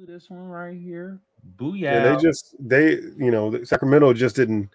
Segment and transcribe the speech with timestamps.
[0.00, 1.18] do this one right here.
[1.56, 1.92] Booyah!
[1.92, 4.70] And they just they you know Sacramento just didn't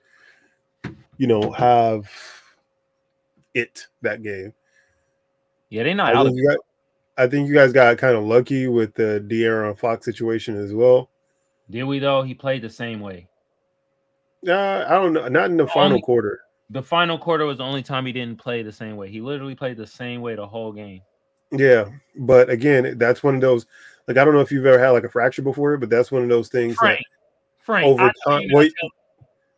[1.17, 2.09] you know have
[3.53, 4.53] it that game.
[5.69, 6.57] Yeah, they not I out think, you got,
[7.17, 11.09] I think you guys got kind of lucky with the De'Aaron Fox situation as well.
[11.71, 12.21] Did we though?
[12.21, 13.27] He played the same way.
[14.47, 16.41] Uh, I don't know, not in the final Only- quarter.
[16.71, 19.07] The final quarter was the only time he didn't play the same way.
[19.09, 21.01] He literally played the same way the whole game.
[21.51, 21.85] Yeah,
[22.15, 23.67] but again, that's one of those.
[24.07, 26.21] Like I don't know if you've ever had like a fracture before, but that's one
[26.23, 26.75] of those things.
[26.75, 27.01] Frank,
[27.59, 28.73] Frank, over time- you, wait.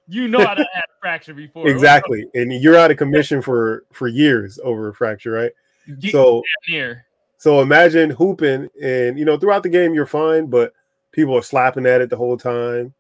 [0.08, 1.68] you know I done had a fracture before.
[1.68, 5.52] Exactly, and you're out of commission for for years over a fracture, right?
[6.00, 7.06] Get So near.
[7.38, 10.74] so imagine hooping, and you know throughout the game you're fine, but
[11.12, 12.94] people are slapping at it the whole time.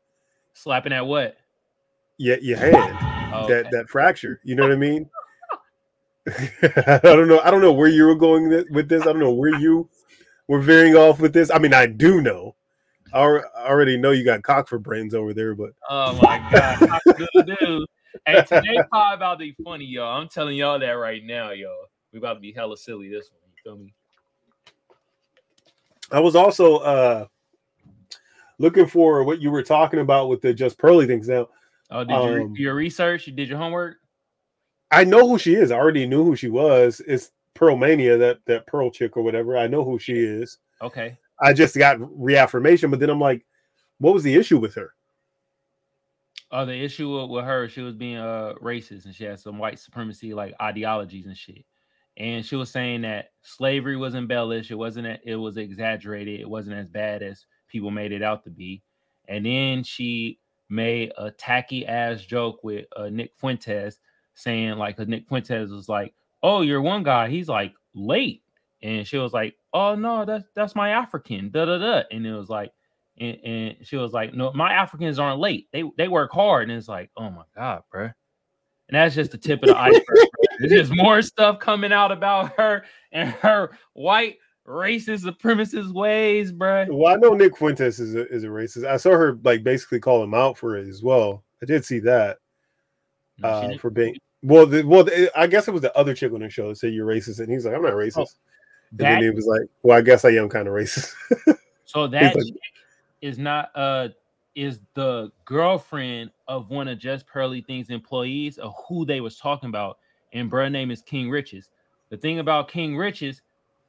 [0.53, 1.37] Slapping at what?
[2.17, 2.75] Yet your hand.
[3.33, 3.69] Oh, that okay.
[3.71, 4.39] that fracture.
[4.43, 5.09] You know what I mean?
[6.27, 7.39] I don't know.
[7.41, 9.03] I don't know where you were going with this.
[9.03, 9.87] I don't know where you
[10.47, 11.51] were veering off with this.
[11.51, 12.55] I mean, I do know.
[13.13, 13.19] I
[13.55, 17.87] already know you got cock for brains over there, but Oh my god, good dude.
[18.25, 20.19] Hey, today pod about to be funny, y'all.
[20.19, 21.87] I'm telling y'all that right now, y'all.
[22.11, 23.41] We about to be hella silly this one.
[23.45, 23.93] You feel me?
[26.11, 27.25] I was also uh
[28.59, 31.27] looking for what you were talking about with the just pearly things.
[31.27, 31.47] Now
[31.89, 33.27] Oh, did you Um, do your research?
[33.27, 33.97] You did your homework?
[34.91, 35.71] I know who she is.
[35.71, 37.01] I already knew who she was.
[37.07, 39.57] It's Pearl Mania, that that Pearl chick or whatever.
[39.57, 40.59] I know who she is.
[40.81, 41.17] Okay.
[41.39, 43.45] I just got reaffirmation, but then I'm like,
[43.99, 44.93] what was the issue with her?
[46.49, 49.79] Oh, the issue with, her, she was being uh racist and she had some white
[49.79, 51.65] supremacy like ideologies and shit.
[52.15, 56.77] And she was saying that slavery was embellished, it wasn't it was exaggerated, it wasn't
[56.77, 58.81] as bad as people made it out to be.
[59.27, 63.99] And then she made a tacky ass joke with uh, Nick Fuentes
[64.35, 66.13] saying like Nick Fuentes was like,
[66.47, 68.43] "Oh, you're one guy, he's like late."
[68.81, 72.03] And she was like, "Oh no, that's that's my African." Da da da.
[72.11, 72.71] And it was like
[73.19, 75.67] and, and she was like, "No, my Africans aren't late.
[75.71, 78.03] They they work hard." And it's like, "Oh my god, bro.
[78.03, 80.27] And that's just the tip of the iceberg.
[80.59, 84.37] There's just more stuff coming out about her and her white
[84.67, 86.85] racist supremacist ways, bro.
[86.89, 88.85] Well, I know Nick Fuentes is a, is a racist.
[88.85, 91.43] I saw her like basically call him out for it as well.
[91.61, 92.37] I did see that
[93.39, 94.15] No, uh, for being
[94.47, 94.65] well.
[94.65, 96.93] The, well, the, I guess it was the other chick on the show that said
[96.93, 98.35] you're racist, and he's like, I'm not racist.
[98.91, 101.13] and then he was like, Well, I guess I am kind of racist.
[101.85, 102.55] so that like- chick
[103.21, 104.09] is not uh
[104.55, 109.69] is the girlfriend of one of Just Pearly Things employees of who they was talking
[109.69, 109.99] about,
[110.33, 111.69] and bruh name is King Riches.
[112.09, 113.41] The thing about King Riches,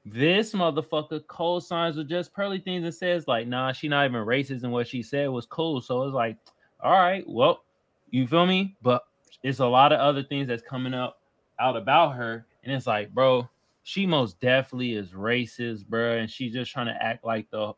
[0.05, 4.63] this motherfucker co-signs with Just Pearly Things and says like, nah, she not even racist,
[4.63, 5.81] and what she said was cool.
[5.81, 6.37] So it's like,
[6.83, 7.63] all right, well,
[8.11, 8.77] you feel me?
[8.83, 9.05] But
[9.43, 11.21] it's a lot of other things that's coming up
[11.61, 13.49] out about her, and it's like, bro,
[13.83, 17.73] she most definitely is racist, bro, and she's just trying to act like the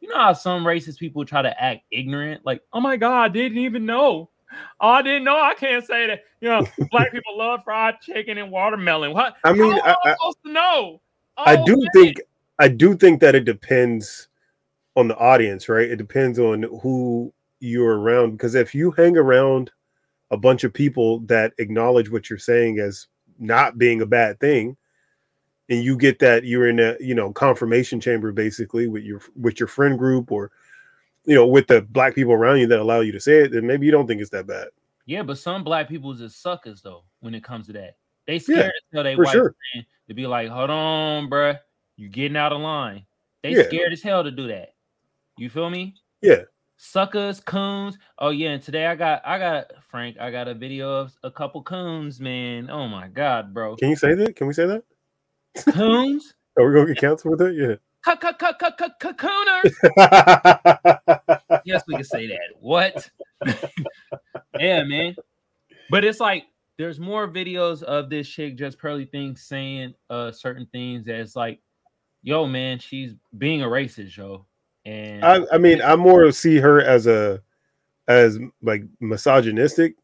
[0.00, 3.28] you know how some racist people try to act ignorant, like, oh my god, I
[3.28, 4.30] didn't even know.
[4.80, 5.40] Oh, I didn't know.
[5.40, 6.20] I can't say that.
[6.40, 9.12] You know, black people love fried chicken and watermelon.
[9.12, 9.34] What?
[9.44, 11.00] I mean, I, I I, supposed to know?
[11.36, 11.88] I Oh, do man.
[11.92, 12.20] think
[12.58, 14.28] I do think that it depends
[14.96, 15.90] on the audience, right?
[15.90, 19.70] It depends on who you're around because if you hang around
[20.30, 23.06] a bunch of people that acknowledge what you're saying as
[23.38, 24.76] not being a bad thing
[25.68, 29.60] and you get that you're in a you know confirmation chamber basically with your with
[29.60, 30.50] your friend group or
[31.24, 33.66] you know with the black people around you that allow you to say it then
[33.66, 34.68] maybe you don't think it's that bad
[35.06, 37.96] Yeah, but some black people is just suckers though when it comes to that.
[38.26, 39.54] They Yeah, scared to tell they white sure.
[39.72, 41.58] friend to be like, hold on, bruh,
[41.96, 43.06] you getting out of line.
[43.42, 43.62] They Yeah.
[43.64, 44.74] scared as hell to do that.
[45.38, 45.94] You feel me?
[46.22, 46.42] Yeah.
[46.76, 47.98] Suckers, coons.
[48.18, 51.30] Oh yeah, and today I got I got Frank, I got a video of a
[51.30, 52.70] couple coons, man.
[52.70, 53.76] Oh my god, bro.
[53.76, 54.84] can you say that can we say that
[55.72, 56.34] Coons?
[56.58, 57.80] are we gonna get canceled with it
[58.38, 58.38] cut,
[59.00, 59.76] cut, cooners.
[59.96, 60.98] yeah
[61.64, 62.54] yes, we can say that.
[62.60, 63.10] What?
[64.58, 65.16] yeah, man.
[65.90, 66.44] But it's like
[66.78, 71.60] there's more videos of this chick just pearly things saying uh certain things that's like,
[72.22, 74.46] yo, man, she's being a racist, yo.
[74.86, 77.42] And I, I mean, I more see her as a
[78.08, 79.96] as like misogynistic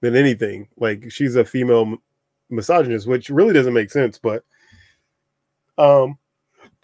[0.00, 0.68] than anything.
[0.76, 1.96] Like she's a female
[2.48, 4.18] misogynist, which really doesn't make sense.
[4.18, 4.44] But
[5.78, 6.16] um,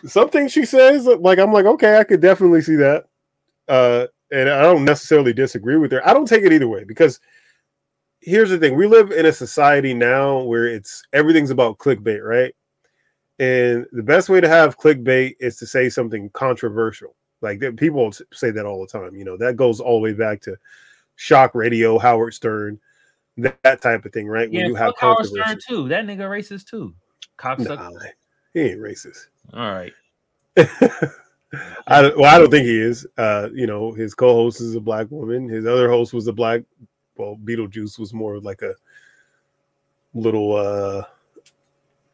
[0.04, 3.04] some things she says, like I'm like, okay, I could definitely see that.
[3.68, 6.06] Uh, and I don't necessarily disagree with her.
[6.06, 7.20] I don't take it either way because
[8.20, 12.54] here's the thing: we live in a society now where it's everything's about clickbait, right?
[13.42, 17.16] And the best way to have clickbait is to say something controversial.
[17.40, 19.16] Like people say that all the time.
[19.16, 20.56] You know, that goes all the way back to
[21.16, 22.78] shock radio, Howard Stern,
[23.38, 24.48] that, that type of thing, right?
[24.48, 25.88] yeah, when you have Howard Stern too.
[25.88, 26.94] That nigga racist too.
[27.36, 27.78] Cocksucker.
[27.78, 28.00] Nah,
[28.54, 29.26] he ain't racist.
[29.52, 29.92] All right.
[31.88, 33.08] I well, I don't think he is.
[33.18, 35.48] Uh, you know, his co-host is a black woman.
[35.48, 36.62] His other host was a black.
[37.16, 38.76] Well, Beetlejuice was more like a
[40.14, 40.54] little.
[40.54, 41.02] uh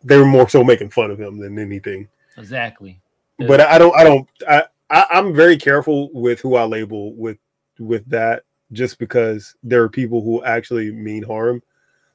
[0.09, 2.09] They were more so making fun of him than anything.
[2.37, 3.01] Exactly.
[3.39, 3.95] But I don't.
[3.97, 4.29] I don't.
[4.49, 7.39] I, I I'm very careful with who I label with
[7.79, 11.63] with that, just because there are people who actually mean harm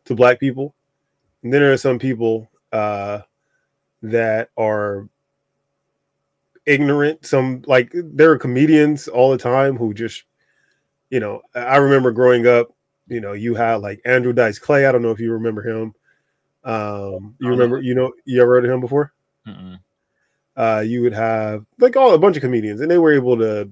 [0.05, 0.73] to black people,
[1.43, 3.19] and then there are some people uh
[4.01, 5.07] that are
[6.65, 7.25] ignorant.
[7.25, 10.23] Some like there are comedians all the time who just,
[11.09, 12.73] you know, I remember growing up,
[13.07, 14.85] you know, you had like Andrew Dice Clay.
[14.85, 15.93] I don't know if you remember him.
[16.63, 19.13] Um, you remember, you know, you ever heard of him before?
[19.47, 19.79] Mm-mm.
[20.55, 23.69] Uh, you would have like all a bunch of comedians, and they were able to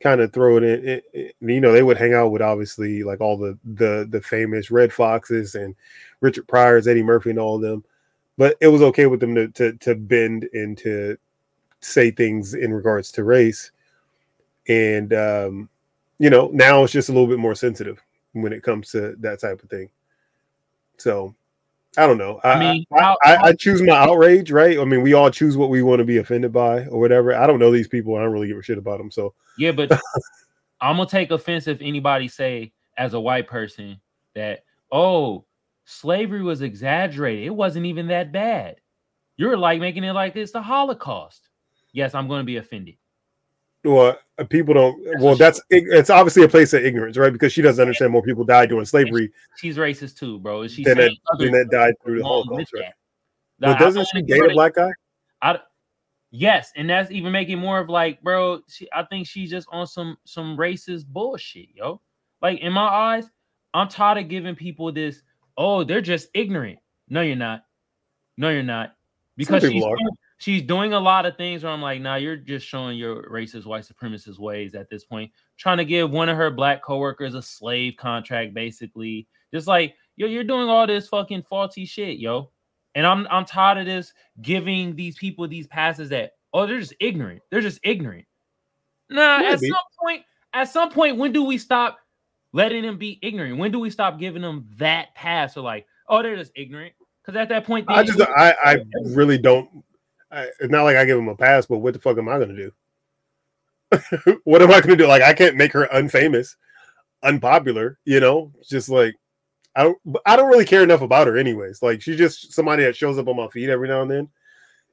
[0.00, 0.88] kind of throw it in.
[0.88, 4.20] It, it, you know, they would hang out with obviously like all the the the
[4.20, 5.74] famous Redd Foxxes and
[6.20, 7.84] Richard Pryor's, Eddie Murphy, and all of them.
[8.36, 11.16] But it was okay with them to to, to bend and to
[11.80, 13.70] say things in regards to race.
[14.68, 15.68] And um,
[16.18, 18.02] you know, now it's just a little bit more sensitive
[18.32, 19.88] when it comes to that type of thing.
[20.98, 21.34] So
[21.96, 22.40] I don't know.
[22.44, 24.78] I, I mean, I, I, I choose my outrage, right?
[24.78, 27.34] I mean, we all choose what we want to be offended by or whatever.
[27.34, 28.16] I don't know these people.
[28.16, 29.10] I don't really give a shit about them.
[29.10, 29.90] So Yeah, but
[30.80, 34.00] I'm gonna take offense if anybody say as a white person
[34.34, 35.44] that oh
[35.84, 37.46] slavery was exaggerated.
[37.46, 38.76] It wasn't even that bad.
[39.36, 41.48] You're like making it like it's the Holocaust.
[41.92, 42.96] Yes, I'm gonna be offended.
[43.84, 45.20] Well, uh, people don't.
[45.20, 47.32] Well, that's it's obviously a place of ignorance, right?
[47.32, 50.66] Because she doesn't understand more people died during slavery She's racist too, bro.
[50.68, 52.92] She's than that, than that died through the Holocaust, right?
[53.58, 54.90] But doesn't she date a black guy?
[55.42, 55.58] I,
[56.30, 58.60] yes, and that's even making more of like, bro.
[58.68, 62.00] She, I think she's just on some some racist bullshit, yo.
[62.42, 63.30] Like in my eyes,
[63.74, 65.22] I'm tired of giving people this.
[65.56, 66.78] Oh, they're just ignorant.
[67.08, 67.64] No, you're not.
[68.36, 68.94] No, you're not.
[69.36, 70.08] Because people she's
[70.40, 73.66] she's doing a lot of things where I'm like, nah, you're just showing your racist
[73.66, 75.30] white supremacist ways at this point.
[75.58, 79.28] Trying to give one of her black coworkers a slave contract, basically.
[79.52, 82.50] Just like, yo, you're doing all this fucking faulty shit, yo.
[82.96, 86.94] And I'm I'm tired of this giving these people these passes that oh they're just
[86.98, 87.42] ignorant.
[87.50, 88.24] They're just ignorant.
[89.10, 90.22] Nah, at some point,
[90.54, 91.98] at some point, when do we stop
[92.52, 93.58] letting them be ignorant?
[93.58, 95.56] When do we stop giving them that pass?
[95.56, 96.94] Or like, oh, they're just ignorant.
[97.22, 99.68] Because at that point, I just I I really don't.
[100.30, 102.38] I, it's not like I give him a pass, but what the fuck am I
[102.38, 102.72] gonna do?
[104.44, 105.06] what am I gonna do?
[105.06, 106.56] Like I can't make her unfamous,
[107.22, 107.98] unpopular.
[108.04, 109.16] You know, just like
[109.74, 109.98] I don't.
[110.26, 111.82] I don't really care enough about her, anyways.
[111.82, 114.28] Like she's just somebody that shows up on my feed every now and then,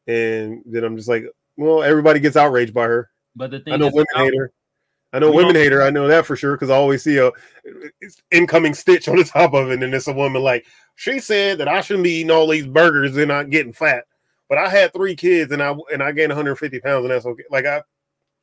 [0.08, 1.26] and then I'm just like,
[1.56, 3.10] well, everybody gets outraged by her.
[3.36, 4.52] but the thing I know is, women hate her.
[5.14, 5.82] I know We women hate her.
[5.82, 7.32] I know that for sure because I always see a
[8.32, 11.68] incoming stitch on the top of it, and it's a woman like she said that
[11.68, 14.06] I shouldn't be eating all these burgers and not getting fat,
[14.50, 17.44] but I had three kids and I and I gained 150 pounds and that's okay.
[17.50, 17.82] Like I,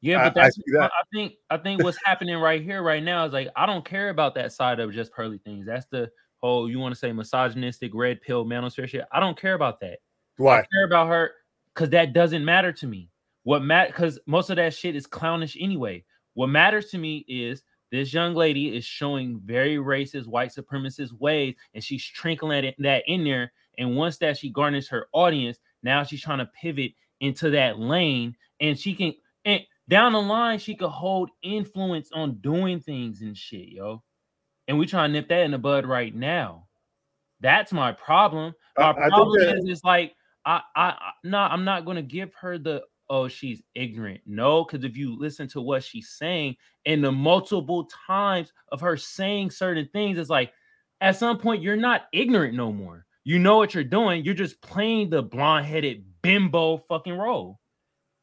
[0.00, 0.90] Yeah, but I that's see I, that.
[0.92, 4.10] I think I think what's happening right here, right now, is like I don't care
[4.10, 5.66] about that side of just pearly things.
[5.66, 9.04] That's the whole you want to say misogynistic red pill manosphere shit.
[9.12, 9.98] I don't care about that.
[10.36, 10.60] why?
[10.60, 11.32] I care about her
[11.74, 13.10] because that doesn't matter to me.
[13.44, 16.04] What matter because most of that shit is clownish anyway.
[16.34, 17.62] What matters to me is
[17.94, 23.04] this young lady is showing very racist, white supremacist ways, and she's trickling that, that
[23.06, 23.52] in there.
[23.78, 28.34] And once that she garners her audience, now she's trying to pivot into that lane,
[28.60, 29.14] and she can
[29.44, 34.02] and down the line she could hold influence on doing things and shit, yo.
[34.66, 36.66] And we trying to nip that in the bud right now.
[37.40, 38.54] That's my problem.
[38.78, 40.14] I- My I problem that- is, is like
[40.46, 44.22] I, I, I no, I'm not gonna give her the oh she's ignorant.
[44.26, 48.96] No, because if you listen to what she's saying and the multiple times of her
[48.96, 50.52] saying certain things, it's like
[51.02, 53.04] at some point you're not ignorant no more.
[53.24, 54.24] You know what you're doing.
[54.24, 57.58] You're just playing the blonde-headed bimbo fucking role,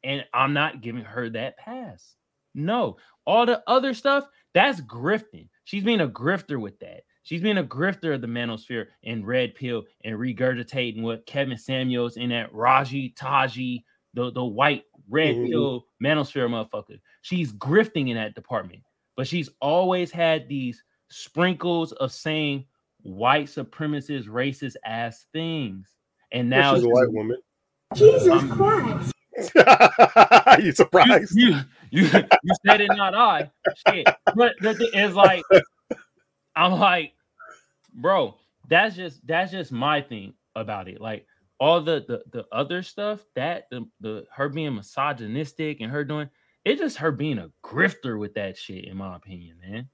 [0.04, 2.14] and I'm not giving her that pass.
[2.54, 5.48] No, all the other stuff that's grifting.
[5.64, 7.00] She's being a grifter with that.
[7.24, 12.16] She's being a grifter of the manosphere and red pill and regurgitating what Kevin Samuels
[12.16, 15.48] and that Raji Taji, the, the white red Mhm.
[15.48, 17.00] pill manosphere motherfucker.
[17.22, 18.82] She's grifting in that department,
[19.16, 22.66] but she's always had these sprinkles of saying
[23.02, 25.88] white supremacist, racist ass things.
[26.32, 27.36] And now she's a white woman.
[27.94, 29.12] Jesus Christ.
[30.58, 31.36] you you, surprised?
[31.36, 31.56] you,
[31.90, 33.50] you, you said it, not I.
[33.88, 34.06] Shit.
[34.34, 35.42] But the thing is like,
[36.54, 37.14] I'm like,
[37.94, 38.36] bro,
[38.68, 41.00] that's just that's just my thing about it.
[41.00, 41.26] Like
[41.58, 46.28] all the the, the other stuff that the, the her being misogynistic and her doing
[46.64, 49.88] it's just her being a grifter with that shit, in my opinion, man.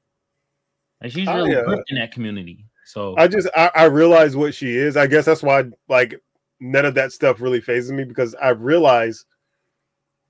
[1.02, 2.66] Like she's I, really uh, grifting that community.
[2.88, 4.96] So I just I, I realize what she is.
[4.96, 6.18] I guess that's why like
[6.58, 9.26] none of that stuff really phases me because I realize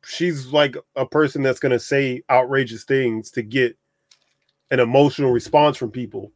[0.05, 3.79] she's like a person that's gonna say outrageous things to get
[4.73, 6.33] an emotional response from people,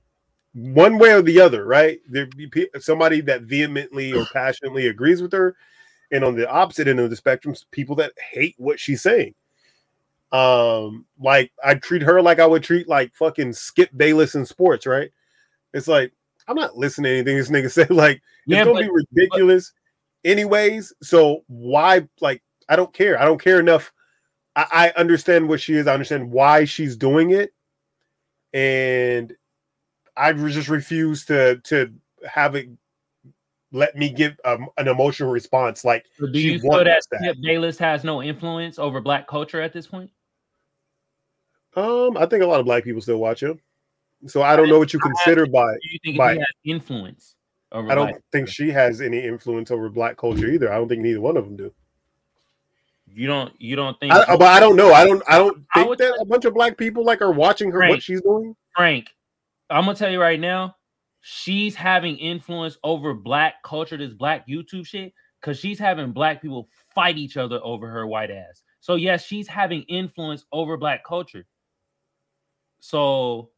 [0.52, 1.98] one way or the other, right?
[2.08, 5.56] There be somebody that vehemently or passionately agrees with her,
[6.12, 9.34] and on the opposite end of the spectrum, people that hate what she's saying.
[10.30, 14.86] Um, like I treat her like I would treat like fucking Skip Bayless in sports,
[14.86, 15.10] right?
[15.74, 16.12] It's like
[16.48, 17.90] I'm not listening to anything this nigga said.
[17.90, 19.72] Like it's gonna but- be ridiculous,
[20.24, 20.92] anyways.
[21.02, 22.08] So why?
[22.20, 23.20] Like I don't care.
[23.20, 23.92] I don't care enough.
[24.54, 25.86] I, I understand what she is.
[25.86, 27.52] I understand why she's doing it,
[28.52, 29.34] and
[30.16, 31.92] I just refuse to to
[32.26, 32.68] have it
[33.72, 35.84] let me give um, an emotional response.
[35.84, 37.20] Like So do you feel that that.
[37.20, 40.10] Skip Bayless has no influence over black culture at this point?
[41.74, 43.58] Um, I think a lot of black people still watch him.
[44.26, 45.72] So I don't know what you consider by.
[45.72, 47.34] Do you think By- influence
[47.72, 50.72] over I don't think she has any influence over black culture either.
[50.72, 51.72] I don't think neither one of them do.
[53.14, 53.52] You don't.
[53.60, 54.12] You don't think?
[54.12, 54.92] I, but I don't know.
[54.92, 55.22] I don't.
[55.28, 58.02] I don't think would that a bunch of black people like are watching her what
[58.02, 58.54] she's doing.
[58.74, 59.10] Frank,
[59.68, 60.76] I'm gonna tell you right now,
[61.20, 66.68] she's having influence over black culture, this black YouTube shit, because she's having black people
[66.94, 68.62] fight each other over her white ass.
[68.80, 71.44] So yes, she's having influence over black culture.
[72.80, 73.50] So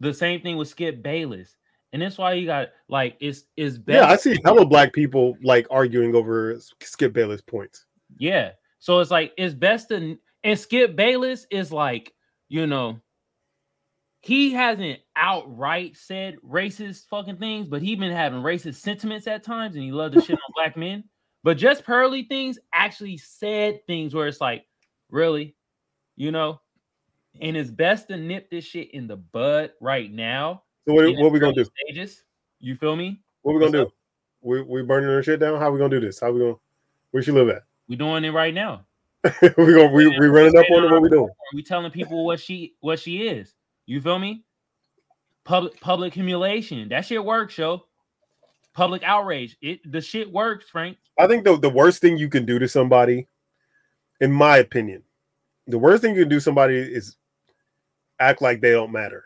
[0.00, 1.56] the same thing with Skip Bayless.
[1.92, 3.96] And that's why you got like it's it's best.
[3.96, 7.86] Yeah, I see hella black people like arguing over Skip Bayless points.
[8.18, 8.50] Yeah.
[8.78, 12.12] So it's like it's best to and Skip Bayless is like,
[12.48, 13.00] you know,
[14.20, 19.76] he hasn't outright said racist fucking things, but he been having racist sentiments at times
[19.76, 21.04] and he loved to shit on black men.
[21.44, 24.64] But just Pearly things actually said things where it's like,
[25.10, 25.54] really,
[26.16, 26.60] you know,
[27.40, 30.62] and it's best to nip this shit in the bud right now.
[30.86, 31.64] So what, what we gonna do?
[31.86, 32.24] Stages.
[32.60, 33.20] You feel me?
[33.42, 33.96] What we gonna What's do?
[34.42, 35.58] We we burning her shit down?
[35.58, 36.20] How we gonna do this?
[36.20, 36.54] How we gonna
[37.10, 37.62] where she live at?
[37.88, 38.86] We doing it right now.
[39.42, 41.28] we gonna we, we running up on her what we doing?
[41.54, 43.54] we telling people what she what she is.
[43.86, 44.44] You feel me?
[45.44, 46.88] Public public humiliation.
[46.88, 47.84] That shit works, yo.
[48.74, 49.56] Public outrage.
[49.60, 50.98] It the shit works, Frank.
[51.18, 53.26] I think the, the worst thing you can do to somebody,
[54.20, 55.02] in my opinion,
[55.66, 57.16] the worst thing you can do somebody is
[58.18, 59.24] act like they don't matter.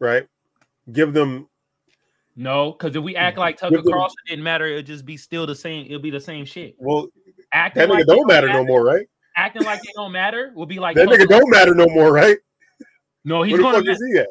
[0.00, 0.26] Right?
[0.92, 1.48] Give them
[2.36, 5.46] No, because if we act like Tucker them- Carlson didn't matter, it'll just be still
[5.46, 5.86] the same.
[5.86, 6.74] It'll be the same shit.
[6.78, 7.08] well,
[7.52, 9.06] Acting that nigga like they don't matter no more, right?
[9.36, 12.12] Acting like they don't matter will be like That Tucker- nigga don't matter no more,
[12.12, 12.36] right?
[13.24, 14.26] No, he's Where the gonna fuck ma- is he at?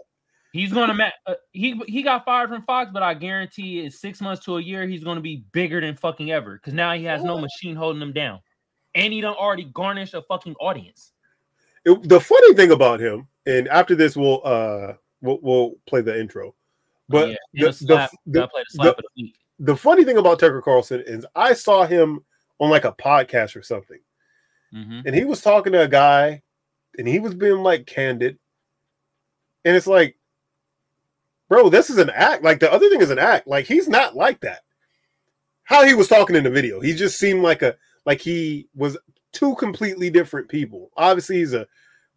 [0.52, 4.20] he's gonna ma- uh, he he got fired from Fox, but I guarantee in six
[4.22, 7.24] months to a year he's gonna be bigger than fucking ever because now he has
[7.24, 8.40] no machine holding him down,
[8.94, 11.13] and he done already garnished a fucking audience.
[11.86, 16.18] It- the funny thing about him, and after this we'll uh we'll, we'll play the
[16.20, 16.56] intro.
[17.10, 18.12] But Oh, yeah, the, slap.
[18.26, 22.24] the, the, the the the funny thing about Tucker Carlson is I saw him
[22.60, 24.00] on like a podcast or something,
[24.74, 25.04] Mhm.
[25.06, 26.42] and he was talking to a guy,
[26.98, 28.40] and he was being like candid,
[29.66, 30.18] and it's like,
[31.50, 32.44] bro, this is an act.
[32.44, 33.48] Like the other thing is an act.
[33.48, 34.62] Like he's not like that.
[35.66, 37.76] How he was talking in the video, he just seemed like a
[38.06, 38.98] like he was
[39.34, 40.92] two completely different people.
[40.96, 41.68] Obviously, he's a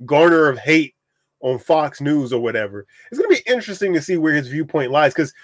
[0.04, 0.94] garner of hate
[1.40, 2.86] on Fox News or whatever.
[3.10, 5.34] It's gonna be interesting to see where his viewpoint lies because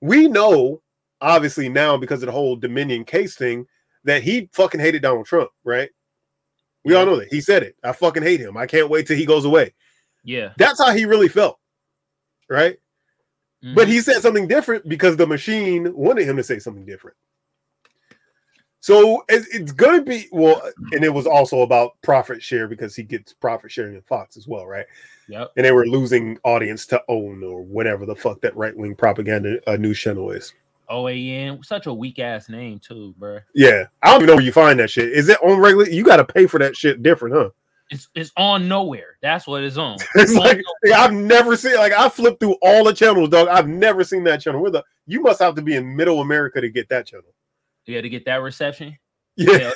[0.00, 0.80] we know,
[1.20, 3.66] obviously, now because of the whole Dominion case thing,
[4.04, 5.90] that he fucking hated Donald Trump, right?
[6.84, 7.32] We all know that.
[7.32, 7.76] He said it.
[7.82, 8.58] I fucking hate him.
[8.58, 9.72] I can't wait till he goes away.
[10.22, 11.58] Yeah, That's how he really felt,
[12.48, 12.78] right?
[13.74, 13.92] But Mhm.
[13.92, 17.16] he said something different because the machine wanted him to say something different.
[18.84, 20.60] So it- it's going to be well,
[20.92, 24.46] and it was also about profit share because he gets profit sharing in Fox as
[24.46, 24.84] well, right?
[25.26, 25.52] yep.
[25.56, 29.58] And they were losing audience to own or whatever the fuck that right wing propaganda
[29.66, 30.52] uh, news channel is.
[30.90, 33.38] OAN, such a weak ass name too, bro.
[33.54, 35.12] Yeah, I don't even know where you find that shit.
[35.12, 35.88] Is it on regular?
[35.88, 37.48] You got to pay for that shit different, huh?
[37.88, 39.16] It's it's on nowhere.
[39.22, 39.96] That's what it's on.
[40.14, 40.60] It's like.
[40.94, 43.48] I've never seen like I flipped through all the channels, dog.
[43.48, 44.60] I've never seen that channel.
[44.60, 47.33] Where the you must have to be in middle America to get that channel.
[47.86, 48.96] Yeah, to get that reception.
[49.36, 49.72] Yeah,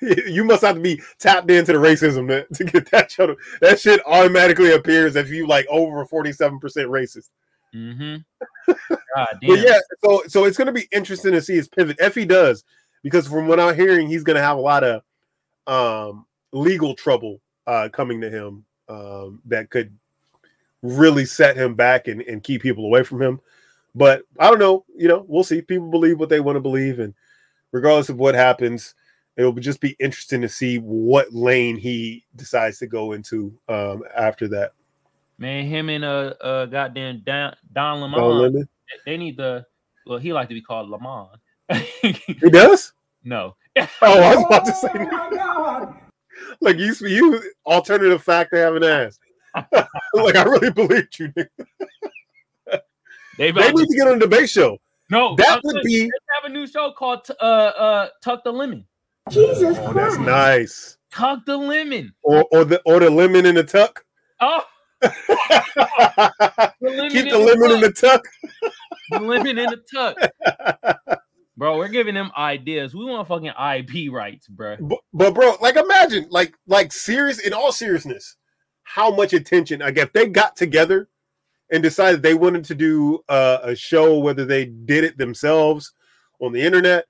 [0.00, 3.36] you must have to be tapped into the racism to, to get that channel.
[3.60, 7.30] That shit automatically appears if you like over 47% racist.
[7.74, 8.16] Mm-hmm.
[9.14, 9.50] God damn.
[9.50, 12.64] But yeah, so so it's gonna be interesting to see his pivot if he does,
[13.02, 15.02] because from what I'm hearing, he's gonna have a lot of
[15.66, 19.96] um legal trouble uh coming to him um that could
[20.82, 23.40] really set him back and, and keep people away from him.
[23.94, 25.62] But I don't know, you know, we'll see.
[25.62, 27.14] People believe what they want to believe, and
[27.72, 28.94] regardless of what happens,
[29.36, 34.48] it'll just be interesting to see what lane he decides to go into um after
[34.48, 34.72] that.
[35.38, 38.68] Man, him and uh uh goddamn Don, Don Lemon, Don Lemon.
[39.06, 39.64] they need to
[40.06, 41.28] well, he like to be called Lemon.
[42.02, 42.92] He does?
[43.24, 45.94] no, Oh, I was about to say, my God.
[46.60, 49.18] like you, you alternative fact to have an ass.
[50.14, 51.32] like I really believed you.
[53.38, 53.54] Nigga.
[53.54, 54.78] They, They need to get on the debate show.
[55.10, 56.00] no, That would saying, be.
[56.04, 56.10] they
[56.40, 58.84] have a new show called uh uh Tuck the Lemon.
[59.30, 60.96] Jesus Oh, that's nice.
[61.12, 62.12] Tuck the Lemon.
[62.22, 64.04] Or or the or the lemon in the tuck.
[64.40, 64.64] Oh,
[65.00, 65.10] the
[67.10, 68.24] Keep the lemon in the tuck.
[69.10, 70.16] the lemon in the tuck.
[71.56, 72.94] Bro, we're giving them ideas.
[72.96, 74.76] We want fucking IP rights, bro.
[74.80, 78.36] But, but bro, like imagine, like like serious in all seriousness,
[78.82, 79.78] how much attention.
[79.78, 81.08] Like if they got together
[81.70, 85.92] and decided they wanted to do uh, a show, whether they did it themselves
[86.40, 87.06] on the internet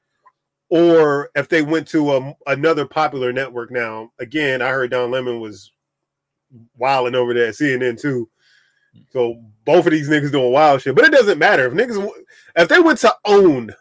[0.71, 3.71] or if they went to a, another popular network.
[3.71, 5.73] Now, again, I heard Don Lemon was
[6.77, 8.29] wilding over there at CNN too.
[9.13, 12.11] So both of these niggas doing wild shit, but it doesn't matter if niggas
[12.57, 13.75] if they went to own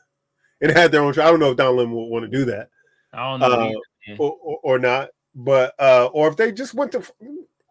[0.61, 1.23] and had their own show.
[1.23, 2.69] I don't know if Don Lemon would want to do that
[3.13, 3.45] I don't know.
[3.45, 3.69] Uh,
[4.07, 5.09] either, or, or, or not.
[5.35, 7.03] But uh, or if they just went to,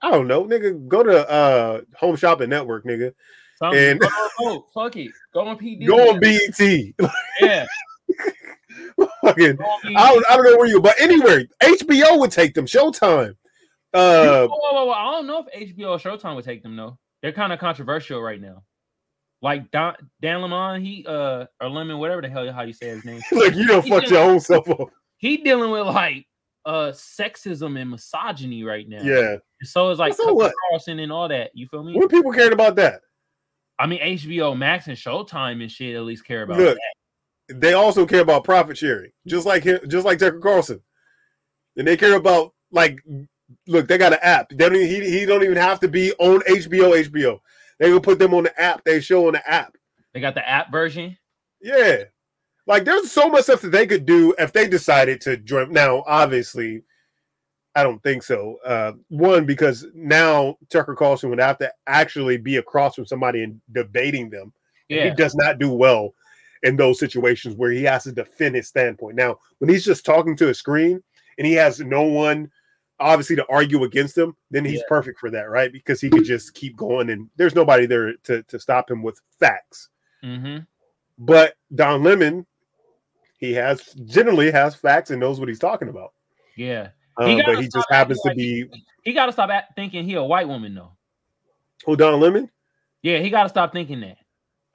[0.03, 3.13] I don't know, nigga, go to uh Home Shopping Network, nigga,
[3.59, 5.11] Something- and- go on, oh, fuck it.
[5.33, 5.87] Go on PD.
[5.87, 7.11] go on BET.
[7.41, 7.67] Yeah.
[9.25, 9.97] Fucking, Go on BET.
[9.97, 12.67] I don't, I don't know where you, but anywhere, HBO would take them.
[12.67, 13.35] Showtime.
[13.95, 14.93] Uh, whoa, whoa, whoa.
[14.93, 16.99] I don't know if HBO or Showtime would take them though.
[17.23, 18.63] They're kind of controversial right now.
[19.43, 23.05] Like Don, Dan Lemon, he uh or Lemon, whatever the hell how you say his
[23.05, 23.21] name.
[23.33, 24.89] Look, you don't fuck your own self up.
[25.19, 26.27] He dealing with like
[26.65, 29.03] uh sexism and misogyny right now.
[29.03, 29.37] Yeah.
[29.63, 30.53] So it's like So what?
[30.71, 31.51] Carlson and all that.
[31.55, 31.95] You feel me?
[31.99, 33.01] When people cared about that,
[33.79, 36.79] I mean HBO Max and Showtime and shit at least care about Look,
[37.49, 37.61] that.
[37.61, 40.81] they also care about profit sharing, just like him, just like Tucker Carlson,
[41.77, 43.01] and they care about like,
[43.67, 44.49] look, they got an app.
[44.51, 46.93] They don't, even- he he don't even have to be on HBO.
[47.09, 47.41] HBO,
[47.81, 48.85] they will put them on the app.
[48.85, 49.77] They show on the app.
[50.15, 51.17] They got the app version.
[51.61, 52.05] Yeah,
[52.73, 55.73] like there's so much stuff that they could do if they decided to join.
[55.73, 56.83] Now, obviously,
[57.75, 58.59] I don't think so.
[58.65, 63.61] Uh, one because now Tucker Carlson would have to actually be across from somebody and
[63.73, 64.53] debating them.
[64.91, 65.11] And Yeah.
[65.11, 66.15] He does not do well
[66.63, 69.17] in those situations where he has to defend his standpoint.
[69.17, 71.03] Now, when he's just talking to a screen
[71.39, 72.51] and he has no one
[73.01, 74.89] obviously to argue against him, then he's Yeah.
[74.89, 75.73] perfect for that, right?
[75.73, 79.21] Because he could just keep going and there's nobody there to, to stop him with
[79.41, 79.89] facts.
[80.25, 80.59] Mm-hmm.
[81.19, 82.47] But Don Lemon,
[83.43, 86.13] he has generally has facts and knows what he's talking about.
[86.57, 86.91] Yeah.
[87.17, 88.67] Um, He but he just happens to be
[89.03, 90.93] He got to stop at, thinking he a white woman though.
[91.85, 92.49] who Don Lemon?
[93.03, 94.19] Yeah, he got to stop thinking that.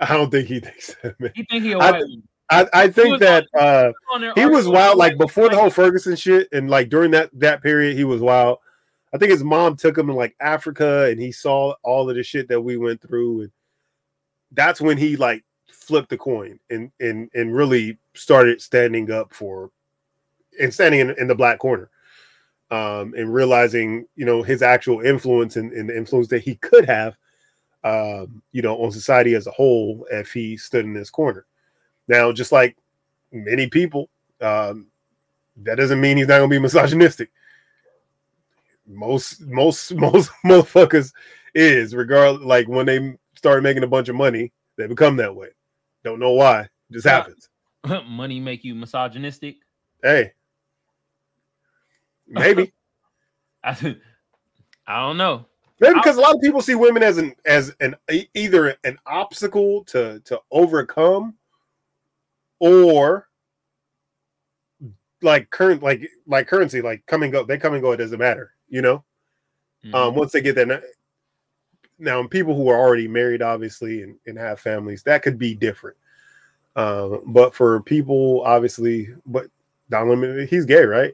[0.02, 1.32] I don't think he thinks that, man.
[1.34, 2.24] He think he a I white th- woman.
[2.50, 3.94] I, I think that uh
[4.36, 7.96] he was wild like before the whole Ferguson shit and like during that that period
[7.96, 8.58] he was wild.
[9.14, 12.24] I think his mom took him to like Africa and he saw all of the
[12.24, 13.52] shit that we went through and
[14.52, 15.46] that's when he like
[15.88, 19.72] flipped the coin and and and really started standing up for
[20.60, 21.90] and standing in, in the black corner
[22.72, 26.86] um and realizing you know his actual influence and, and the influence that he could
[26.86, 27.16] have
[27.86, 31.46] um you know on society as a whole if he stood in this corner.
[32.10, 32.76] Now just like
[33.32, 34.10] many people
[34.42, 34.88] um
[35.64, 37.32] that doesn't mean he's not gonna be misogynistic.
[38.86, 41.14] Most most most motherfuckers
[41.56, 45.48] is regardless like when they start making a bunch of money they become that way
[46.04, 47.12] don't know why it just Yeah.
[47.14, 47.50] happens
[48.08, 49.58] Money make you misogynistic.
[50.04, 50.32] hey
[52.28, 52.74] maybe
[53.64, 53.96] I,
[54.86, 55.46] I don't know.
[55.80, 57.96] maybe because a lot of people see women as an as an
[58.34, 61.36] either an obstacle to to overcome
[62.60, 63.28] or
[65.22, 68.20] like current like like currency like come and go they come and go it doesn't
[68.20, 69.04] matter you know
[69.84, 69.94] Mhm.
[69.96, 70.82] um once they get there
[72.00, 75.98] now people who are already married obviously and, and have families that could be different
[76.76, 79.48] um but for people obviously but
[79.90, 81.14] Don Lemon he's gay right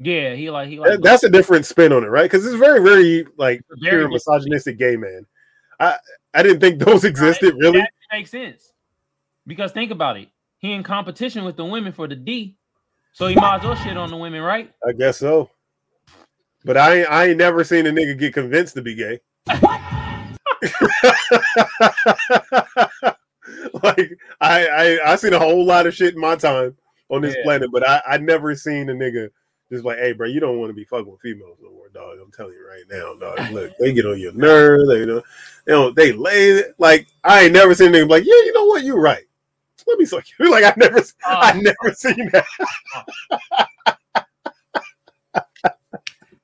[0.00, 2.56] yeah, he like he That- like that's a different spin on it right because it's
[2.56, 5.24] very very like very pure misogynistic gay man
[5.80, 5.96] I
[6.34, 8.72] I didn't think those existed really That makes sense.
[9.46, 10.28] Because think about it.
[10.58, 12.56] He in competition with the women for the D.
[13.12, 14.72] So he might as well shit on the women, right?
[14.86, 15.50] I guess so
[16.64, 19.20] but I ain't- I ain't never seen a nigga get convinced to be gay
[23.82, 26.76] like I, I I seen a whole lot of shit in my time
[27.10, 27.42] on this Yeah.
[27.42, 29.30] planet, but I I never seen a nigga
[29.70, 32.18] just like, hey, bro, you don't want to be fucking with females no more, dog.
[32.22, 33.50] I'm telling you right now, dog.
[33.52, 34.88] Look, they get on your nerves.
[34.88, 35.22] They you know,
[35.64, 38.66] they don't, they lay like I ain't never seen a nigga like, yeah, you know
[38.66, 39.24] what, you're right.
[39.86, 40.50] Let me suck you.
[40.50, 42.46] Like I never, I Uh, never seen that.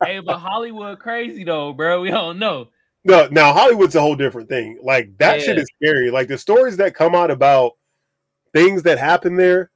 [0.04, 2.00] hey, but Hollywood crazy though, bro.
[2.02, 2.68] We don't know.
[3.04, 4.78] No, now Hollywood's a whole different thing.
[4.82, 6.10] Like that shit is scary.
[6.10, 7.72] Like the stories that come out about
[8.52, 9.70] things that happen there,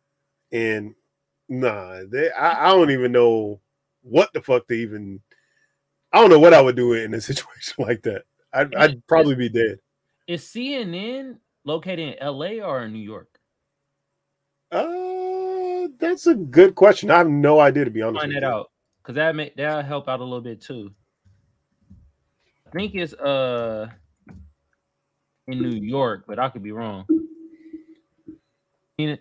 [0.53, 0.95] and
[1.49, 3.61] Nah, they, I, I don't even know
[4.03, 5.21] what the fuck to even.
[6.13, 8.25] I don't know what I would do in a situation like that.
[8.53, 9.79] I'd, I'd probably be dead.
[10.27, 13.29] Is CNN located in LA or in New York?
[14.71, 17.11] Uh, that's a good question.
[17.11, 18.23] I have no idea to be honest.
[18.23, 18.71] Find that out
[19.03, 20.93] because that may that'll help out a little bit too.
[22.75, 23.89] I think it's uh
[25.47, 27.07] in New York, but I could be wrong.
[28.99, 29.19] In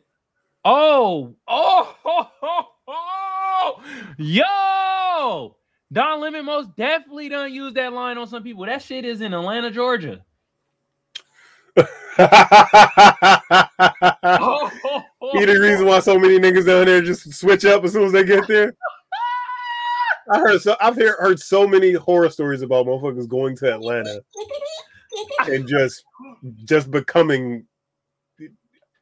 [0.66, 3.84] Oh, oh, oh, oh, oh,
[4.18, 5.56] yo,
[5.92, 8.66] Don Lemon most definitely done use that line on some people.
[8.66, 10.24] That shit is in Atlanta, Georgia.
[11.78, 11.86] Oh,
[14.86, 17.94] oh, oh, He the reason why so many niggas down there just switch up as
[17.94, 18.74] soon as they get there.
[20.32, 24.22] I heard so I've heard, heard so many horror stories about motherfuckers going to Atlanta
[25.48, 26.04] and just
[26.66, 27.66] just becoming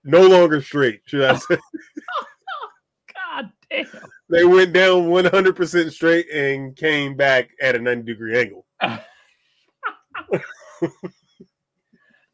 [0.04, 1.02] no longer straight.
[1.06, 1.58] Should I say
[3.14, 3.88] God damn.
[4.30, 8.66] they went down 100% straight and came back at a 90 degree angle.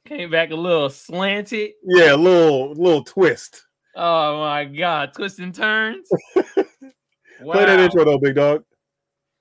[0.08, 1.72] Came back a little slanted.
[1.84, 3.66] Yeah, a little little twist.
[3.94, 6.08] Oh my god, twists and turns.
[6.34, 8.64] Play that intro though, big dog.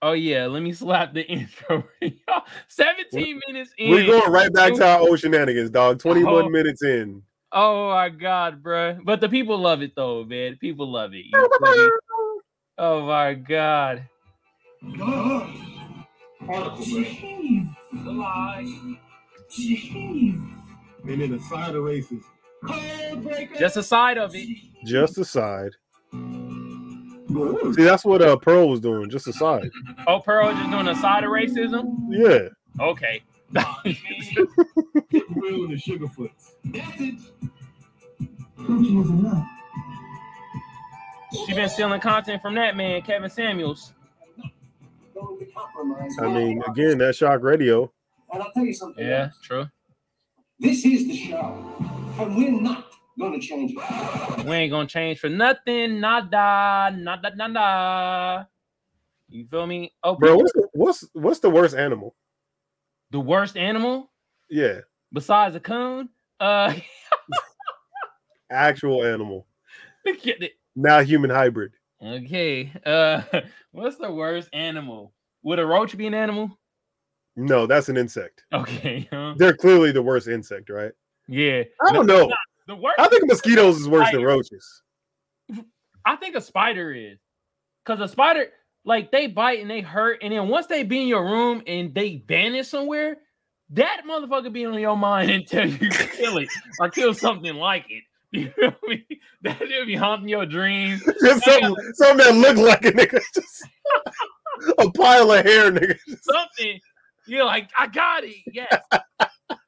[0.02, 1.84] Oh yeah, let me slap the intro.
[2.68, 3.90] 17 minutes in.
[3.90, 5.98] We're going right back to our old shenanigans, dog.
[6.00, 6.48] 21 Oh.
[6.48, 7.22] minutes in.
[7.52, 8.98] Oh my god, bro.
[9.04, 10.56] But the people love it though, man.
[10.60, 11.24] People love it.
[11.32, 11.90] You feel me?
[12.78, 14.06] Oh my god.
[21.04, 22.22] And then the side of races.
[23.58, 24.48] Just a side of it.
[24.84, 25.72] Just aside.
[27.74, 29.70] See, that's what uh Pearl was doing, just aside.
[30.06, 31.96] Oh, Pearl just doing a side of racism.
[32.10, 32.48] Yeah.
[32.80, 33.22] Okay.
[33.52, 33.64] Real
[35.64, 36.52] and the Sugarfoots.
[36.64, 37.14] That's it.
[41.46, 43.92] she been stealing content from that man, Kevin Samuels.
[46.20, 47.90] I mean, again, that shock radio.
[48.32, 49.04] And I'll tell you something.
[49.04, 49.38] Yeah, else.
[49.42, 49.66] true.
[50.58, 51.74] This is the show,
[52.18, 54.44] and we're not going to change it.
[54.44, 56.00] We ain't gonna change for nothing.
[56.00, 58.48] Nada, nada, nada.
[59.28, 59.92] You feel me?
[60.02, 62.14] Oh, Bro, what's the, what's what's the worst animal?
[63.12, 64.10] the worst animal
[64.50, 64.80] Yeah,
[65.12, 66.08] besides a coon?
[66.40, 66.74] Uh,
[68.50, 69.46] actual animal.
[70.74, 71.72] Now human hybrid.
[72.02, 72.72] okay.
[72.84, 73.22] Uh,
[73.72, 75.12] what's the worst animal?
[75.42, 76.58] Would a roach be an animal?
[77.36, 78.44] No, that's an insect.
[78.52, 79.08] Okay.
[79.12, 79.34] Huh?
[79.36, 80.92] They're clearly the worst insect, right?
[81.28, 81.62] Yeah.
[81.86, 82.30] I don't know.
[82.66, 82.98] The worst.
[82.98, 84.82] I think mosquitoes is worse than roaches.
[86.04, 87.18] I think a spider is.
[87.84, 88.46] Cause a spider,
[88.84, 91.94] like they bite and they hurt, and then once they be in your room and
[91.94, 93.18] they vanish somewhere,
[93.70, 96.48] that motherfucker be on your mind until you kill it
[96.80, 98.02] or kill something like it.
[98.32, 99.06] You feel me?
[99.42, 101.02] That will be haunting your dreams.
[101.22, 103.20] Just something, something that look like a nigga.
[103.32, 103.64] Just
[104.78, 105.96] a pile of hair, nigga.
[106.20, 106.80] Something.
[107.26, 108.36] You're like, I got it.
[108.52, 108.82] Yes.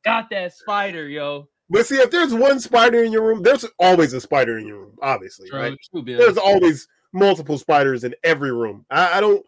[0.04, 1.48] got that spider, yo.
[1.70, 4.78] But see, if there's one spider in your room, there's always a spider in your
[4.80, 5.78] room, obviously, True, right?
[5.92, 6.02] true.
[6.02, 8.86] There's always multiple spiders in every room.
[8.90, 9.44] I, I don't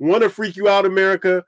[0.00, 1.44] want to freak you out, America,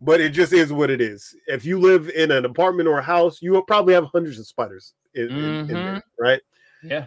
[0.00, 1.34] but it just is what it is.
[1.48, 4.46] If you live in an apartment or a house, you will probably have hundreds of
[4.46, 6.02] spiders in, in- in there, Mhm.
[6.20, 6.40] right?
[6.84, 7.06] Yeah.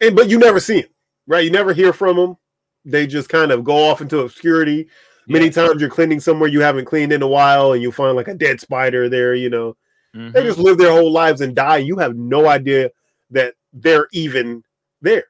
[0.00, 0.90] And but you never see them,
[1.26, 1.44] right?
[1.44, 2.36] You never hear from them.
[2.84, 4.88] They just kind of go off into obscurity.
[5.26, 8.28] Many times you're cleaning somewhere you haven't cleaned in a while, and you find like
[8.28, 9.34] a dead spider there.
[9.34, 9.76] You know,
[10.14, 10.44] they Mhm.
[10.44, 11.78] just live their whole lives and die.
[11.78, 12.90] You have no idea
[13.30, 14.64] that they're even
[15.02, 15.24] there.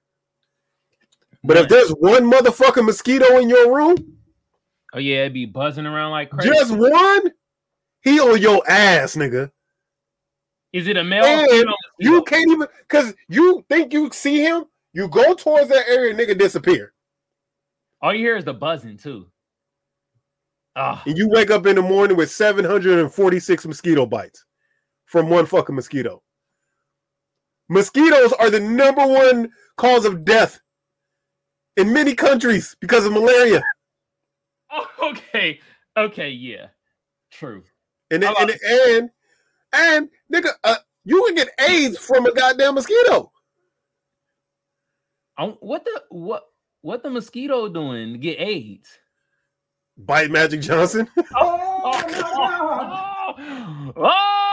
[1.44, 3.96] But if there's one motherfucking mosquito in your room,
[4.94, 6.48] Oh yeah, it'd be buzzing around like crazy.
[6.50, 7.30] just one,
[8.02, 9.50] he on your ass, nigga.
[10.72, 11.24] Is it a male?
[11.24, 14.64] And You can't even because you think you see him.
[14.92, 16.92] You go towards that area, nigga disappear,
[18.00, 19.30] All you hear is the buzzing too.
[20.76, 24.44] Ah, and you wake up in the morning with 746 mosquito bites
[25.08, 26.22] from one fucking mosquito.
[27.70, 30.60] Mosquitoes are the number one cause of death
[31.76, 33.62] in many countries because of malaria.
[34.70, 35.58] oh, okay,
[35.96, 36.66] okay, yeah,
[37.32, 37.62] true.
[38.10, 39.10] And How and and
[39.72, 43.32] and nigga, uh, you can get AIDS from a goddamn mosquito.
[45.38, 46.44] I, what the what
[46.82, 48.88] what the mosquito doing to get AIDS?
[49.96, 51.08] Bite Magic Johnson.
[51.34, 54.47] Oh, oh, oh, oh.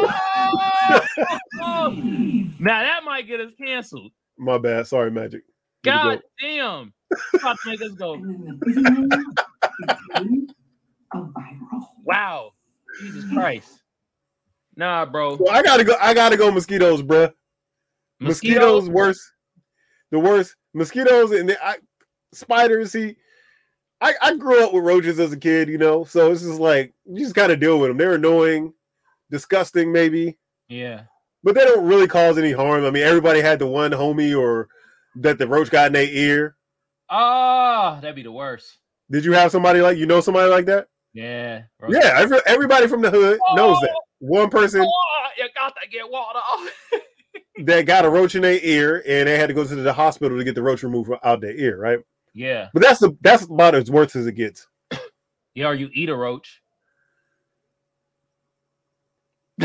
[2.58, 4.12] now that might get us canceled.
[4.38, 4.86] My bad.
[4.86, 5.42] Sorry, Magic.
[5.82, 5.92] Go.
[5.92, 6.92] God damn!
[7.40, 8.16] To make us go.
[12.04, 12.52] Wow,
[13.00, 13.80] Jesus Christ!
[14.76, 15.36] Nah, bro.
[15.36, 15.94] Well, I gotta go.
[16.00, 16.50] I gotta go.
[16.50, 17.32] Mosquitoes, bruh.
[18.20, 19.32] Mosquitoes worse.
[20.10, 21.76] the worst mosquitoes and the I,
[22.32, 22.92] spiders.
[22.92, 23.16] See,
[24.00, 26.94] I, I grew up with roaches as a kid, you know, so it's just like
[27.04, 27.98] you just got to deal with them.
[27.98, 28.72] They're annoying,
[29.30, 30.36] disgusting, maybe,
[30.68, 31.02] Yeah.
[31.42, 32.84] but they don't really cause any harm.
[32.84, 34.68] I mean, everybody had the one homie or
[35.16, 36.56] that the roach got in their ear.
[37.08, 38.78] Oh, that'd be the worst.
[39.10, 40.86] Did you have somebody like you know somebody like that?
[41.12, 41.62] Yeah.
[41.88, 43.90] Yeah, every, everybody from the hood knows that.
[43.90, 46.38] Oh, one person Oh, you got to get water.
[47.64, 50.38] that got a roach in their ear and they had to go to the hospital
[50.38, 51.98] to get the roach removed out their ear, right?
[52.34, 52.68] yeah.
[52.72, 54.66] But that's the that's about as worse as it gets.
[55.54, 56.59] Yeah, or you eat a roach.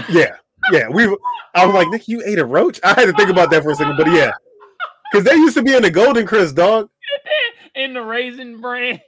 [0.09, 0.35] Yeah,
[0.71, 0.87] yeah.
[0.89, 1.05] We,
[1.53, 2.79] I was like, Nick, you ate a roach.
[2.83, 4.31] I had to think about that for a second, but yeah,
[5.11, 6.89] because they used to be in the Golden Crisp, dog.
[7.75, 8.99] in the raisin bran.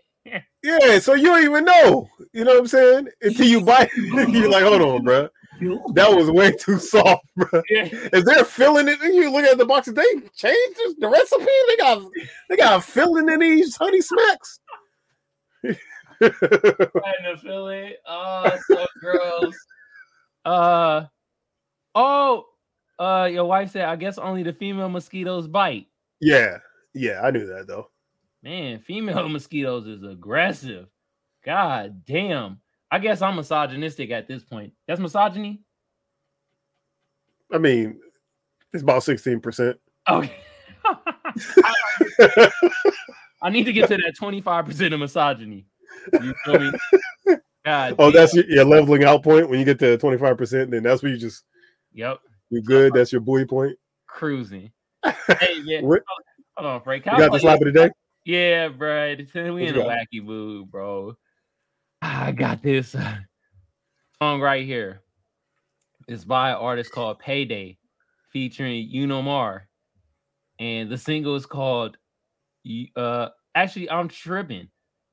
[0.63, 2.10] Yeah, so you don't even know.
[2.34, 3.08] You know what I'm saying?
[3.21, 5.30] Until you bite, you're like, hold on, bro.
[5.93, 7.62] That was way too soft, bro.
[7.69, 7.88] Yeah.
[8.13, 8.97] Is there a filling in?
[9.02, 9.88] You look at the box.
[9.88, 10.04] They
[10.36, 11.45] changed the recipe.
[11.67, 12.04] They got
[12.50, 14.60] they got filling in these honey smacks.
[15.63, 15.78] trying
[16.21, 17.97] to feel it.
[18.08, 19.56] Oh, so gross.
[20.47, 21.05] Uh
[21.93, 22.45] oh.
[22.97, 25.88] Uh your wife said, I guess only the female mosquitoes bite.
[26.21, 26.57] yeah,
[26.93, 27.89] yeah, I knew that though.
[28.41, 30.88] Man, female mosquitoes is aggressive.
[31.43, 32.62] God damn.
[32.89, 34.71] I guess I'm misogynistic at this point.
[34.88, 35.62] That's misogyny?
[37.51, 37.99] I mean,
[38.73, 39.77] it's about sixteen percent.
[40.10, 40.33] Okay.
[43.41, 45.65] I need to get to that 25% of misogyny.
[46.13, 46.71] You feel me?
[47.67, 47.95] God.
[47.99, 48.21] Oh, damn.
[48.21, 49.49] that's your, your leveling out point.
[49.49, 51.43] When you get to twenty five percent, then that's where you just
[51.91, 52.19] yep.
[52.49, 52.93] you're good.
[52.93, 53.77] That's your buoy point.
[54.08, 54.71] Cruising.
[55.39, 55.82] Hey, yeah.
[55.82, 56.01] Hold
[56.58, 57.06] on, Frank.
[57.06, 57.91] You got the slap of the day.
[58.23, 59.15] Yeah, bro.
[59.17, 59.88] We What in a got?
[59.88, 61.15] wacky mood, bro.
[62.01, 63.17] I got this uh,
[64.21, 65.01] song right here.
[66.08, 67.77] It's by an artist called Payday,
[68.32, 69.63] featuring Yunomarr,
[70.58, 71.97] and the single is called.
[72.95, 74.69] Uh, actually, I'm tripping.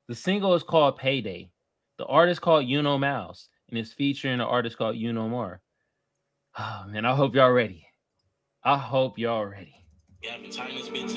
[0.07, 1.51] The single is called Payday.
[1.97, 5.59] The artist called Yuno Miles, and it's featuring an artist called Yunomarr.
[6.57, 7.87] Oh man, I hope y'all ready.
[8.63, 9.71] I hope y'all ready.
[10.23, 11.13] Yeah, been tying this bitch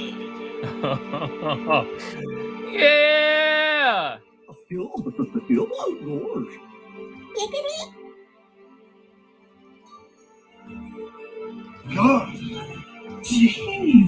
[2.72, 4.18] yeah.
[11.94, 12.34] God.
[13.22, 14.07] Jeez.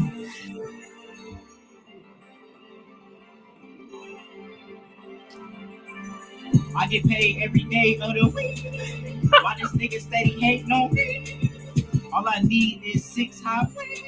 [6.77, 9.31] I get paid every day of the week.
[9.43, 11.51] Why this nigga steady hating on me?
[12.13, 14.03] All I need is six highway.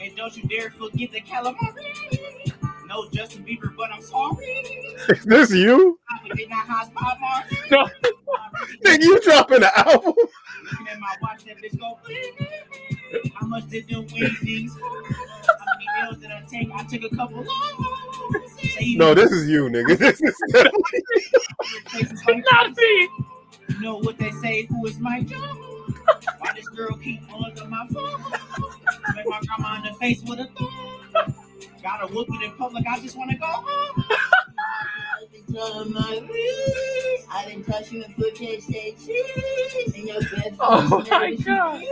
[0.00, 2.52] And don't you dare forget the calamari.
[2.86, 4.46] No Justin Bieber, but I'm sorry.
[5.08, 5.98] Is this you?
[6.10, 7.44] I did not hot spot Mark.
[7.70, 7.88] No.
[8.82, 10.14] Think you dropping an album?
[10.64, 11.98] Looking at my watch, that bitch go.
[13.34, 14.76] How much did them wings?
[14.80, 15.02] How
[15.76, 16.70] many meals did I take?
[16.72, 17.46] I took a couple.
[18.96, 19.98] No, this is you, nigga.
[20.00, 20.36] This is
[21.86, 23.08] places like Not me.
[23.68, 24.66] You know what they say?
[24.66, 25.56] Who is my job?
[26.38, 28.22] Why this girl keep on to my phone?
[29.16, 31.34] Make my grandma in the face with a thumb.
[31.82, 32.86] Got to whoop in public.
[32.86, 34.04] I just want to go home.
[37.32, 40.56] I didn't touch you and put that say cheese in your bed.
[40.60, 41.82] Oh my God.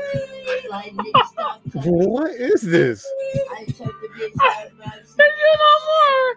[0.70, 3.04] Like nigga, stop touching what is this?
[3.52, 6.37] I checked the bitch out about There's no more.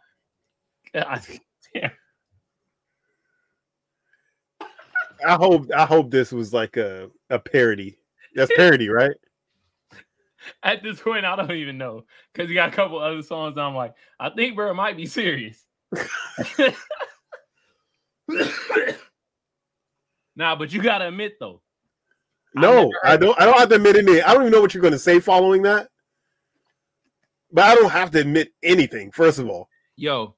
[0.93, 1.21] God
[1.73, 1.91] damn.
[5.25, 7.97] I hope I hope this was like a, a parody.
[8.35, 9.15] That's parody, right?
[10.63, 13.57] At this point, I don't even know because you got a couple other songs.
[13.57, 15.63] I'm like, I think bro might be serious.
[20.35, 21.61] nah, but you gotta admit though,
[22.55, 24.23] No, I don't I don't have to admit anything.
[24.23, 25.89] I don't even know what you're gonna say following that.
[27.51, 29.69] But I don't have to admit anything, first of all.
[29.97, 30.35] yo,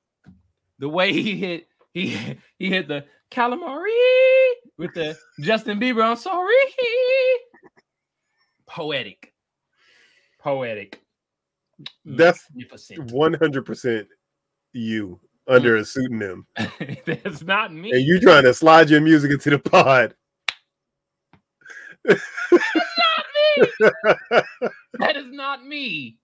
[0.83, 2.09] the way he hit, he
[2.59, 3.89] he hit the calamari
[4.77, 6.03] with the Justin Bieber.
[6.03, 6.53] I'm sorry.
[8.67, 9.33] Poetic,
[10.41, 10.99] poetic.
[12.05, 14.05] That's 100%
[14.73, 16.47] you under a pseudonym.
[17.05, 17.91] That's not me.
[17.91, 20.15] And you trying to slide your music into the pod.
[22.03, 22.23] That is
[22.97, 23.91] not me.
[24.99, 26.17] That is not me.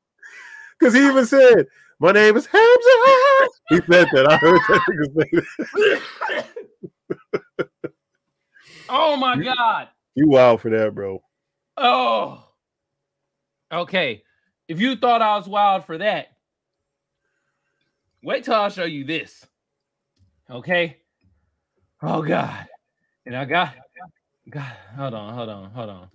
[0.80, 1.68] Because he even said,
[2.00, 3.50] My name is Hamza.
[3.70, 4.26] He said that.
[4.30, 5.30] I heard that nigga say
[6.26, 6.48] that.
[8.90, 9.90] Oh my You- god.
[10.16, 11.22] You wild for that, bro.
[11.78, 12.44] Oh.
[13.72, 14.24] Okay.
[14.68, 16.28] If you thought I was wild for that,
[18.24, 19.46] wait till I show you this.
[20.50, 20.98] Okay.
[22.02, 22.68] Oh God.
[23.26, 23.76] And I got
[24.50, 24.76] God.
[24.96, 26.08] Hold on, hold on, hold on.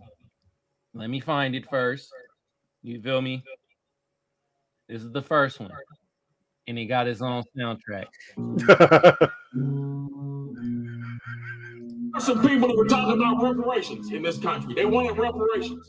[0.95, 2.11] Let me find it first.
[2.83, 3.45] You feel me?
[4.89, 5.71] This is the first one.
[6.67, 8.07] And he got his own soundtrack.
[12.21, 14.75] some people that were talking about reparations in this country.
[14.75, 15.89] They wanted reparations.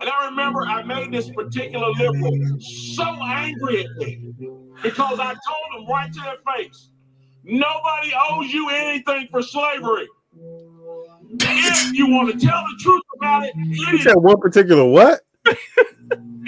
[0.00, 4.32] And I remember I made this particular liberal so angry at me
[4.82, 6.90] because I told him right to their face,
[7.42, 10.06] nobody owes you anything for slavery.
[11.40, 15.20] If you want to tell the truth about it, he said one particular what?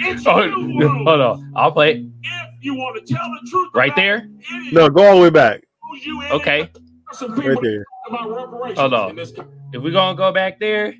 [0.03, 0.51] it's Oh, you
[0.87, 1.53] who hold on.
[1.55, 4.17] I'll play it If you want to tell the truth right there.
[4.17, 5.61] it, it is No, go all the way back.
[5.93, 6.39] owes you anything.
[6.41, 6.59] Okay.
[6.61, 7.85] Right there.
[8.09, 9.09] talking about reparations Hold on.
[9.11, 9.53] in this country.
[9.73, 10.93] If we're gonna go back there,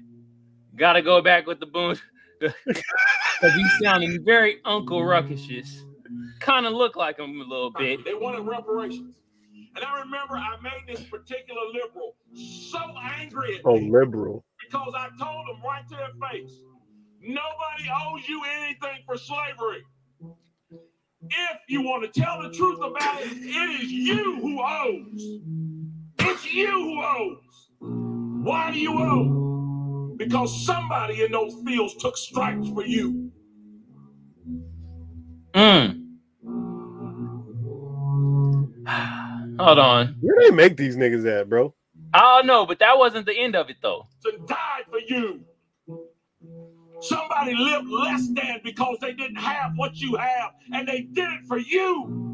[0.75, 1.97] gotta go back with the boon.
[2.39, 2.55] Because
[3.55, 5.81] he's sounding very Uncle Ruckishish.
[6.39, 8.03] Kind of look like him a little bit.
[8.03, 9.15] They wanted reparations.
[9.75, 12.79] And I remember I made this particular liberal so
[13.19, 14.43] angry at Oh, me liberal.
[14.59, 16.51] because I told them right to their face,
[17.21, 19.83] nobody owes you anything for slavery.
[21.23, 25.39] If you want to tell the truth about it, it is you who owes.
[26.19, 27.69] It's you who owes.
[28.43, 30.15] Why do you owe?
[30.17, 33.31] Because somebody in those fields took stripes for you.
[35.53, 36.07] Mm.
[39.59, 40.15] Hold on.
[40.21, 41.73] Where they make these niggas at, bro?
[42.13, 44.07] I don't know, but that wasn't the end of it though.
[44.23, 45.41] To die for you.
[47.01, 51.45] Somebody lived less than because they didn't have what you have, and they did it
[51.47, 52.27] for you.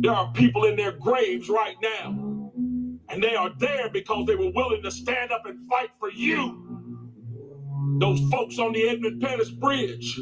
[0.00, 2.52] There are people in their graves right now,
[3.08, 6.66] and they are there because they were willing to stand up and fight for you.
[8.00, 10.20] Those folks on the Edmund Pettus Bridge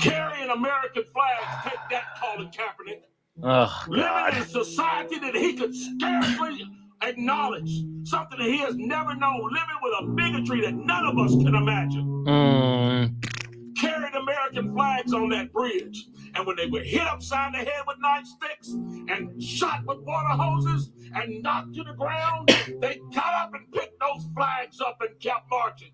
[0.00, 3.02] carrying American flags, take that, Colin Kaepernick
[3.42, 6.64] Oh living in a society that he could scarcely
[7.02, 11.32] acknowledge, something that he has never known, living with a bigotry that none of us
[11.32, 12.24] can imagine.
[12.26, 13.78] Mm.
[13.78, 16.06] Carried American flags on that bridge.
[16.34, 18.72] And when they were hit upside the head with nightsticks
[19.10, 22.48] and shot with water hoses and knocked to the ground,
[22.80, 25.92] they got up and picked those flags up and kept marching.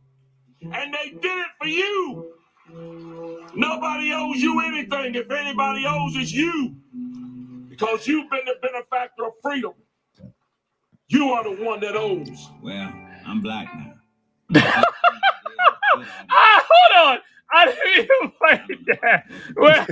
[0.63, 2.33] And they did it for you.
[3.55, 5.15] Nobody owes you anything.
[5.15, 6.77] If anybody owes, it's you
[7.69, 9.73] because you've been the benefactor of freedom.
[11.09, 12.49] You are the one that owes.
[12.63, 12.93] Well,
[13.27, 14.83] I'm black now.
[16.31, 17.19] Ah, hold on.
[17.53, 18.61] I didn't even play
[19.03, 19.25] that.
[19.57, 19.87] Well,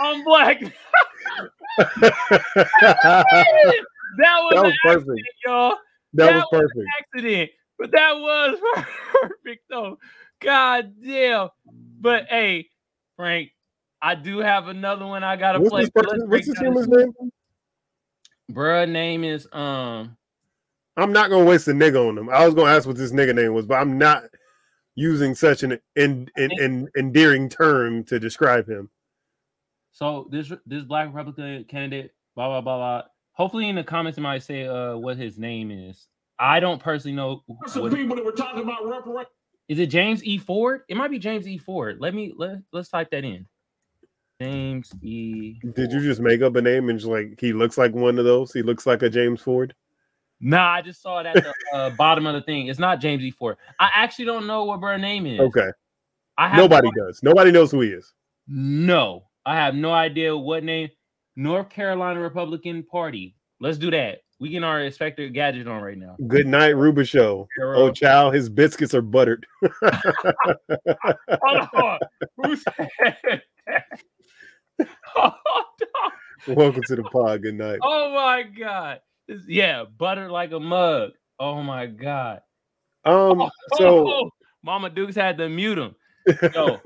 [0.00, 0.60] I'm black.
[1.78, 2.12] that
[3.10, 3.84] was,
[4.18, 5.08] That was perfect.
[5.08, 5.70] accident, y'all.
[6.14, 6.88] That That was perfect.
[7.00, 8.58] Accident, but that was
[9.12, 9.98] perfect though.
[10.40, 11.48] God damn.
[12.00, 12.68] But hey,
[13.16, 13.50] Frank,
[14.00, 15.82] I do have another one I gotta What's play.
[15.82, 17.12] this, person, what's break this human's name?
[18.52, 20.16] Bruh name is um
[20.98, 22.28] I'm not gonna waste a nigga on him.
[22.28, 24.24] I was gonna ask what this nigga name was, but I'm not
[24.96, 28.90] using such an en- en- en- endearing term to describe him.
[29.92, 33.02] So this this black Republican candidate, blah blah blah blah.
[33.32, 36.08] Hopefully in the comments it might say uh what his name is.
[36.38, 37.42] I don't personally know.
[37.66, 39.32] Some What, people that were talking about reparations.
[39.68, 40.38] is it James E.
[40.38, 40.82] Ford?
[40.88, 41.58] It might be James E.
[41.58, 41.98] Ford.
[42.00, 43.46] Let me let let's type that in.
[44.40, 45.58] James E.
[45.74, 48.24] Did you just make up a name and just like he looks like one of
[48.24, 48.52] those?
[48.52, 49.74] He looks like a James Ford.
[50.40, 52.68] Nah, I just saw it at the uh, bottom of the thing.
[52.68, 53.30] It's not James E.
[53.30, 53.56] Ford.
[53.80, 55.40] I actually don't know what her name is.
[55.40, 55.68] Okay.
[56.36, 57.20] I have Nobody no, does.
[57.22, 58.12] Nobody knows who he is.
[58.46, 60.90] no, I have no idea what name.
[61.34, 63.36] North Carolina Republican Party.
[63.60, 64.18] Let's do that.
[64.40, 66.16] We get our Inspector Gadget on right now.
[66.28, 67.48] Good night, Ruba Show.
[67.60, 69.44] Oh, child, his biscuits are buttered.
[69.82, 71.98] Hold on.
[72.36, 72.88] Who said
[73.66, 74.00] that?
[76.46, 77.42] Welcome to the pod.
[77.42, 77.80] Good night.
[77.82, 79.00] Oh my god.
[79.46, 81.10] Yeah, butter like a mug.
[81.38, 82.40] Oh my god.
[83.04, 84.30] Um, so Oh,
[84.62, 85.94] Mama Dukes had to mute him.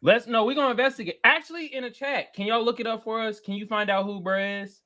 [0.00, 1.18] Let's no, we're gonna investigate.
[1.24, 3.40] Actually, in the chat, can y'all look it up for us?
[3.40, 4.80] Can you find out who bruh is?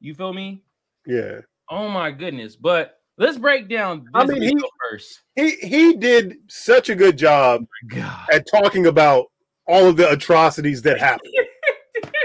[0.00, 0.62] You feel me?
[1.06, 1.40] yeah,
[1.70, 2.56] Oh my goodness.
[2.56, 4.56] But let's break down I mean, he-
[4.90, 5.22] first.
[5.36, 8.26] he he did such a good job God.
[8.32, 9.26] at talking about
[9.66, 11.32] all of the atrocities that happened.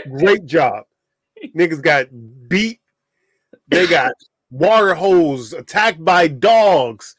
[0.18, 0.86] Great job.
[1.56, 2.08] Niggas got
[2.48, 2.80] beat.
[3.70, 4.14] They got
[4.52, 7.16] water holes attacked by dogs.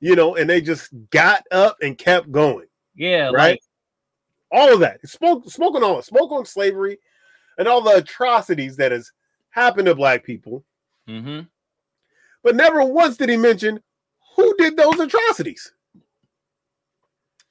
[0.00, 2.66] You know, and they just got up and kept going.
[2.94, 3.50] Yeah, Right?
[3.50, 3.60] like
[4.52, 5.06] all of that.
[5.08, 6.98] Spoke spoke on all spoke on slavery
[7.58, 9.10] and all the atrocities that has
[9.50, 10.64] happened to black people,
[11.08, 11.40] Mm-hmm.
[12.44, 13.80] but never once did he mention
[14.36, 15.72] who did those atrocities.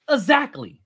[0.09, 0.81] Exactly.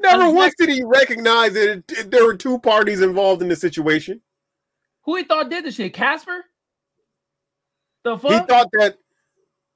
[0.00, 0.36] Never Exactly.
[0.36, 4.22] once did he recognize that it- it- there were two parties involved in the situation.
[5.06, 5.94] Who he thought did the shit?
[5.94, 6.44] Casper?
[8.04, 8.30] The fuck?
[8.32, 8.96] He thought that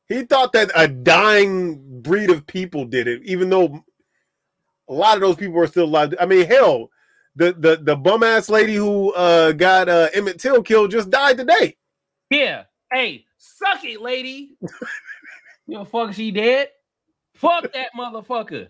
[0.09, 3.85] he thought that a dying breed of people did it, even though
[4.89, 6.15] a lot of those people are still alive.
[6.21, 6.91] I mean, hell,
[7.37, 11.39] the the the bum ass lady who uh got uh Emmett Till killed just died
[11.39, 11.77] today.
[12.29, 12.65] yeah.
[12.93, 14.57] Hey, suck it, lady.
[14.61, 14.69] you
[15.69, 16.71] know, fuck she dead?
[17.37, 18.69] Fuck that motherfucker.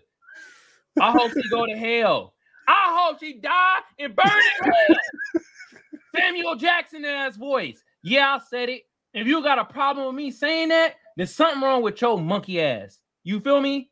[1.01, 2.35] I hope she go to hell.
[2.67, 4.95] I hope she die and burn in hell.
[6.15, 7.83] Samuel Jackson ass voice.
[8.03, 8.83] Yeah, I said it.
[9.13, 12.61] If you got a problem with me saying that, there's something wrong with your monkey
[12.61, 12.99] ass.
[13.23, 13.89] You feel me?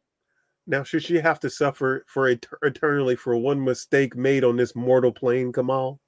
[0.65, 4.75] Now, should she have to suffer for et- eternally for one mistake made on this
[4.75, 5.99] mortal plane, Kamal?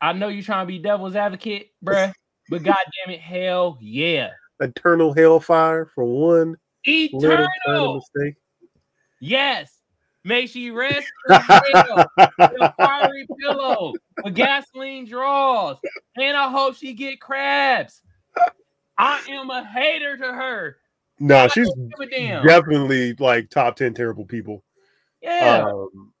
[0.00, 2.12] I know you're trying to be devil's advocate, bruh,
[2.50, 4.30] but goddamn it, hell yeah.
[4.60, 7.94] Eternal hellfire for one Eternal.
[7.94, 8.34] mistake.
[9.20, 9.73] Yes.
[10.24, 15.76] May she rest in a fiery pillow with gasoline draws.
[16.16, 18.00] And I hope she get crabs.
[18.96, 20.78] I am a hater to her.
[21.20, 21.68] No, she's
[22.00, 22.44] a damn.
[22.46, 24.64] definitely like top ten terrible people.
[25.20, 25.66] Yeah.
[25.68, 26.12] Um,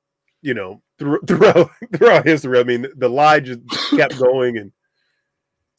[0.42, 2.58] you know, thro- throughout throughout history.
[2.60, 4.72] I mean, the lie just kept going, and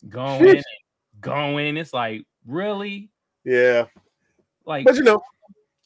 [0.10, 0.64] going and
[1.22, 1.78] going.
[1.78, 3.10] It's like, really?
[3.44, 3.86] yeah,
[4.66, 5.22] Like, but you know,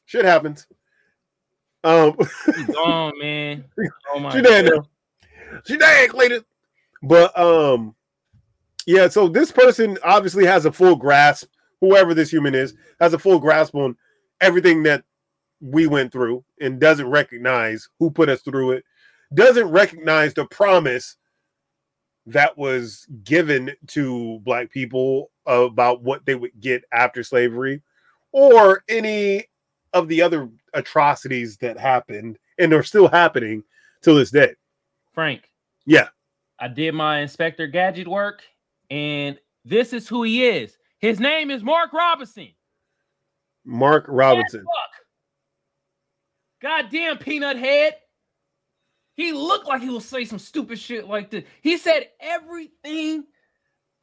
[0.06, 0.66] shit happens.
[1.84, 2.16] Um,
[2.46, 3.64] she's gone, man.
[4.14, 4.86] Oh my she dead now.
[5.66, 6.44] She dead, Clayton.
[7.02, 7.96] But um,
[8.86, 9.08] yeah.
[9.08, 11.48] So this person obviously has a full grasp.
[11.82, 13.96] Whoever this human is has a full grasp on
[14.42, 15.04] everything that
[15.62, 18.84] we went through, and doesn't recognize who put us through it.
[19.34, 21.16] Doesn't recognize the promise
[22.26, 27.82] that was given to black people about what they would get after slavery,
[28.32, 29.46] or any
[29.94, 33.64] of the other atrocities that happened and are still happening
[34.02, 34.54] till this day.
[35.14, 35.50] Frank.
[35.86, 36.10] Yeah.
[36.60, 38.44] I did my Inspector Gadget work,
[38.90, 40.78] and this is who he is.
[41.00, 42.50] His name is Mark Robinson.
[43.66, 44.66] Mark Robinson.
[46.62, 47.96] Goddamn peanut head.
[49.16, 51.44] He looked like he would say some stupid shit like this.
[51.62, 53.26] He said everything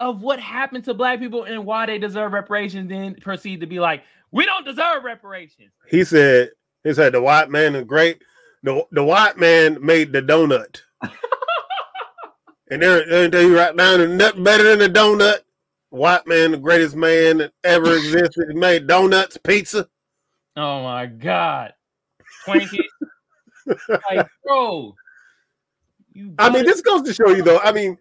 [0.01, 3.81] of what happened to black people and why they deserve reparations, then proceed to be
[3.81, 4.03] like,
[4.33, 5.73] we don't deserve reparations.
[5.89, 6.51] He said,
[6.85, 8.23] he said the white man is great.
[8.63, 10.81] The, the white man made the donut.
[12.71, 15.39] and there, tell you right now, there's nothing better than a donut.
[15.91, 19.89] White man, the greatest man that ever existed, He made donuts, pizza.
[20.57, 21.75] Oh my god.
[22.47, 22.81] Twinkie.
[23.89, 24.95] like, bro.
[26.39, 27.59] I mean, this goes to show you though.
[27.59, 27.99] I mean,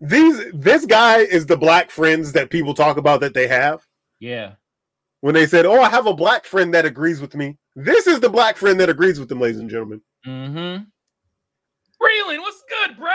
[0.00, 3.86] these this guy is the black friends that people talk about that they have.
[4.20, 4.52] yeah.
[5.20, 8.20] When they said, "Oh, I have a black friend that agrees with me," this is
[8.20, 10.00] the black friend that agrees with them, ladies and gentlemen.
[10.26, 10.84] Mm-hmm.
[12.00, 13.10] Breland, what's good, bruh?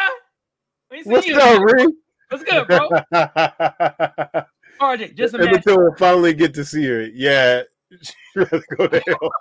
[0.93, 1.37] Ain't seen What's you.
[1.37, 1.93] up, Ree?
[2.29, 2.89] What's good, bro?
[4.81, 5.55] RJ, just And imagine.
[5.59, 7.03] until we'll finally get to see her.
[7.03, 7.61] Yeah,
[8.01, 9.31] she'd rather go to hell.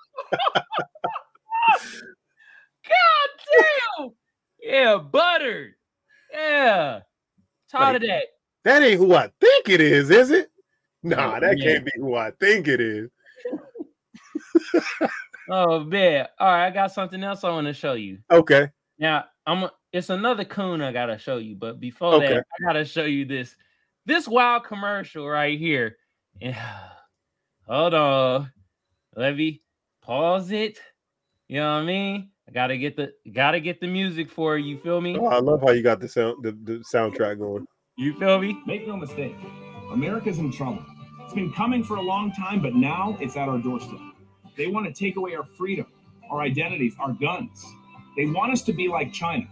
[2.84, 3.30] God
[3.98, 4.10] damn.
[4.62, 5.72] Yeah, buttered.
[6.32, 7.00] Yeah.
[7.70, 8.24] Tired of that.
[8.64, 10.51] That ain't who I think it is, is it?
[11.02, 11.64] Nah, oh, that Yeah.
[11.64, 13.10] can't be who I think it is.
[15.50, 16.28] Oh man.
[16.38, 18.18] All right, I got something else I want to show you.
[18.30, 18.68] Okay.
[18.98, 22.28] Now, I'm a- it's another coon I gotta show you, but before Okay.
[22.34, 23.56] that, I gotta show you this
[24.06, 25.96] this wild commercial right here.
[26.40, 26.88] Yeah.
[27.66, 28.52] Hold on.
[29.16, 29.62] Let me
[30.00, 30.78] pause it.
[31.48, 32.30] You know what I mean?
[32.48, 34.78] I gotta get the gotta get the music for you.
[34.78, 35.16] Feel me?
[35.18, 37.66] Oh, I love how you got the sound the, the soundtrack going.
[37.96, 38.62] You feel me?
[38.66, 39.34] Make no mistake,
[39.92, 40.84] America's in trouble.
[41.32, 43.98] It's been coming for a long time, but now it's at our doorstep.
[44.54, 45.86] They want to take away our freedom,
[46.30, 47.64] our identities, our guns.
[48.18, 49.46] They want us to be like China.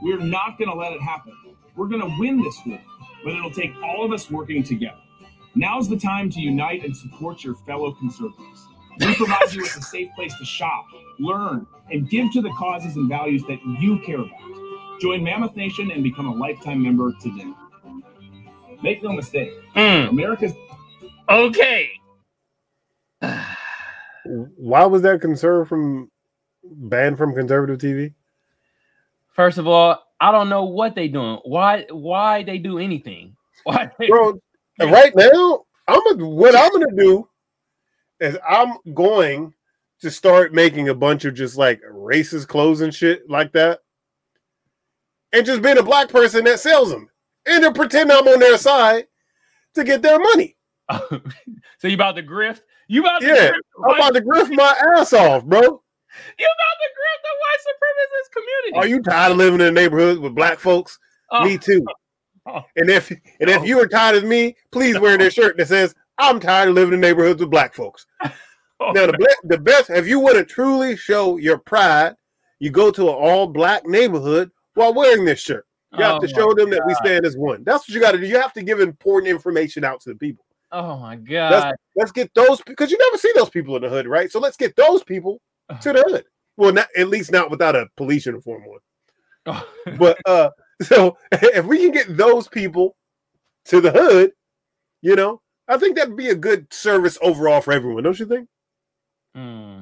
[0.00, 1.32] We're not going to let it happen.
[1.74, 2.78] We're going to win this war,
[3.24, 5.00] but it'll take all of us working together.
[5.56, 8.68] Now's the time to unite and support your fellow conservatives.
[9.00, 10.86] We provide you with a safe place to shop,
[11.18, 15.00] learn, and give to the causes and values that you care about.
[15.00, 17.52] Join Mammoth Nation and become a lifetime member today.
[18.84, 20.52] Make no mistake, Mm, America's
[21.28, 21.90] okay.
[24.24, 26.10] Why was that conserved from
[26.64, 28.14] banned from conservative TV?
[29.34, 31.38] First of all, I don't know what they doing.
[31.44, 33.36] Why why they do anything?
[33.64, 34.40] Why they, Bro,
[34.80, 37.28] right now, I'm gonna what I'm gonna do
[38.20, 39.54] is I'm going
[40.00, 43.80] to start making a bunch of just like racist clothes and shit like that,
[45.32, 47.08] and just being a black person that sells them,
[47.46, 49.06] and to pretend I'm on their side
[49.74, 50.56] to get their money.
[51.78, 52.60] so you about to grift?
[52.88, 55.60] You about to Yeah, grift I'm about to grift my ass off, bro.
[55.60, 58.76] you about to grift the white supremacist community?
[58.76, 60.98] Are you tired of living in a neighborhood with black folks?
[61.30, 61.84] Oh, Me too.
[62.46, 62.62] Oh.
[62.76, 63.20] And if and
[63.50, 63.64] if oh.
[63.64, 66.94] you are tired of me, please wear this shirt that says I'm tired of living
[66.94, 68.06] in neighborhoods with black folks.
[68.22, 68.30] oh,
[68.92, 72.14] Now the ble- the best if you want to truly show your pride,
[72.58, 75.66] you go to an all black neighborhood while wearing this shirt.
[75.96, 77.62] You have oh to show them that we stand as one.
[77.62, 78.26] That's what you got to do.
[78.26, 80.44] You have to give important information out to the people.
[80.76, 81.76] Oh my god!
[81.94, 84.28] Let's get those because you never see those people in the hood, right?
[84.30, 85.40] So let's get those people
[85.80, 86.24] to the hood.
[86.56, 89.62] Well, not at least not without a police uniform on.
[89.98, 90.50] But uh,
[90.82, 92.96] so if we can get those people
[93.66, 94.32] to the hood,
[95.00, 98.48] you know, I think that'd be a good service overall for everyone, don't you think?
[99.32, 99.80] Hmm.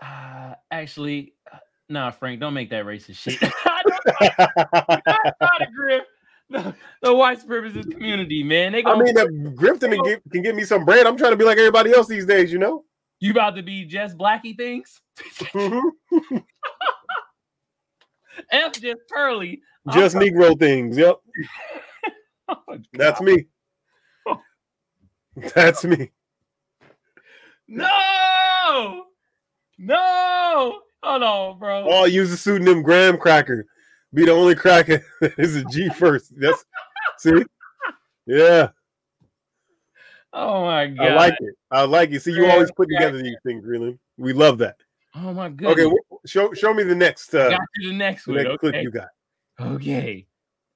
[0.00, 1.58] Uh, actually, uh,
[1.88, 3.38] nah, Frank, don't make that racist shit.
[3.64, 6.06] I don't not a grip.
[6.50, 8.72] The, the white supremacist community, man.
[8.72, 11.32] They I gonna, mean, if Grifton can get, can give me some bread, I'm trying
[11.32, 12.84] to be like everybody else these days, you know.
[13.20, 15.00] you about to be just blacky things?
[15.38, 15.80] Mhm.
[18.50, 19.62] F just Pearly.
[19.86, 20.96] I'm Just Negro things.
[20.98, 21.16] Yep,
[22.48, 23.46] Oh, that's me.
[25.54, 26.12] That's me.
[27.66, 29.06] No,
[29.78, 30.80] no.
[31.02, 31.86] Hold on, bro.
[31.88, 33.66] Oh, use the pseudonym Graham Cracker.
[34.14, 36.32] Be the only cracker that is a G first.
[36.38, 36.64] That's
[37.18, 37.44] see,
[38.26, 38.68] yeah.
[40.32, 41.06] Oh my god.
[41.06, 41.54] I like it.
[41.70, 42.20] I like it.
[42.20, 43.98] See, you always put together these things, really.
[44.16, 44.76] We love that.
[45.16, 45.78] Oh my god.
[45.78, 45.92] Okay,
[46.26, 48.44] show show me the next uh, Got you the next the one.
[48.44, 49.08] next clip you got.
[49.60, 50.26] Okay.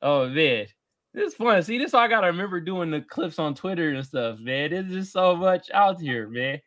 [0.02, 0.66] Oh man,
[1.14, 1.62] this is fun.
[1.62, 4.70] See, this is why I gotta remember doing the clips on Twitter and stuff, man.
[4.70, 6.60] There's just so much out here, man.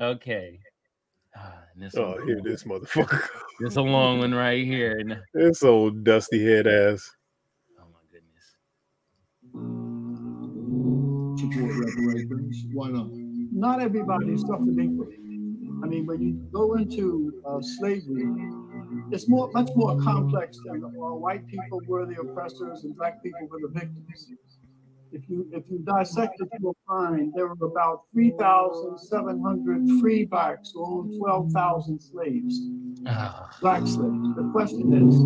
[0.00, 0.58] Okay.
[1.34, 3.22] And this, Oh, one- here this motherfucker.
[3.60, 4.98] this a long one right here.
[4.98, 7.10] And, this old dusty head ass.
[7.80, 8.56] oh my goodness.
[11.40, 11.72] support
[12.14, 12.66] reparations.
[12.72, 13.08] Why not?
[13.54, 15.18] Not everybody suffered equally.
[15.82, 18.24] I mean, when you go into uh, slavery,
[19.10, 23.48] it's more, much more complex than uh, white people were the oppressors and black people
[23.50, 24.30] were the victims.
[25.12, 30.84] If you if you dissect it, you'll find there were about 3,700 free blacks who
[30.84, 32.60] owned 12,000 slaves
[33.06, 34.36] Ah, black slaves.
[34.36, 35.16] The question is,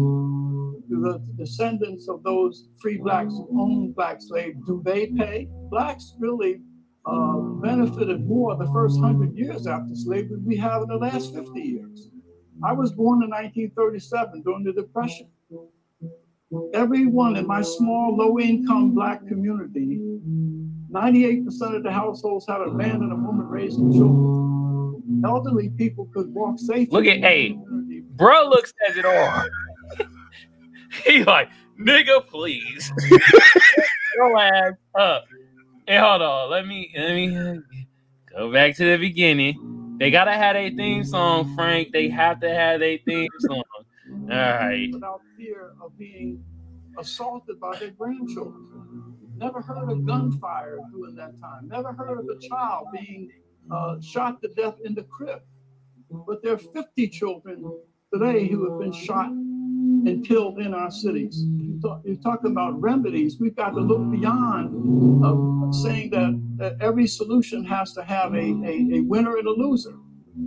[0.88, 5.48] do the descendants of those free blacks who owned black slaves, do they pay?
[5.68, 6.62] Blacks really
[7.04, 11.60] uh, benefited more the first hundred years after slavery we have in the last 50
[11.60, 12.08] years.
[12.64, 15.28] I was born in 1937 during the Depression.
[16.74, 20.00] Everyone in my small, low-income black community,
[20.90, 25.22] 98% of the households had a man and a woman raising children.
[25.24, 26.88] Elderly people could walk safely.
[26.90, 29.44] Look at- hey, community bro looks says it all.
[31.04, 31.48] he like,
[31.80, 32.92] nigga, please.
[34.16, 35.24] Your ass up.
[35.86, 36.50] Hey, hold on.
[36.50, 37.60] Let me let me
[38.30, 39.96] go back to the beginning.
[39.98, 41.92] They gotta have a theme song, Frank.
[41.92, 43.62] They have to have a theme song.
[44.22, 44.90] All right.
[44.92, 46.42] without fear of being
[46.98, 49.14] assaulted by their grandchildren.
[49.36, 51.68] Never heard of gunfire during that time.
[51.68, 53.30] Never heard of a child being
[53.70, 55.42] uh, shot to death in the crib.
[56.10, 57.70] But there are 50 children
[58.12, 61.44] today who have been shot and killed in our cities.
[61.44, 63.38] You talk, talking about remedies.
[63.38, 68.38] We've got to look beyond uh, saying that, that every solution has to have a,
[68.38, 69.96] a, a winner and a loser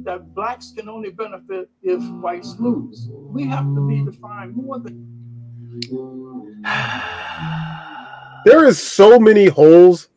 [0.04, 3.10] that blacks can only benefit if whites lose.
[3.12, 5.08] We have to be defined more than
[8.46, 10.08] There is so many holes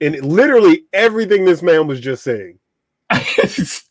[0.00, 2.58] in literally everything this man was just saying.
[3.10, 3.86] First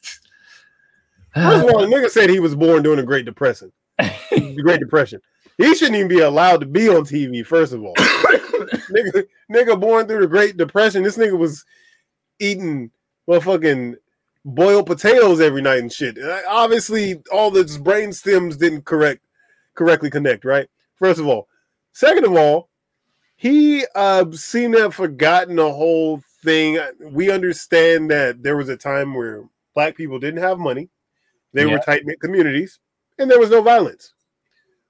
[1.36, 3.72] of all, the nigga said he was born during the Great Depression.
[3.98, 5.22] The Great Depression.
[5.58, 7.46] He shouldn't even be allowed to be on TV.
[7.46, 11.04] First of all, nigga, nigga born through the Great Depression.
[11.04, 11.66] This nigga was
[12.40, 12.92] eating
[13.30, 13.96] motherfucking
[14.56, 16.18] boiled potatoes every night and shit.
[16.48, 19.22] Obviously, all the brain stems didn't correct
[19.76, 20.46] correctly connect.
[20.46, 20.68] Right.
[20.96, 21.48] First of all,
[21.94, 22.70] second of all,
[23.36, 26.78] he uh, seemed to have forgotten the whole thing.
[27.00, 29.44] We understand that there was a time where
[29.74, 30.90] black people didn't have money.
[31.54, 31.74] They Yeah.
[31.74, 32.80] were tight knit communities,
[33.18, 34.14] and there was no violence.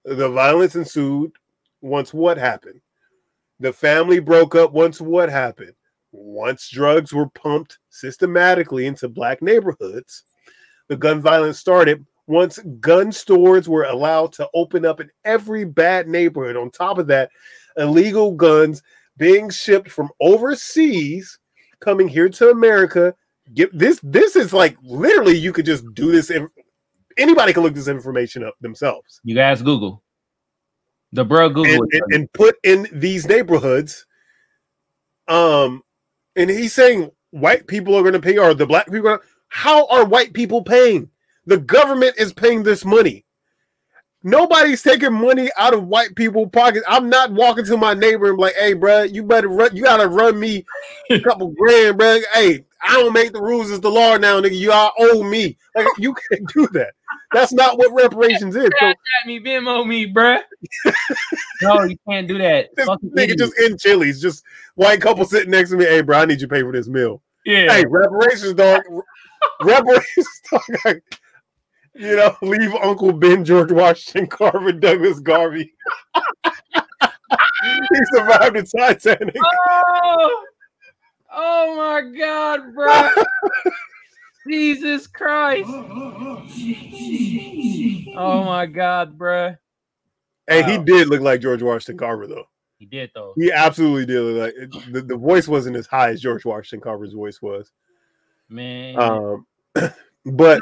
[0.03, 1.31] The violence ensued
[1.81, 2.81] once what happened?
[3.59, 5.73] The family broke up once what happened?
[6.11, 10.23] Once drugs were pumped systematically into black neighborhoods,
[10.87, 12.05] the gun violence started.
[12.27, 17.07] Once gun stores were allowed to open up in every bad neighborhood, on top of
[17.07, 17.29] that,
[17.77, 18.81] illegal guns
[19.17, 21.39] being shipped from overseas,
[21.79, 23.13] coming here to America,
[23.53, 23.99] Give this.
[24.03, 26.29] This is like literally you could just do this.
[26.29, 26.49] In,
[27.17, 30.03] anybody can look this information up themselves You guys Google.
[31.11, 31.73] The bro Google.
[31.73, 34.05] and, and, and put in these neighborhoods.
[35.27, 35.81] Um,
[36.39, 39.09] and he's saying white people are going to pay, or the black people.
[39.09, 41.09] Are, how are white people paying?
[41.45, 43.25] The government is paying this money.
[44.23, 46.85] Nobody's taking money out of white people pockets.
[46.87, 49.75] I'm not walking to my neighbor and be like, "Hey, bro, you better run.
[49.75, 50.65] You gotta run me
[51.09, 52.19] a couple grand, bro.
[52.33, 53.71] Hey, I don't make the rules.
[53.71, 54.57] It's the law now, nigga.
[54.57, 55.57] You all owe me.
[55.75, 56.93] Like you can't do that.
[57.33, 58.69] That's not what reparations is.
[58.79, 60.41] So At me, Venmo me, bruh.
[61.61, 62.69] no, you can't do that.
[62.75, 63.39] this Fucking nigga idiot.
[63.39, 64.43] just in Chili's, just
[64.75, 65.85] white couple sitting next to me.
[65.85, 67.21] Hey, bro, I need you to pay for this meal.
[67.45, 67.71] yeah.
[67.71, 68.81] Hey, reparations, dog.
[69.61, 71.01] reparations, dog.
[71.95, 75.73] You know, leave Uncle Ben, George Washington, Carver, Douglas Garvey.
[76.15, 79.35] he survived the Titanic.
[79.43, 80.45] Oh,
[81.33, 83.09] oh my God, bro.
[84.49, 85.69] Jesus Christ.
[88.15, 89.57] Oh my God, bruh.
[90.47, 92.45] Hey, he did look like George Washington Carver, though.
[92.79, 93.33] He did though.
[93.35, 96.81] He absolutely did look like it, the, the voice wasn't as high as George Washington
[96.81, 97.71] Carver's voice was.
[98.47, 98.97] Man.
[98.97, 99.45] Um,
[100.25, 100.61] but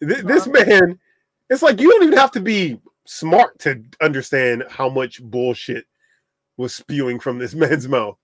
[0.00, 0.98] th- this man,
[1.48, 5.86] it's like you don't even have to be smart to understand how much bullshit
[6.56, 8.18] was spewing from this man's mouth.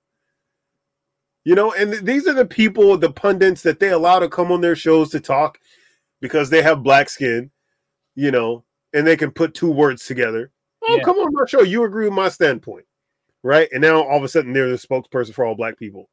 [1.46, 4.50] You know, and th- these are the people, the pundits that they allow to come
[4.50, 5.60] on their shows to talk
[6.20, 7.52] because they have black skin,
[8.16, 10.50] you know, and they can put two words together.
[10.82, 11.04] Oh, Yeah.
[11.04, 11.62] come on my show.
[11.62, 12.84] You agree with my standpoint.
[13.44, 13.68] Right.
[13.70, 16.10] And now all of a sudden they're the spokesperson for all black people.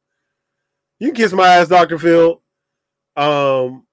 [1.00, 1.98] You can kiss my ass, Dr.
[1.98, 2.40] Phil.
[3.16, 3.86] Um,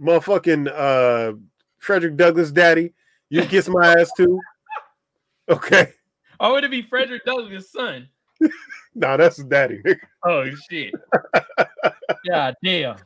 [0.00, 1.36] motherfucking uh
[1.78, 2.92] Frederick Douglass daddy.
[3.30, 4.40] You can kiss my ass too.
[5.48, 5.92] Okay.
[6.40, 8.08] I would it be Frederick Douglass' son?
[8.94, 9.82] Nah, that's daddy.
[10.24, 10.94] Oh shit.
[12.28, 12.96] God damn.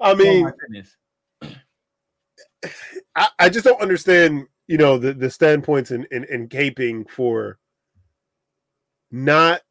[0.00, 0.96] I Oh mean, goodness.
[3.14, 7.58] I, I just don't understand, you know, the, the standpoints in, in, in caping for
[9.10, 9.62] not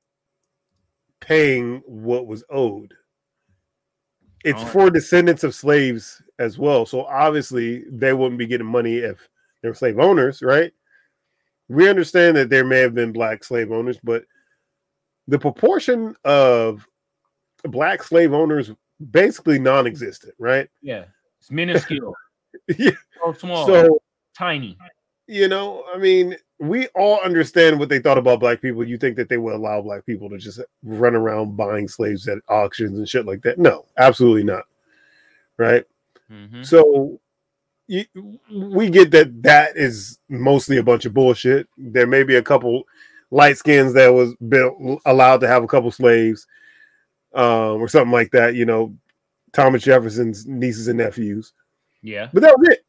[1.19, 2.93] paying what was owed.
[4.43, 4.73] It's Alright.
[4.73, 6.85] for descendants of slaves as well.
[6.85, 9.27] So obviously they wouldn't be getting money if
[9.61, 10.71] they were slave owners, right?
[11.67, 14.23] We understand that there may have been black slave owners, but
[15.27, 16.87] the proportion of
[17.63, 18.71] black slave owners
[19.11, 20.69] basically non-existent, right?
[20.81, 21.05] Yeah.
[21.39, 22.13] It's minuscule.
[22.77, 22.91] Yeah.
[23.23, 23.67] So small.
[23.67, 23.99] So
[24.35, 24.77] tiny.
[25.27, 28.87] you know, I mean, we all understand what they thought about black people.
[28.87, 32.37] You think that they would allow black people to just run around buying slaves at
[32.47, 33.59] auctions and shit like that?
[33.59, 34.63] No, absolutely not.
[35.57, 35.83] Right.
[36.31, 36.63] Mm-hmm.
[36.63, 37.19] So
[37.87, 38.05] you,
[38.51, 41.67] we get that that is mostly a bunch of bullshit.
[41.77, 42.83] There may be a couple
[43.35, 46.47] light skins that was been allowed to have a couple slaves,
[47.33, 48.55] um, or something like that.
[48.55, 48.95] You know,
[49.51, 51.51] Thomas Jefferson's nieces and nephews.
[52.01, 52.29] Yeah.
[52.31, 52.85] But that was it,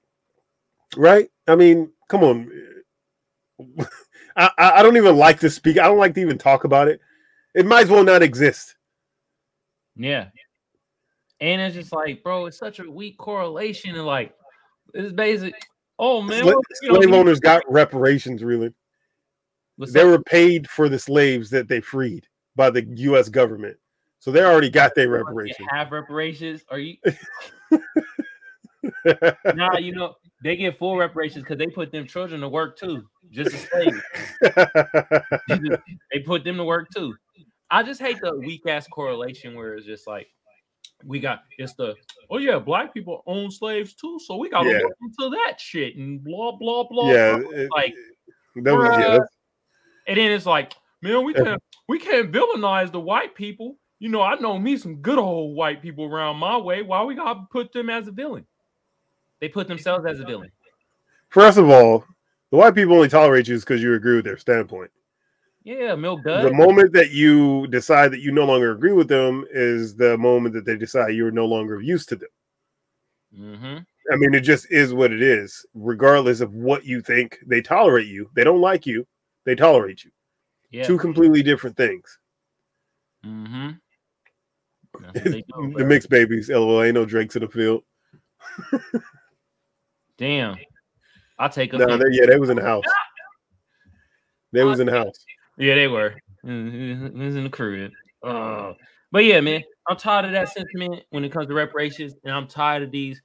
[0.97, 1.29] right?
[1.49, 2.51] I mean, come on.
[4.37, 5.79] I, I don't even like to speak.
[5.79, 7.01] I don't like to even talk about it.
[7.55, 8.77] It might as well not exist.
[9.97, 10.27] Yeah.
[11.41, 13.97] And it's just like, bro, it's such a weak correlation.
[13.97, 14.35] And like,
[14.95, 15.55] it's basic.
[15.99, 16.45] Oh, man.
[16.45, 18.75] Well, you know, slave owners got reparations, really.
[19.77, 20.07] What's They up?
[20.09, 23.29] were paid for the slaves that they freed by the U.S.
[23.29, 23.77] government,
[24.19, 25.69] so they already got their They reparations.
[25.71, 26.63] have reparations.
[26.71, 26.97] Are you?
[29.55, 33.07] nah, you know, they get full reparations because they put them children to work too,
[33.31, 34.01] just as slaves.
[36.13, 37.15] they put them to work too.
[37.71, 40.29] I just hate the weak ass correlation where it's just like
[41.05, 41.95] we got it's the
[42.31, 44.79] oh yeah, black people own slaves too, so we gotta Yeah.
[44.79, 47.11] look into that shit and blah blah blah.
[47.13, 47.51] yeah, blah.
[47.51, 47.95] it- like
[48.57, 49.36] that was yeah, that's-
[50.07, 53.77] and then it's like, man, we can't we can't villainize the white people.
[53.99, 56.83] You know, I know me some good old white people around my way.
[56.83, 58.47] Why we gotta put them as a villain?
[59.41, 60.51] They put themselves as a villain.
[61.31, 62.05] First of all,
[62.51, 64.91] the white people only tolerate you because you agree with their standpoint.
[65.65, 69.97] Yeah, milk The moment that you decide that you no longer agree with them is
[69.97, 72.29] the moment that they decide you're no longer of use to them.
[73.35, 73.79] hmm
[74.13, 77.39] I mean, it just is what it is, regardless of what you think.
[77.45, 78.31] They tolerate you.
[78.37, 79.05] They don't like you.
[79.47, 80.11] They tolerate you.
[80.71, 80.85] Yeah.
[80.85, 82.19] Two completely different things.
[83.25, 83.71] Mm-hmm.
[85.01, 86.51] That's what they do, the mixed babies.
[86.51, 86.83] LOL.
[86.83, 87.83] Ain't no Drakes in the field.
[90.19, 90.57] Damn.
[91.39, 92.85] I'll take a No, they, yeah, they was in the house.
[94.53, 95.25] They was in the house.
[95.59, 96.15] Yeah, they were.
[96.45, 97.93] It was in the crib.
[98.23, 98.73] Uh,
[99.13, 102.47] but yeah, man, I'm tired of that sentiment when it comes to reparations, and I'm
[102.47, 103.23] tired of these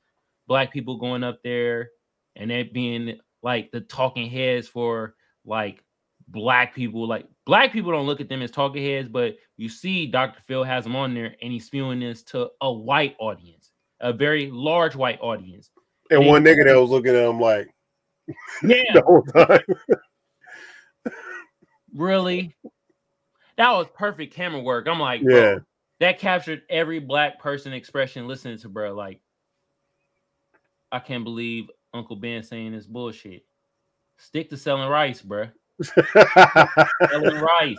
[0.47, 1.89] black people going up there
[2.35, 5.15] and they being like the talking heads for
[5.45, 5.83] like
[6.31, 10.07] black people like black people don't look at them as talking heads, but you see
[10.07, 10.39] Dr.
[10.47, 14.49] Phil has them on there and he's spewing this to a white audience, a very
[14.51, 15.69] large white audience.
[16.09, 17.69] And one nigga that was looking at him like
[18.63, 19.59] Yeah, the whole time.
[21.93, 22.55] really.
[23.57, 24.87] That was perfect camera work.
[24.87, 25.59] I'm like, Yeah.
[25.99, 28.93] that captured every black person expression listening to bro.
[28.93, 29.19] Like,
[30.91, 33.45] I can't believe Uncle Ben saying this bullshit.
[34.17, 35.47] Stick to selling rice, bro.
[35.83, 37.77] Selling rice.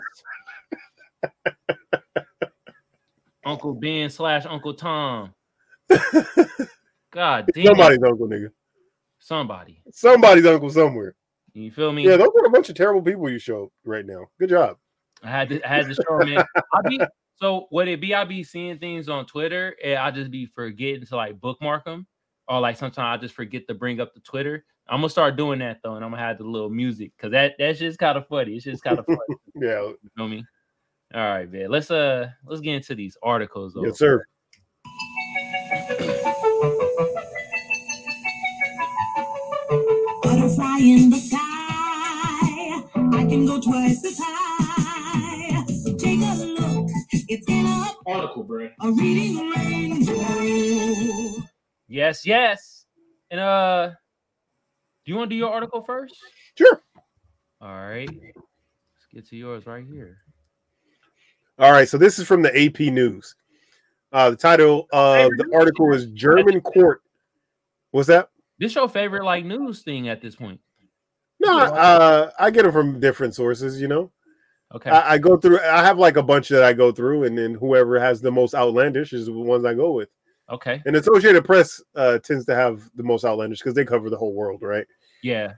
[3.45, 5.35] Uncle Ben slash Uncle Tom.
[7.11, 7.67] God damn.
[7.67, 8.51] Somebody's uncle, nigga.
[9.19, 9.83] Somebody.
[9.91, 11.15] Somebody's uncle somewhere.
[11.53, 12.05] You feel me?
[12.05, 14.27] Yeah, those are a bunch of terrible people you show right now.
[14.41, 14.79] Good job.
[15.23, 16.45] I had to, I had to show man.
[16.73, 17.01] I be
[17.37, 18.15] so what it be?
[18.15, 22.07] I be seeing things on Twitter and I just be forgetting to like bookmark them,
[22.49, 24.65] or like sometimes I just forget to bring up the Twitter.
[24.89, 27.55] I'm gonna start doing that though, and I'm gonna have the little music because that
[27.59, 28.55] that's just kind of funny.
[28.57, 29.19] It's just kind of funny.
[29.55, 29.83] Yeah.
[29.83, 30.45] you know me?
[31.15, 31.71] All right, man.
[31.71, 33.85] Let's uh let's get into these articles though.
[33.85, 34.25] Yes, sir.
[40.23, 41.39] Butterfly in the sky.
[43.17, 45.65] I can go twice as high.
[45.99, 46.89] Take a look.
[47.29, 48.69] It's in a, Article, bro.
[48.81, 51.43] a reading rainbow.
[51.89, 52.87] Yes, yes.
[53.31, 53.91] And uh,
[55.05, 56.15] do you want to do your article first?
[56.57, 56.81] Sure.
[57.61, 58.09] All right.
[58.09, 60.19] Let's get to yours right here.
[61.59, 61.89] All right.
[61.89, 63.35] So this is from the AP News.
[64.13, 67.03] Uh, the title of the article is German court.
[67.93, 68.29] What's that?
[68.59, 70.61] This your favorite like news thing at this point?
[71.41, 74.13] No, uh, I get it from different sources, you know.
[74.75, 74.91] Okay.
[74.91, 77.55] I, I go through I have like a bunch that I go through, and then
[77.55, 80.11] whoever has the most outlandish is the ones I go with.
[80.53, 80.83] Okay.
[80.87, 84.35] And Associated Press uh tends to have the most outlandish because they cover the whole
[84.35, 84.87] world, right?
[85.23, 85.53] Yeah.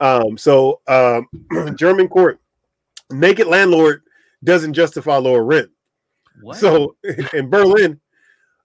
[0.00, 1.28] Um, so um
[1.76, 2.40] German court,
[3.10, 4.02] naked landlord
[4.44, 5.70] doesn't justify lower rent.
[6.42, 6.56] What?
[6.56, 6.96] So
[7.32, 8.00] in Berlin,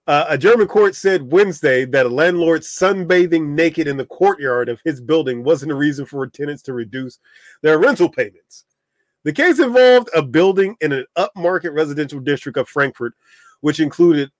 [0.06, 4.80] uh, a German court said Wednesday that a landlord sunbathing naked in the courtyard of
[4.84, 7.18] his building wasn't a reason for tenants to reduce
[7.62, 8.64] their rental payments.
[9.22, 13.12] The case involved a building in an upmarket residential district of Frankfurt,
[13.60, 14.30] which included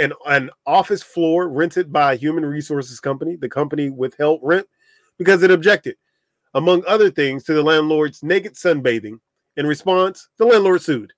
[0.00, 3.36] an, an office floor rented by a human resources company.
[3.36, 4.66] The company withheld rent
[5.18, 5.96] because it objected,
[6.54, 9.20] among other things, to the landlord's naked sunbathing.
[9.56, 11.12] In response, the landlord sued.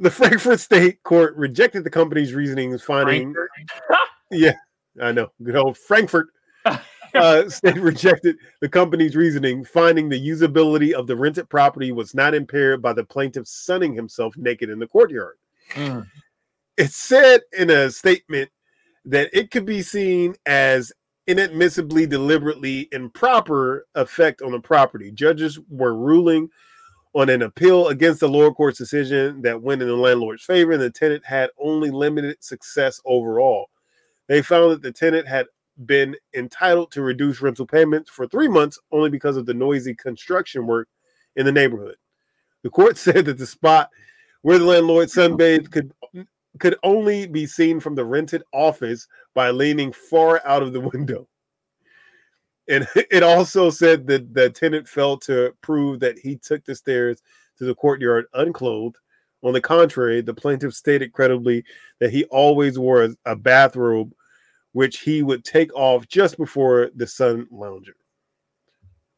[0.00, 3.34] The Frankfurt State Court rejected the company's reasonings, finding
[4.30, 4.54] yeah,
[5.00, 5.28] I know.
[5.42, 6.28] Good old Frankfurt
[7.14, 12.34] uh, state rejected the company's reasoning, finding the usability of the rented property was not
[12.34, 15.36] impaired by the plaintiff sunning himself naked in the courtyard.
[15.74, 16.06] Mm.
[16.76, 18.50] It said in a statement
[19.04, 20.92] that it could be seen as
[21.28, 25.10] inadmissibly deliberately improper effect on the property.
[25.12, 26.48] Judges were ruling
[27.14, 30.82] on an appeal against the lower court's decision that went in the landlord's favor, and
[30.82, 33.66] the tenant had only limited success overall.
[34.28, 35.46] They found that the tenant had
[35.84, 40.66] been entitled to reduce rental payments for three months only because of the noisy construction
[40.66, 40.88] work
[41.36, 41.96] in the neighborhood.
[42.62, 43.90] The court said that the spot
[44.40, 45.92] where the landlord sunbathed could
[46.58, 51.26] could only be seen from the rented office by leaning far out of the window.
[52.68, 57.22] And it also said that the tenant failed to prove that he took the stairs
[57.58, 58.96] to the courtyard unclothed.
[59.44, 61.64] On the contrary, the plaintiff stated credibly
[61.98, 64.12] that he always wore a, bathrobe,
[64.70, 67.96] which he would take off just before the sun lounger.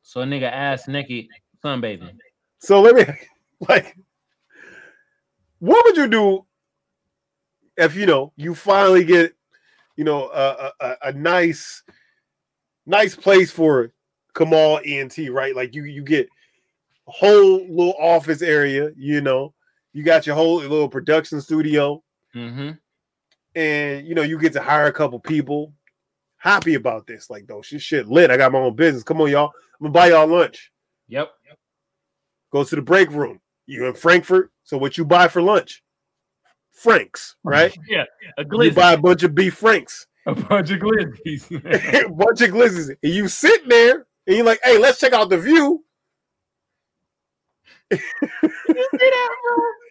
[0.01, 1.27] So a nigga ass naked
[1.63, 2.17] sunbathing.
[2.59, 3.05] So let me
[3.69, 3.97] like,
[5.59, 6.47] what would you do
[7.77, 9.35] if you know you finally get,
[9.97, 11.83] you know, a, a, a nice,
[12.87, 13.93] nice place for
[14.35, 15.55] Kamal ENT, right?
[15.55, 16.29] Like you you get
[17.07, 19.55] a whole little office area, you know,
[19.93, 22.03] you got your whole little production studio,
[22.35, 22.71] Mm-hmm.
[23.55, 25.73] and you know you get to hire a couple people.
[26.39, 28.31] Happy about this, like though, shit, shit lit.
[28.33, 29.05] I got my own business.
[29.05, 29.53] Come on, y'all.
[29.81, 30.73] I'm gonna buy y'all lunch.
[31.09, 31.31] Yep.
[32.51, 33.41] Go to the break room.
[33.67, 35.84] You in Frankfurt, so what you buy for lunch?
[36.75, 37.75] Franks, right?
[37.89, 38.05] Yeah.
[38.37, 41.51] A You buy a bunch of beef franks, a bunch of glizzies.
[42.07, 45.31] a bunch of glizzes, and you sit there and you're like, "Hey, let's check out
[45.31, 45.85] the view."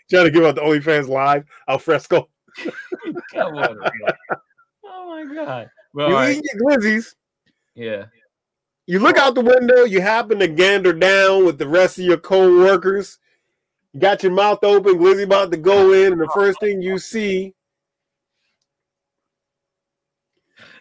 [0.10, 2.30] Trying to give out the OnlyFans live al fresco.
[3.34, 3.78] Come on.
[4.86, 5.70] Oh my god.
[5.94, 6.38] Well, you right.
[6.38, 7.16] eat your glizzies.
[7.76, 8.06] Yeah.
[8.86, 9.84] You look out the window.
[9.84, 13.20] You happen to gander down with the rest of your co-workers.
[13.94, 14.98] You got your mouth open.
[14.98, 17.54] Glizzy about to go in, and the first thing you see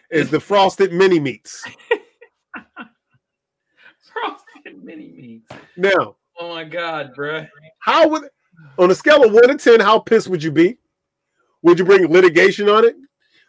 [0.09, 1.63] is the frosted mini meats.
[4.13, 5.41] Frosted Mini me.
[5.75, 7.49] Now, Oh my god, bruh.
[7.79, 8.29] how would
[8.77, 10.77] on a scale of one to ten, how pissed would you be?
[11.63, 12.95] Would you bring litigation on it?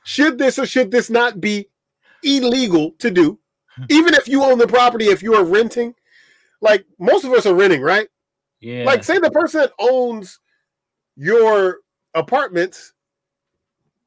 [0.05, 1.69] Should this or should this not be
[2.23, 3.39] illegal to do?
[3.91, 5.95] Even if you own the property, if you are renting,
[6.63, 8.09] like most of us are renting, right?
[8.65, 8.85] Yeah.
[8.85, 10.41] Like, say the person that owns
[11.17, 11.81] your
[12.15, 12.95] apartments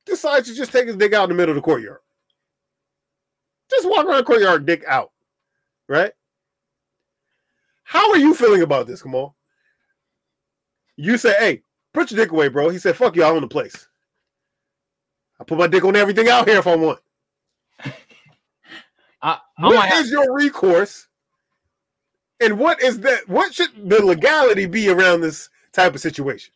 [0.05, 1.99] decides to just take his dick out in the middle of the courtyard.
[3.69, 5.11] Just walk around the courtyard, dick out,
[5.87, 6.11] right?
[7.83, 9.35] How are you feeling about this, Kamal?
[10.95, 11.61] You say, hey,
[11.93, 12.69] put your dick away, bro.
[12.69, 13.87] He said, fuck you, I own the place.
[15.39, 16.99] I put my dick on everything out here if I want.
[17.85, 17.93] I,
[19.21, 21.06] I What is your recourse?
[22.39, 23.27] And what is that?
[23.27, 26.53] What should the legality be around this type of situation?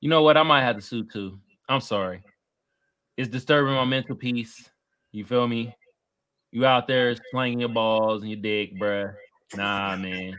[0.00, 0.36] you know what?
[0.36, 1.38] I might have to sue too.
[1.68, 2.22] I'm sorry.
[3.16, 4.68] It's disturbing my mental peace.
[5.12, 5.74] You feel me?
[6.52, 9.12] You out there slinging your balls and your dick, bruh.
[9.56, 10.36] Nah, man.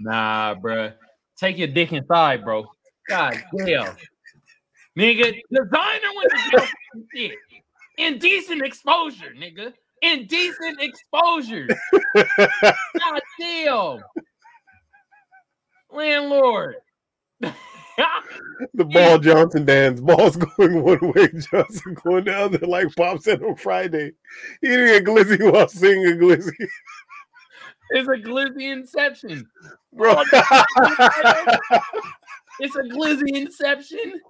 [0.00, 0.94] Nah, bruh.
[1.36, 2.64] Take your dick inside, bro.
[3.08, 3.94] God damn.
[4.98, 7.30] Nigga, designer went to jail.
[7.98, 9.72] Indecent exposure, nigga.
[10.04, 11.66] Indecent exposure.
[12.14, 13.98] God damn.
[15.90, 16.76] Landlord.
[17.40, 17.54] the
[18.84, 20.00] ball Johnson dance.
[20.00, 24.12] Ball's going one way, Johnson going the other, like Pop said on Friday.
[24.62, 26.52] Eating a glizzy while singing a glizzy.
[27.90, 29.48] it's a glizzy inception.
[29.92, 30.22] Bro.
[32.60, 34.20] It's a glizzy inception.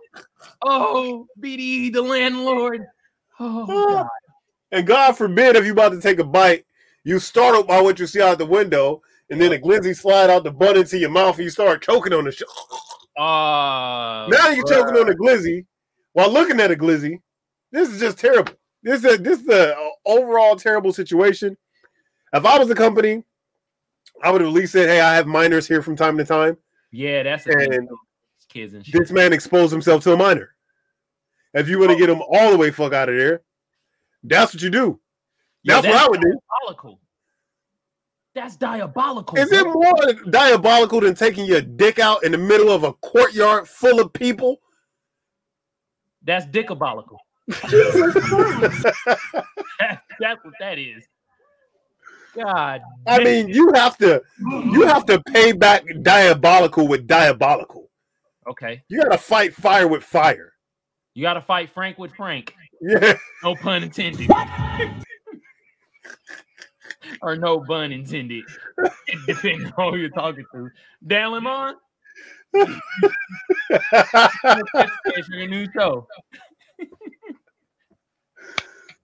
[0.62, 2.86] Oh, BDE the landlord.
[3.40, 4.02] Oh, ah.
[4.02, 4.08] God.
[4.74, 6.64] And God forbid if you about to take a bite,
[7.04, 10.44] you startled by what you see out the window, and then a glizzy slide out
[10.44, 12.48] the butt into your mouth and you start choking on the shit.
[13.16, 14.68] Oh, now you're bruh.
[14.68, 15.64] choking on a glizzy
[16.12, 17.20] while looking at a glizzy.
[17.70, 18.52] This is just terrible.
[18.82, 21.56] This is a, this is the overall terrible situation.
[22.32, 23.22] If I was a company,
[24.22, 26.58] I would have at least said, "Hey, I have minors here from time to time."
[26.90, 27.88] Yeah, that's the And.
[28.48, 28.94] Kids and shit.
[28.94, 30.54] this man exposed himself to a minor.
[31.54, 33.42] If you want to get him all the way fuck out of there,
[34.24, 35.00] that's what you do.
[35.62, 36.38] Yeah, That's, what I would do.
[36.62, 37.00] Diabolical.
[38.34, 39.38] That's diabolical.
[39.38, 43.68] Is it more diabolical than taking your dick out in the middle of a courtyard
[43.68, 44.60] full of people?
[46.22, 47.18] That's dickabolical.
[47.46, 47.62] That's
[50.42, 51.04] what that is.
[52.34, 52.80] God.
[53.06, 57.90] I mean, you have to you have to pay back diabolical with diabolical.
[58.48, 58.82] okay.
[58.88, 60.52] You got to fight fire with fire.
[61.14, 62.54] You got to fight Frank with Frank.
[62.86, 63.16] Yeah.
[63.42, 64.30] No pun intended.
[67.22, 68.44] or no bun intended.
[69.26, 70.68] Depending on who you're talking to.
[71.06, 71.76] Don Lemon,
[75.30, 76.06] your new show.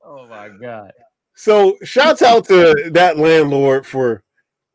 [0.04, 0.92] oh my god.
[1.34, 4.22] so, shouts out to that landlord for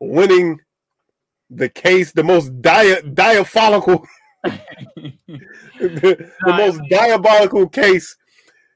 [0.00, 0.58] winning
[1.50, 4.04] the case, the most dia- diabolical,
[4.44, 5.16] the,
[5.78, 8.16] the most diabolical case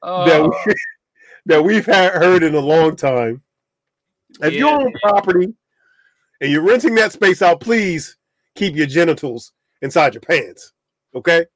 [0.02, 0.74] that Oh, we,
[1.46, 3.42] that we've had, heard in a long time.
[4.40, 4.76] If you Yeah.
[4.76, 5.52] own property
[6.40, 8.16] and you're renting that space out, please
[8.54, 10.72] keep your genitals inside your pants.
[11.14, 11.46] Okay?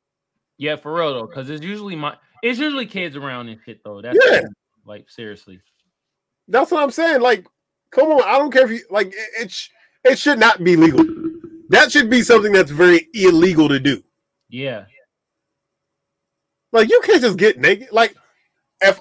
[0.59, 4.01] yeah, for real though, because it's usually my it's usually kids around and shit though.
[4.03, 4.43] That's Yeah.
[4.85, 5.61] like seriously.
[6.49, 7.21] That's what I'm saying.
[7.23, 7.47] Like,
[7.91, 9.15] come on, I don't care if you like it.
[9.41, 9.69] It, sh-
[10.05, 11.05] it should not be legal.
[11.71, 14.03] That should be something that's very illegal to do.
[14.51, 14.85] Yeah.
[16.73, 17.89] Like, you can't just get naked.
[17.93, 18.15] Like,
[18.81, 19.01] if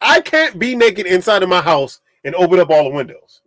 [0.00, 3.42] I can't be naked inside of my house and open up all the windows,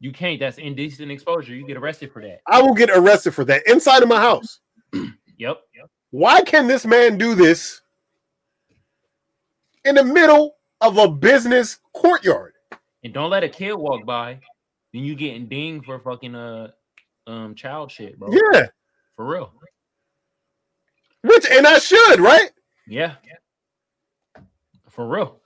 [0.00, 0.38] You can't.
[0.40, 1.54] That's indecent exposure.
[1.54, 2.40] You get arrested for that.
[2.46, 4.60] I will get arrested for that inside of my house.
[4.92, 5.02] Yep.
[5.38, 5.60] Yep.
[6.10, 7.82] Why can this man do this
[9.84, 12.54] in the middle of a business courtyard?
[13.04, 14.40] And don't let a kid walk by.
[14.92, 16.68] Then you getting dinged for fucking uh
[17.26, 18.30] um child shit, bro.
[18.32, 18.66] Yeah,
[19.16, 19.52] For real.
[21.22, 22.50] which and I should, right?
[22.86, 23.14] Yeah.
[24.90, 25.40] For real.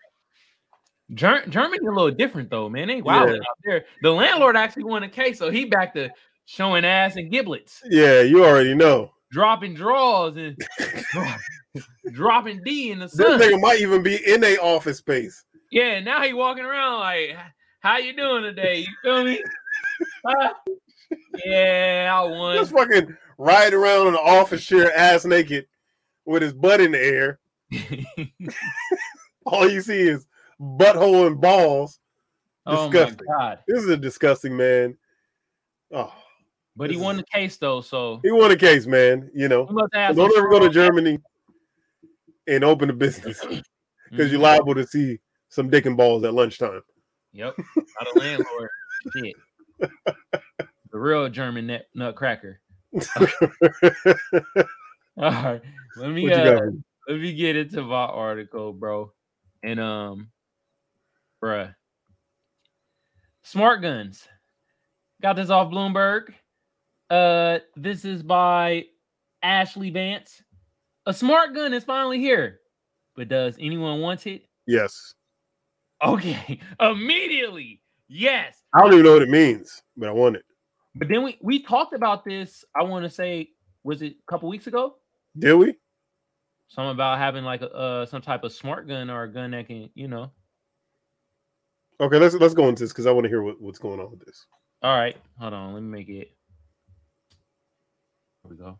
[1.14, 2.88] Ger- Germany a little different though, man.
[2.88, 3.36] They wild Yeah.
[3.36, 3.84] out there.
[4.02, 6.10] The landlord actually won a case, so he back to
[6.46, 9.12] showing ass and giblets, Yeah, you already know.
[9.30, 10.56] dropping draws and
[12.12, 13.38] dropping D in the sun.
[13.38, 15.44] This nigga might even be in a office space.
[15.70, 17.36] Yeah, now he walking around like,
[17.80, 18.78] how you doing today?
[18.80, 19.42] You feel me?
[20.26, 20.52] Huh?
[21.44, 22.56] yeah, I won.
[22.56, 25.66] Just fucking ride around in an office chair, ass naked,
[26.24, 27.38] with his butt in the air.
[29.52, 30.26] All you see is
[30.58, 32.00] butthole and balls.
[32.66, 33.58] oh my god!
[33.68, 34.96] This is a disgusting man.
[35.92, 36.12] Oh,
[36.74, 39.30] But he won the case though, so he won a case, man.
[39.34, 41.18] You know, don't ever go to Germany
[42.48, 43.38] and open a business
[44.10, 44.44] because you're Mhm.
[44.44, 45.18] liable to see
[45.50, 46.80] some dick and balls at lunchtime.
[47.34, 48.70] Yep, not a landlord.
[49.12, 49.36] Shit.
[50.90, 52.58] the real German nut, nutcracker.
[55.18, 55.60] All right,
[55.94, 56.60] let me uh,
[57.06, 59.12] let me get into my article, bro.
[59.62, 60.30] And um,
[61.42, 61.74] bruh,
[63.42, 64.26] smart guns.
[65.20, 66.34] Got this off Bloomberg.
[67.08, 68.86] Uh, this is by
[69.44, 70.42] Ashlee Vance.
[71.06, 72.60] A smart gun is finally here,
[73.16, 74.46] but does anyone want it?
[74.66, 75.14] Yes.
[76.02, 78.62] Okay, immediately, yes.
[78.74, 80.44] I don't even know what it means, but I want it.
[80.94, 82.64] But then we we talked about this.
[82.74, 83.50] I want to say,
[83.84, 84.96] was it a couple weeks ago?
[85.38, 85.74] Did we?
[86.68, 89.66] Something about having like a uh, some type of smart gun or a gun that
[89.66, 90.30] can, you know.
[92.00, 94.10] Okay, let's let's go into this because I want to hear what, what's going on
[94.10, 94.46] with this.
[94.82, 95.74] All right, hold on.
[95.74, 96.34] Let me make it.
[98.42, 98.78] Here we go.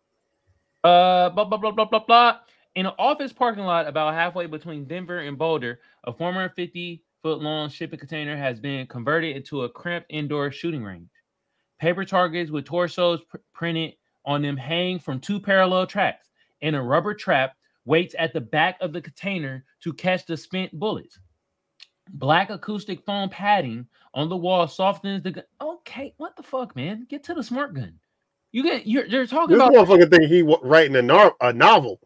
[0.83, 2.39] Uh, blah blah blah blah blah blah.
[2.75, 7.41] In an office parking lot about halfway between Denver and Boulder, a former 50 foot
[7.41, 11.11] long shipping container has been converted into a cramped indoor shooting range.
[11.79, 16.31] Paper targets with torsos pr- printed on them hang from two parallel tracks,
[16.63, 17.55] and a rubber trap
[17.85, 21.19] waits at the back of the container to catch the spent bullets.
[22.11, 25.45] Black acoustic foam padding on the wall softens the gun.
[25.61, 27.07] Okay, what the fuck, man?
[27.09, 27.95] Get to the smart gun.
[28.51, 32.01] You get you're, you're talking This about motherfucker think he writing a, nar- a novel.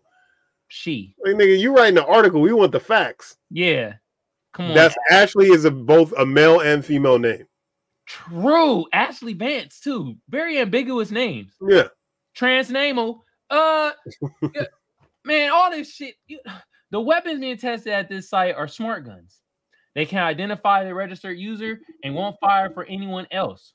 [0.68, 1.14] she.
[1.24, 2.40] Like, nigga, you writing an article.
[2.40, 3.36] We want the facts.
[3.50, 3.94] Yeah.
[4.52, 4.74] Come on.
[4.74, 7.46] That's Ashley is a, both a male and female name.
[8.06, 8.86] true.
[8.94, 10.16] Ashlee Vance, too.
[10.28, 11.52] Very ambiguous names.
[11.66, 11.88] Yeah.
[12.38, 13.20] Transnamo.
[13.50, 13.92] Uh
[15.26, 16.14] man, all this shit.
[16.26, 16.40] you-
[16.90, 19.40] the weapons being tested at this site are smart guns.
[19.94, 23.72] They can identify the registered user and won't fire for anyone else.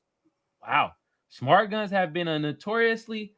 [0.61, 0.91] Wow.
[1.29, 3.33] Smart guns have been a notoriously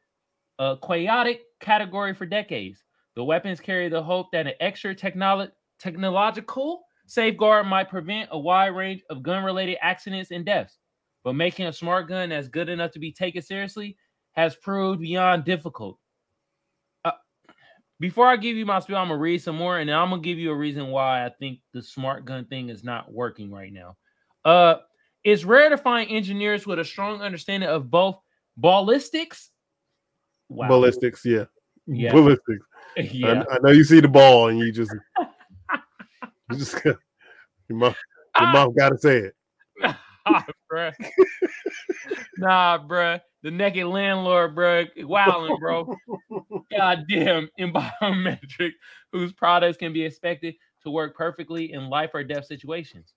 [0.59, 2.83] uh, chaotic category for decades.
[3.15, 8.67] The weapons carry the hope that an extra technolo- technological safeguard might prevent a wide
[8.75, 10.77] range of gun related accidents and deaths.
[11.23, 13.95] But making a smart gun that's good enough to be taken seriously
[14.33, 15.99] has proved beyond difficult.
[18.03, 20.21] Before I give you my spiel, I'm gonna read some more, and then I'm gonna
[20.21, 23.71] give you a reason why I think the smart gun thing is not working right
[23.71, 23.95] now.
[24.43, 24.79] Uh,
[25.23, 28.19] it's rare to find engineers with a strong understanding of both
[28.57, 29.51] ballistics.
[30.49, 30.67] Wow.
[30.67, 31.45] Ballistics, yeah.
[31.87, 32.11] Yeah.
[32.11, 32.65] Ballistics.
[32.97, 33.45] yeah.
[33.49, 34.91] I, I know you see the ball and you just,
[36.51, 36.97] you just your
[37.69, 37.95] mom,
[38.37, 39.35] your mom got to say it.
[40.69, 40.91] bruh.
[42.37, 43.21] Nah, bruh.
[43.41, 45.05] The naked landlord, bruh.
[45.05, 45.95] Wilding, bro.
[46.71, 48.71] Goddamn, in biometric,
[49.11, 53.13] whose products can be expected to work perfectly in life or death situations.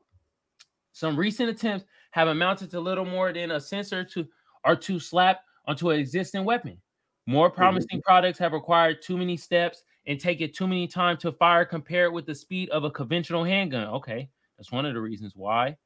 [0.92, 4.26] Some recent attempts have amounted to little more than a sensor to
[4.64, 6.80] or to slap onto an existing weapon.
[7.26, 7.60] More mm-hmm.
[7.60, 12.12] promising products have required too many steps and taken too many time to fire compared
[12.12, 13.88] with the speed of a conventional handgun.
[13.88, 15.76] Okay, that's one of the reasons why.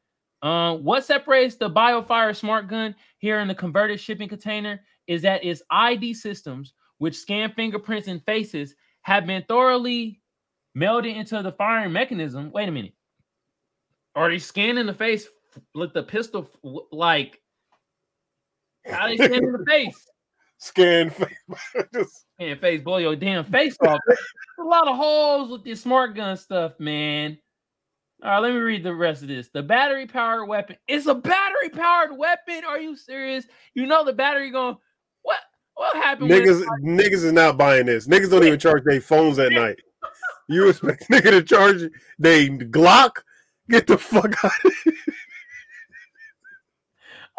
[0.42, 5.44] Um, what separates the BioFire smart gun here in the converted shipping container is that
[5.44, 10.20] its ID systems, which scan fingerprints and faces, have been thoroughly
[10.76, 12.50] melded into the firing mechanism.
[12.52, 12.94] Wait a minute.
[14.14, 15.26] Are they scanning the face
[15.74, 16.48] with the pistol?
[16.90, 17.40] Like,
[18.86, 20.06] how they scanning the face?
[20.62, 21.10] Scan.
[21.94, 23.98] just, Man, face, blow your damn face off.
[24.06, 24.18] There's
[24.58, 27.38] a lot of holes with this smart gun stuff, man.
[28.22, 29.48] All right, let me read the rest of this.
[29.48, 30.76] The battery powered weapon.
[30.86, 32.62] It's a battery powered weapon.
[32.66, 33.46] Are you serious?
[33.74, 34.76] You know the battery going.
[35.22, 35.38] What?
[35.74, 36.30] What happened?
[36.30, 38.06] niggas, niggas is not buying this.
[38.06, 39.78] Niggas don't even charge their phones at night.
[40.48, 41.82] You expect nigga to charge
[42.18, 43.18] they Glock?
[43.68, 44.92] Get the fuck out of here.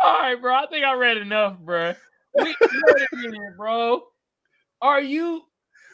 [0.02, 0.56] All right, bro.
[0.56, 1.94] I think I read enough, bro.
[2.36, 4.04] We a minute, bro.
[4.82, 5.44] Are you?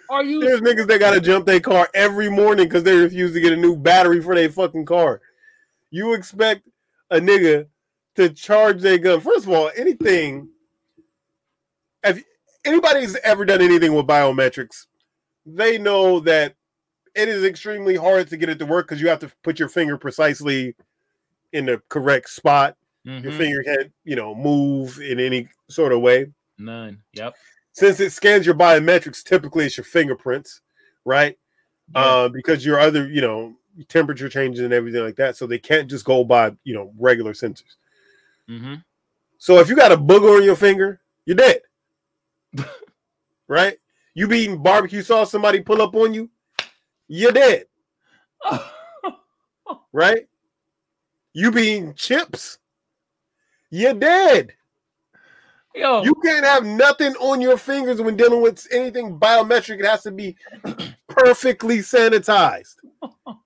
[0.10, 0.40] Are you?
[0.40, 3.58] There's niggas that gotta jump their car every morning because they refuse to get a
[3.58, 5.22] new battery for their fucking car.
[5.92, 6.68] You expect
[7.10, 7.68] a nigga
[8.16, 9.22] to charge their gun?
[9.22, 10.50] First of all, anything.
[12.04, 12.24] If
[12.64, 14.86] anybody's ever done anything with biometrics,
[15.46, 16.56] they know that
[17.16, 19.70] it is extremely hard to get it to work because you have to put your
[19.70, 20.76] finger precisely
[21.54, 22.76] in the correct spot.
[23.04, 23.38] Your Mhm.
[23.38, 26.32] finger can't, you know, move in any sort of way.
[26.58, 27.02] None.
[27.14, 27.36] Yep.
[27.78, 30.62] Since it scans your biometrics, typically it's your fingerprints,
[31.06, 31.38] right?
[31.94, 32.02] Yeah.
[32.02, 33.54] Uh, because your other, you know,
[33.88, 35.38] temperature changes and everything like that.
[35.38, 37.76] So they can't just go by, you know, regular sensors.
[38.50, 38.78] Mm-hmm.
[39.38, 41.62] So if you got a booger on your finger, you're dead.
[43.48, 43.78] right?
[44.16, 46.32] You be eating barbecue sauce, somebody pull up on you,
[47.08, 47.66] you're dead.
[49.94, 50.28] right?
[51.32, 52.58] You be eating chips,
[53.70, 54.57] you're dead.
[55.78, 59.80] Yo, You can't have nothing on your fingers when dealing with anything biometric.
[59.80, 60.36] It has to be
[61.08, 62.76] perfectly sanitized.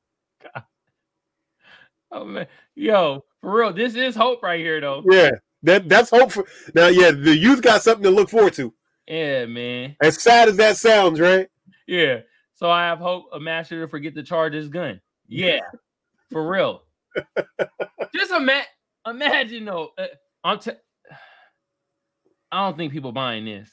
[2.12, 5.04] oh man, yo, for real, this is hope right here, though.
[5.10, 5.32] Yeah.
[5.64, 6.88] That that's hope for now.
[6.88, 8.74] Yeah, the youth got something to look forward to.
[9.08, 9.96] Yeah, man.
[10.02, 11.48] As sad as that sounds, right?
[11.86, 12.22] Yeah.
[12.56, 15.02] So I have hope a master to forget to charge his gun.
[15.28, 15.60] Yeah,
[16.32, 16.84] for real.
[18.16, 18.64] Just ima-
[19.06, 19.90] imagine though.
[19.98, 20.08] Uh,
[20.44, 20.72] I'm t-
[22.52, 23.70] I don't think people buying this.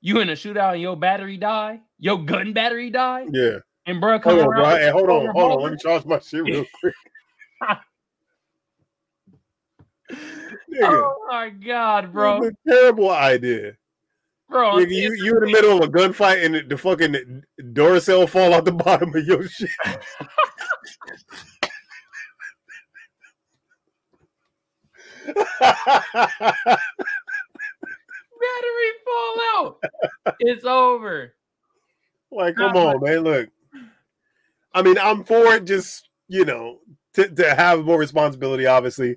[0.00, 3.58] You in a shootout and your battery die, your gun battery die, Yeah.
[3.86, 4.78] and bro come Hold on, around.
[4.78, 5.62] Hey, hold on, hold on.
[5.62, 6.94] Let me charge my shit real quick.
[10.82, 13.74] Oh my god, bro, terrible idea.
[14.48, 14.72] bro.
[14.74, 18.54] Nigga, you you in the middle of a gunfight and the, the fucking Duracell fall
[18.54, 19.68] out the bottom of your shit.
[28.40, 30.36] Battery fall out.
[30.40, 31.34] it's over.
[32.30, 33.18] like, come Nah, on, man.
[33.20, 33.48] Look,
[34.74, 35.64] I mean, I'm for it.
[35.64, 36.78] Just you know,
[37.14, 39.16] to, to have more responsibility, obviously,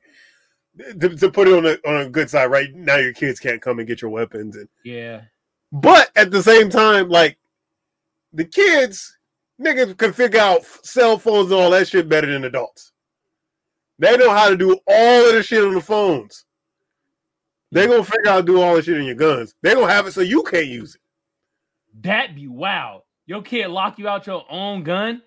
[1.00, 2.48] to, to put it on a on a good side.
[2.52, 5.22] Right now, your kids can't come and get your weapons, and Yeah.
[5.72, 7.38] but at the same time, like
[8.34, 9.16] the kids,
[9.62, 12.92] niggas can figure out cell phones and all that shit better than adults.
[14.00, 16.46] They know how to do all of the shit on the phones.
[17.74, 19.54] They gonna figure out how to do all the shit in your guns.
[19.62, 21.02] They're gonna have it so you can't use it.
[22.02, 23.04] That be wow.
[23.26, 25.22] Your kid lock you out your own gun,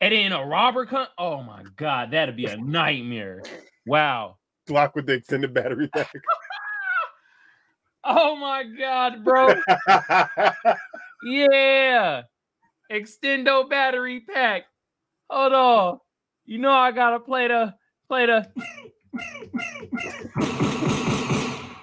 [0.00, 1.06] and then a robber come.
[1.16, 3.42] Oh my god, that'd be a nightmare.
[3.86, 4.36] Wow.
[4.66, 6.12] Block with the extended battery pack.
[8.04, 9.54] Oh my god, bro.
[11.24, 12.22] Yeah.
[12.90, 14.64] Extendo battery pack.
[15.28, 16.00] Hold on.
[16.46, 17.74] You know I gotta play the
[18.08, 18.48] play the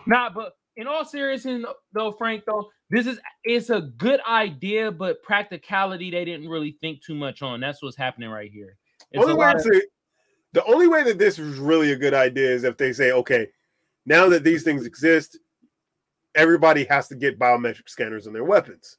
[0.08, 5.22] Nah, but in all seriousness though, Frank, though, this is it's a good idea, but
[5.24, 7.60] practicality they didn't really think too much on.
[7.60, 8.78] That's what's happening right here.
[9.12, 9.88] It's only way of- to,
[10.54, 13.48] the only way that this is really a good idea is if they say, okay,
[14.06, 15.38] now that these things exist,
[16.36, 18.98] everybody has to get biometric scanners on their weapons.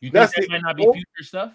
[0.00, 1.52] You think That's that the- might not be future stuff?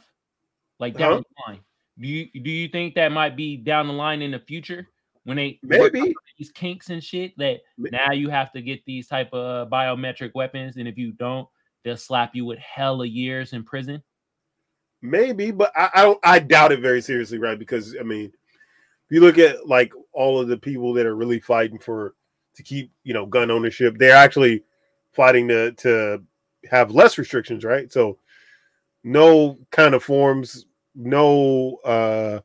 [0.79, 1.21] Like down Huh?
[1.47, 1.61] the line.
[1.99, 4.89] Do you do you think that might be down the line in the future
[5.25, 6.13] when they Maybe.
[6.37, 10.31] these kinks and shit that Ma- now you have to get these type of biometric
[10.35, 11.47] weapons, and if you don't,
[11.83, 14.01] they'll slap you with hella years in prison.
[15.01, 17.59] Maybe, but I, I don't I doubt it very seriously, right?
[17.59, 21.39] Because I mean, if you look at like all of the people that are really
[21.39, 22.15] fighting for
[22.55, 24.63] to keep you know gun ownership, they're actually
[25.11, 26.23] fighting to to
[26.69, 27.91] have less restrictions, right?
[27.91, 28.17] So
[29.03, 30.65] no kind of forms,
[30.95, 32.39] no uh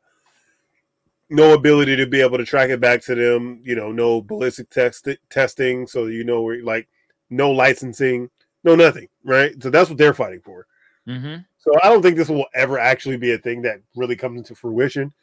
[1.29, 4.69] no ability to be able to track it back to them, you know, no ballistic
[4.69, 6.87] test testing, so you know where like
[7.29, 8.29] no licensing,
[8.63, 9.61] no nothing, right?
[9.61, 10.65] So that's what they're fighting for.
[11.07, 11.41] Mm-hmm.
[11.59, 14.55] So I don't think this will ever actually be a thing that really comes into
[14.55, 15.13] fruition.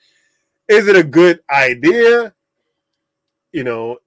[0.69, 2.33] Is it a good idea?
[3.53, 3.99] You know,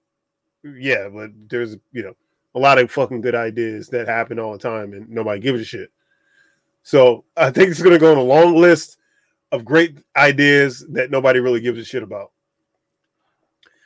[0.62, 2.14] yeah, but there's you know
[2.54, 5.64] a lot of fucking good ideas that happen all the time and nobody gives a
[5.64, 5.90] shit.
[6.82, 8.96] So I think it's gonna go on a long list
[9.52, 12.32] of great ideas that nobody really gives a shit about.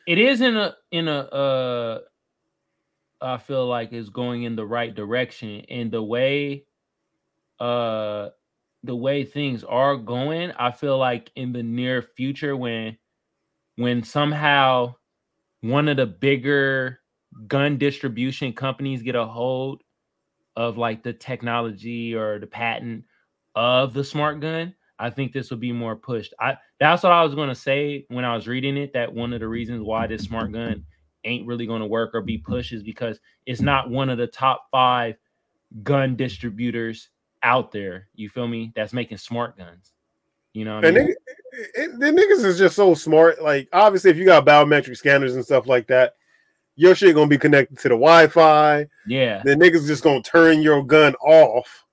[0.06, 2.00] It is in a in a uh
[3.20, 6.66] I feel like is going in the right direction and the way
[7.58, 8.28] uh
[8.82, 12.98] the way things are going, I feel like in the near future when
[13.76, 14.94] when somehow
[15.62, 17.00] one of the bigger
[17.48, 19.82] gun distribution companies get a hold
[20.56, 23.04] of like the technology or the patent
[23.54, 26.34] of the smart gun, I think this will be more pushed.
[26.40, 29.32] I that's what I was going to say when I was reading it that one
[29.32, 30.84] of the reasons why this smart gun
[31.24, 34.26] ain't really going to work or be pushed is because it's not one of the
[34.26, 35.16] top 5
[35.82, 37.08] gun distributors
[37.42, 38.08] out there.
[38.14, 38.72] You feel me?
[38.76, 39.92] That's making smart guns.
[40.52, 41.06] You know what I And mean?
[41.08, 41.14] nigga,
[41.58, 43.42] eh, eh, the niggas is just so smart.
[43.42, 46.14] Like, obviously, if you got biometric scanners and stuff like that,
[46.76, 48.86] your shit gonna be connected to the Wi-Fi.
[49.06, 49.42] Yeah.
[49.44, 51.83] The niggas just gonna turn your gun off.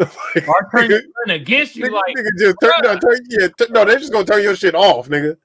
[0.00, 3.66] Like, Or turn nigga- against you nigga, like nigga just turn, no, turn, yeah, t-
[3.70, 5.36] no, they're just gonna turn your shit off, nigga.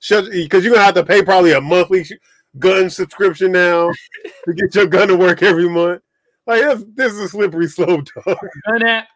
[0.00, 2.12] Because you're gonna have to pay probably a monthly sh-
[2.58, 3.90] gun subscription now
[4.46, 6.00] to get your gun to work every month.
[6.46, 6.62] Like,
[6.94, 8.38] this, is a slippery slope, dog.
[8.66, 9.06] gun app.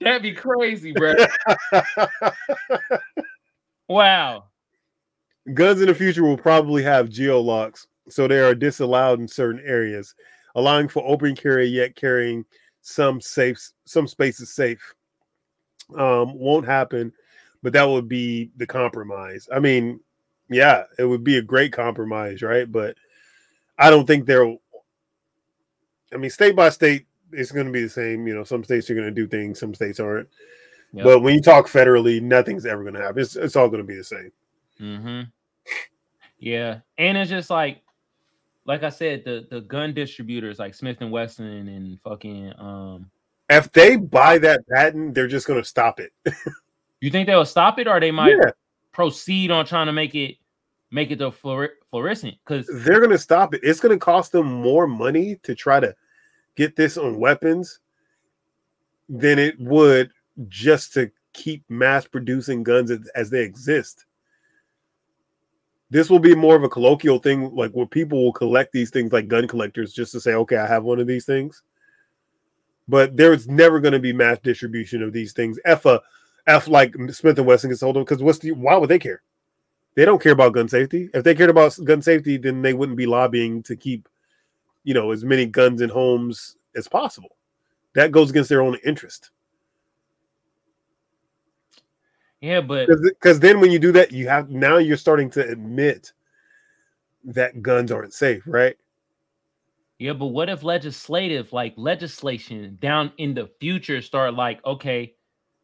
[0.00, 1.14] That'd be crazy, bro.
[3.88, 4.44] wow.
[5.54, 10.14] Guns in the future will probably have geolocks, so they are disallowed in certain areas,
[10.54, 12.44] allowing for open carry yet carrying
[12.88, 14.94] some safe some spaces safe.
[15.96, 17.12] Um, won't happen,
[17.62, 19.48] but that would be the compromise.
[19.52, 20.00] I mean,
[20.50, 22.70] yeah, it would be a great compromise, right?
[22.70, 22.96] But
[23.78, 24.44] I don't think there.
[26.12, 28.26] I mean, state by state, it's going to be the same.
[28.26, 30.28] You know, some states are going to do things, some states aren't.
[30.92, 31.04] Yep.
[31.04, 33.20] But when you talk federally, nothing's ever going to happen.
[33.20, 34.32] It's, it's all going to be the same.
[34.80, 35.20] Mm-hmm.
[36.38, 36.78] Yeah.
[36.96, 37.82] And it's just like
[38.68, 43.10] like I said, the the gun distributors like Smith and Wesson and fucking um.
[43.50, 46.12] If they buy that patent, they're just gonna stop it.
[47.00, 48.50] You think they'll stop it, or they might Yeah.
[48.90, 50.34] proceed on trying to make it
[50.90, 52.34] make it the fluor- fluorescent?
[52.44, 53.60] Because They're gonna stop it.
[53.62, 55.94] It's gonna cost them more money to try to
[56.56, 57.78] get this on weapons
[59.08, 60.10] than it would
[60.48, 64.04] just to keep mass producing guns as, as they exist.
[65.90, 69.12] This will be more of a colloquial thing, like where people will collect these things
[69.12, 71.62] like gun collectors just to say, okay, I have one of these things.
[72.88, 75.58] But there's never going to be mass distribution of these things.
[75.64, 76.00] F a
[76.46, 79.22] F like Smith and Wesson gets hold of because what's the why would they care?
[79.94, 81.10] They don't care about gun safety.
[81.12, 84.08] If they cared about gun safety, then they wouldn't be lobbying to keep,
[84.84, 87.36] you know, as many guns in homes as possible.
[87.94, 89.30] That goes against their own interest.
[92.40, 96.12] Yeah, but Because then when you do that, you have now you're starting to admit
[97.24, 98.76] that guns aren't safe, right?
[99.98, 105.14] yeah, but what if legislative like legislation down in the future start like okay,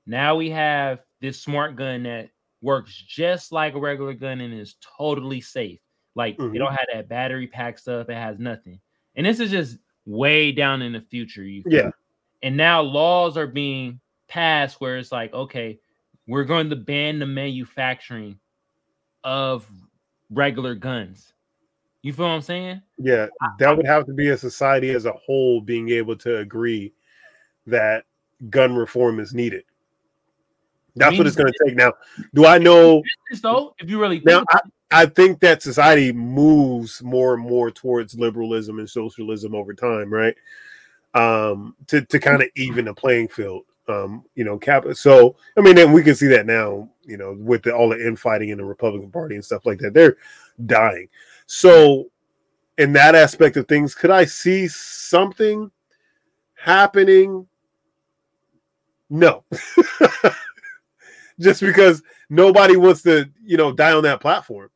[0.07, 2.31] now we have this smart gun that
[2.61, 5.81] works just like a regular gun and is totally safe.
[6.15, 6.55] Like Mhm.
[6.55, 8.09] it don't have that battery pack stuff.
[8.09, 8.81] It has nothing.
[9.15, 11.45] And this is just way down in the future.
[11.45, 11.87] You Yeah.
[11.87, 11.93] me?
[12.43, 15.79] And now laws are being passed where it's like, okay,
[16.27, 18.39] we're going to ban the manufacturing
[19.23, 19.67] of
[20.31, 21.33] regular guns.
[22.03, 22.83] You feel what I'm saying?
[22.99, 23.29] Yeah,
[23.59, 26.93] that would have to be a society as a whole being able to agree
[27.67, 28.05] that
[28.51, 29.65] gun reform is needed.
[30.97, 31.77] That's what it's going to take.
[31.77, 31.93] Now,
[32.35, 33.03] do I know?
[33.41, 34.61] Though, if you really think Now, I,
[35.03, 40.37] I think that society moves more and more towards liberalism and socialism over time, right?
[41.15, 43.65] Um, to to kind of even the playing field.
[43.87, 44.85] Um, you know, cap.
[44.95, 46.89] So I mean, and we can see that now.
[47.03, 49.93] You know, with the, all the infighting in the Republican Party and stuff like that,
[49.93, 50.17] they're
[50.67, 51.09] dying.
[51.47, 52.11] So,
[52.79, 55.71] in that aspect of things, could I see something
[56.55, 57.47] happening?
[59.11, 59.45] No.
[61.41, 64.71] Just because nobody wants to, you know, die on that platform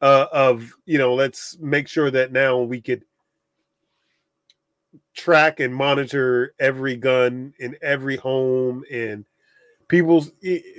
[0.00, 3.04] uh, of, you know, let's make sure that now we could
[5.18, 9.24] track and monitor every gun in every home and
[9.88, 10.30] people's,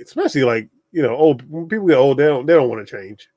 [0.02, 3.28] especially like, you know, old people get old, they don't, they don't want to change.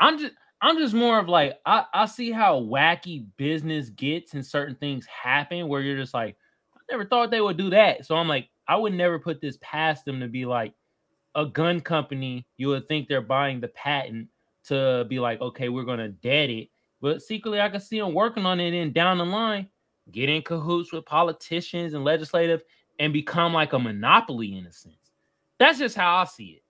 [0.00, 4.44] I'm just I'm just more of like I, I see how wacky business gets and
[4.44, 6.36] certain things happen where you're just like,
[6.74, 8.04] I never thought they would do that.
[8.04, 10.74] So I'm like, I would never put this past them to be like
[11.34, 14.28] a gun company, you would think they're buying the patent
[14.64, 16.68] to be like, okay, we're gonna dead it.
[17.00, 19.68] But secretly I can see them working on it and down the line,
[20.12, 22.62] get in cahoots with politicians and legislative
[22.98, 24.94] and become like a monopoly in a sense.
[25.58, 26.62] That's just how I see it.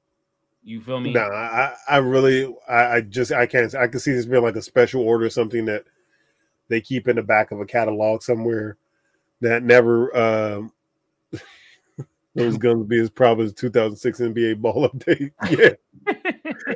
[0.62, 1.12] You feel me?
[1.12, 4.56] No, I, I really, I, I just, I can't, I can see this being like
[4.56, 5.84] a special order, something that
[6.68, 8.76] they keep in the back of a catalog somewhere
[9.40, 10.72] that never, um,
[12.34, 15.32] those guns be as probably as 2006 NBA ball update.
[15.50, 16.14] Yeah,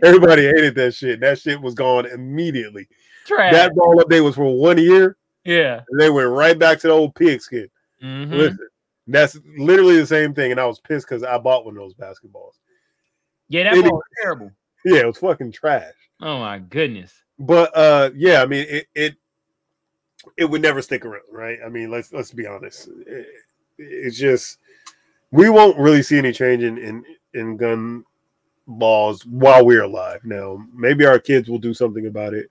[0.03, 1.21] everybody hated that shit.
[1.21, 2.89] That shit was gone immediately.
[3.27, 3.53] Trash.
[3.53, 5.83] That ball update was for one year, yeah.
[5.89, 7.69] and they went right back to the old pigskin.
[8.03, 8.31] Mhm.
[8.31, 8.69] Listen,
[9.07, 11.95] that's literally the same thing, and I was pissed because I bought one of those
[11.95, 12.55] basketballs.
[13.49, 14.51] Yeah, that It was terrible.
[14.85, 15.95] Yeah, it was fucking trash.
[16.21, 17.13] Oh my goodness.
[17.39, 19.17] but uh yeah i mean it it
[20.37, 23.27] it would never stick around right i mean let's let's be honest It-
[23.79, 24.59] it's just
[25.33, 27.05] we won't really see any change in in,
[27.35, 28.05] in gun
[28.67, 32.51] laws while we're alive now maybe our kids will do something about it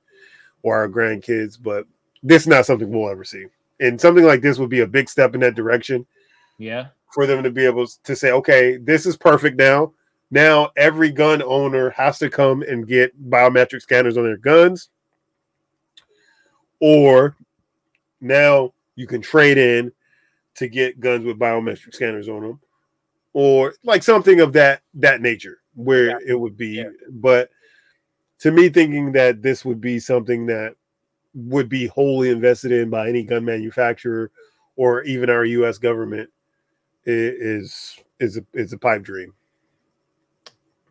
[0.63, 1.85] or our grandkids but
[2.23, 3.45] this is not something we'll ever see
[3.80, 6.06] and something like this would be a big step in that direction
[6.57, 6.88] Yeah.
[7.14, 9.93] for them to be able to say, okay, this is perfect now.
[10.30, 14.89] Now every gun owner has to come and get biometric scanners on their guns.
[16.80, 17.35] Or
[18.22, 19.91] now you can trade in
[20.56, 22.60] to get guns with biometric scanners on them.
[23.34, 27.49] Or like something of that that nature where it would be but
[28.39, 30.76] to me thinking that this would be something that
[31.34, 34.32] would be wholly invested in by any gun manufacturer
[34.76, 36.30] or even our US government
[37.06, 39.34] is is a is a pipe dream.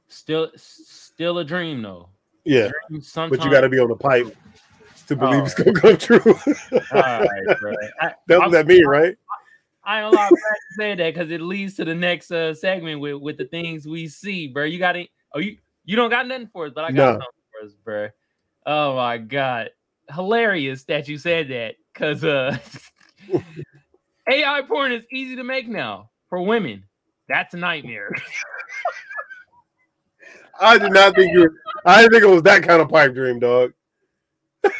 [0.08, 2.08] Still still a dream though.
[2.44, 4.26] Yeah, Dream but you got to be on the pipe
[5.06, 5.44] to believe Oh.
[5.44, 6.34] it's gonna come true.
[6.90, 7.74] All right, bro.
[8.00, 9.16] I, That's what that mean, right?
[9.84, 12.54] I ain't a lot glad you said that because it leads to the next uh,
[12.54, 14.64] segment with with the things we see, bro.
[14.64, 15.08] You got it?
[15.34, 17.12] Oh, you you don't got nothing for us, but I got No.
[17.12, 18.08] something for us, bro.
[18.66, 19.70] Oh my god,
[20.14, 22.56] hilarious that you said that because uh,
[24.30, 26.84] AI porn is easy to make now for women.
[27.28, 28.10] That's a nightmare.
[30.60, 31.50] I did not think you.
[31.84, 33.72] I didn't think it was that kind of pipe dream, dog.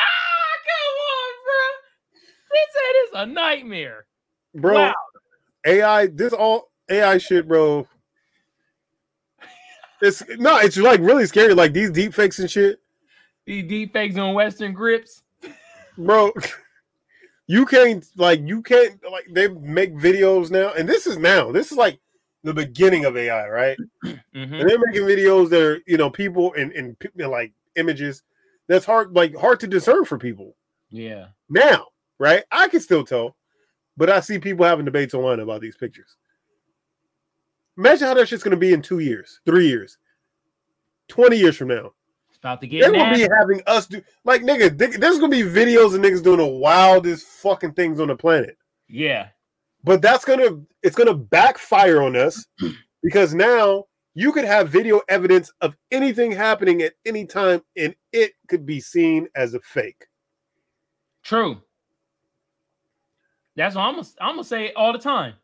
[0.00, 1.64] Ah, come on, bro.
[2.52, 4.06] He said it's a nightmare.
[4.54, 4.74] bro.
[4.74, 4.94] Wow.
[5.66, 7.86] AI, this all AI shit, bro.
[10.00, 11.54] It's no, it's like really scary.
[11.54, 12.80] Like these deep fakes and shit,
[13.46, 15.22] These deep fakes on Western grips.
[15.96, 16.32] bro.
[17.50, 21.50] You can't like you can't like they make videos now, and this is now.
[21.50, 21.98] This is like
[22.42, 23.78] the beginning of AI, right?
[24.04, 24.20] Mhm.
[24.34, 28.22] And they're making videos that are you know people in in, in like images
[28.66, 30.56] that's hard like hard to discern for people
[30.90, 31.28] Yeah.
[31.48, 31.86] now,
[32.18, 32.44] right?
[32.52, 33.34] I can still tell,
[33.96, 36.16] but I see people having debates online about these pictures.
[37.78, 39.98] Imagine how that shit's gonna be in two years, three years,
[41.06, 41.92] twenty years from now.
[42.28, 44.76] It's about to get They're gonna be having us do like nigga.
[44.76, 48.58] th- There's gonna be videos of niggas doing the wildest fucking things on the planet.
[48.88, 49.28] Yeah.
[49.84, 52.44] But that's gonna it's gonna backfire on us
[53.02, 53.84] because now
[54.14, 58.80] you could have video evidence of anything happening at any time, and it could be
[58.80, 60.06] seen as a fake.
[61.22, 61.62] True.
[63.54, 65.34] That's what I'm gonna, I'm gonna say all the time.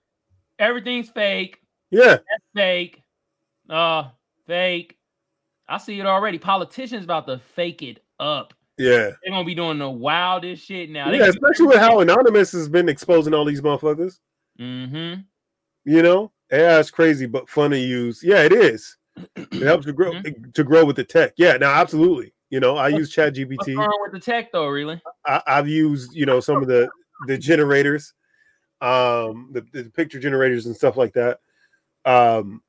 [0.58, 1.60] Everything's fake.
[1.94, 3.02] Yeah, That's fake.
[3.70, 4.08] Uh,
[4.46, 4.98] fake.
[5.68, 6.38] I see it already.
[6.38, 8.52] Politicians about to fake it up.
[8.78, 11.10] yeah, They're gonna be doing the wildest shit now.
[11.10, 11.26] yeah.
[11.26, 14.18] Especially with how anonymous has been exposing all these motherfuckers.
[14.60, 15.20] Mm-hmm.
[15.84, 18.22] You know, AI is crazy, but fun to use.
[18.22, 18.96] Yeah, it is.
[19.36, 21.32] It helps to grow to grow with the tech.
[21.36, 22.34] Yeah, now absolutely.
[22.50, 23.76] You know, I use Chat GPT.
[24.02, 25.00] with the tech though, really?
[25.26, 26.88] I, I've used, you know, some of the
[27.26, 28.12] the generators,
[28.80, 31.38] um, the, the picture generators and stuff like that.
[32.04, 32.62] Um,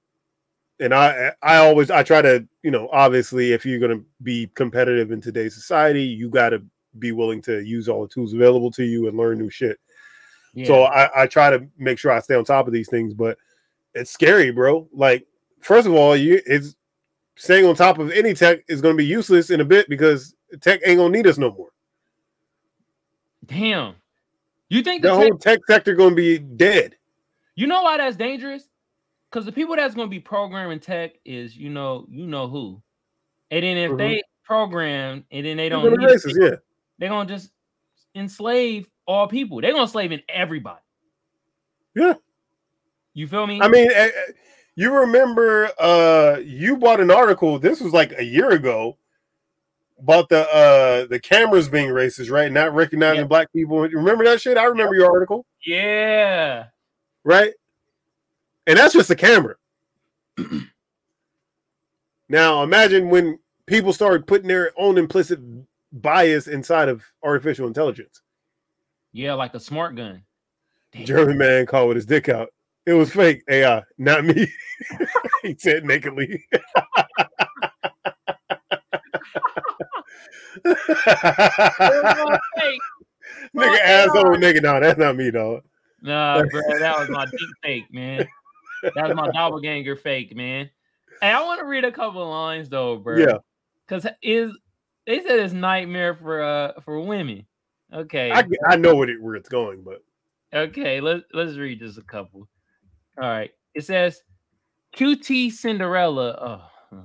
[0.79, 5.11] and I I always I try to, you know, obviously if you're gonna be competitive
[5.11, 6.61] in today's society, you gotta
[6.99, 9.79] be willing to use all the tools available to you and learn new shit.
[10.65, 13.37] So I, I try to make sure I stay on top of these things, but
[13.93, 14.87] it's scary, bro.
[14.93, 15.27] Like,
[15.59, 16.75] first of all, you it's
[17.35, 20.79] staying on top of any tech is gonna be useless in a bit because tech
[20.85, 21.69] ain't gonna need us no more.
[23.45, 23.95] damn.
[24.69, 26.95] You think the, the tech, whole tech sector gonna be dead.
[27.55, 28.67] you know why that's dangerous?
[29.35, 32.81] Because the people that's gonna be programming tech is you know you know who,
[33.51, 33.97] and then if Mhm.
[33.97, 36.55] they program and then they They're don't gonna need it, racist, yeah.
[36.97, 37.51] they're gonna just
[38.15, 39.59] enslave all people.
[39.59, 40.79] They're gonna slave in everybody.
[41.93, 42.13] Yeah.
[43.13, 43.59] You feel me?
[43.61, 44.31] I mean, eh, eh,
[44.75, 48.97] you remember uh you bought an article, this was like a year ago,
[49.99, 52.49] about the uh the cameras being racist, right?
[52.49, 53.27] Not recognizing Yeah.
[53.27, 53.79] black people.
[53.81, 54.55] Remember that shit?
[54.57, 56.67] I remember your article, yeah.
[57.25, 57.53] right?
[58.67, 59.55] And that's just a camera.
[62.29, 65.39] now imagine when people started putting their own implicit
[65.91, 68.21] bias inside of artificial intelligence.
[69.11, 70.23] Yeah, like a smart gun.
[70.91, 71.05] Damn.
[71.05, 72.49] German man called with his dick out.
[72.85, 74.47] It was fake AI, not me.
[75.41, 76.43] he said nakedly.
[80.63, 80.63] Hey,
[83.55, 84.61] nigga asshole nigga.
[84.61, 85.63] No, that's not me, dog.
[86.01, 88.27] Nah, bro, that was my deep fake, man.
[88.83, 90.69] That was my doppelganger fake, man.
[91.21, 93.17] Hey, I want to read a couple of lines though, bro.
[93.17, 93.37] Yeah.
[93.87, 94.57] Because is
[95.07, 97.45] they said it's nightmare for uh for women.
[97.93, 98.31] Okay.
[98.31, 100.01] I, I know what it, where it's going, but
[100.55, 102.47] Okay, let's let's read just a couple.
[103.21, 103.51] All right.
[103.73, 104.21] It says
[104.95, 106.97] QT Cinderella uh,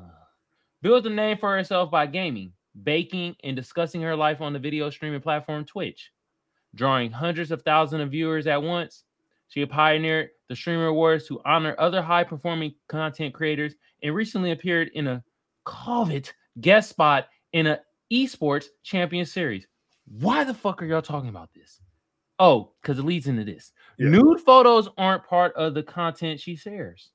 [0.82, 2.52] built a name for herself by gaming,
[2.84, 6.12] baking, and discussing her life on the video streaming platform Twitch.
[6.76, 9.02] Drawing hundreds of thousands of viewers at once,
[9.48, 14.88] she pioneered the Streamer Awards to honor other high performing content creators and recently appeared
[14.94, 15.22] in a
[15.64, 16.28] COVID
[16.60, 17.78] guest spot in an
[18.12, 19.68] esports champion series.
[20.18, 21.80] Why the fuck are y'all talking about this?
[22.40, 23.70] Oh, because it leads into this.
[23.96, 24.08] Yeah.
[24.08, 27.10] Nude photos aren't part of the content she shares.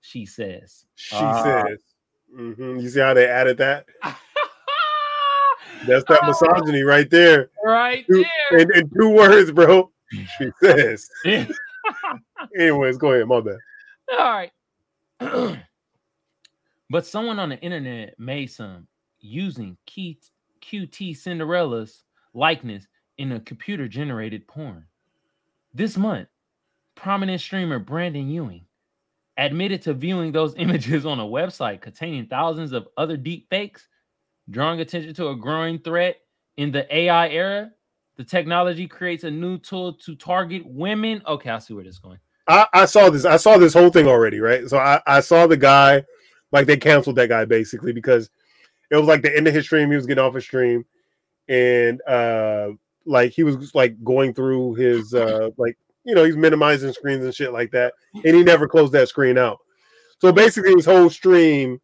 [0.00, 0.86] She says.
[0.94, 1.42] she Ah.
[1.42, 1.78] says,
[2.34, 3.84] mhm, You see how they added that?
[5.86, 6.26] That's that Oh.
[6.28, 7.50] misogyny right there.
[7.62, 8.60] right Two- there.
[8.60, 9.90] In two words, bro.
[10.38, 11.06] She says.
[12.58, 13.28] Anyways, go ahead.
[13.28, 13.56] My bad.
[14.12, 14.52] All right.
[16.90, 18.86] but someone on the internet made some
[19.20, 20.18] using key,
[20.62, 22.04] QT Cinderella's
[22.34, 22.86] likeness
[23.18, 24.84] in a computer generated porn.
[25.74, 26.28] This month,
[26.94, 28.64] prominent streamer Brandon Ewing
[29.36, 33.88] admitted to viewing those images on a website containing thousands of other deep fakes,
[34.50, 36.16] drawing attention to a growing threat
[36.56, 37.70] in the AI era.
[38.16, 41.22] The technology creates a new tool to target women.
[41.26, 42.18] Okay, I see where this is going.
[42.48, 43.24] I, I saw this.
[43.24, 44.68] I saw this whole thing already, right?
[44.68, 46.04] So I, I saw the guy,
[46.52, 48.30] like they canceled that guy basically because
[48.90, 49.90] it was like the end of his stream.
[49.90, 50.84] He was getting off his stream,
[51.48, 52.70] and uh,
[53.06, 57.34] like he was like going through his uh, like you know he's minimizing screens and
[57.34, 59.58] shit like that, and he never closed that screen out.
[60.18, 61.80] So basically, his whole stream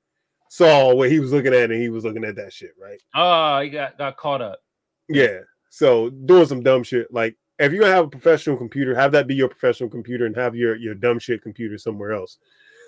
[0.48, 3.00] saw what he was looking at and he was looking at that shit, right?
[3.14, 4.60] Oh, he got got caught up.
[5.08, 5.40] Yeah.
[5.70, 7.12] So doing some dumb shit.
[7.12, 10.36] Like if you're gonna have a professional computer, have that be your professional computer and
[10.36, 12.38] have your your dumb shit computer somewhere else.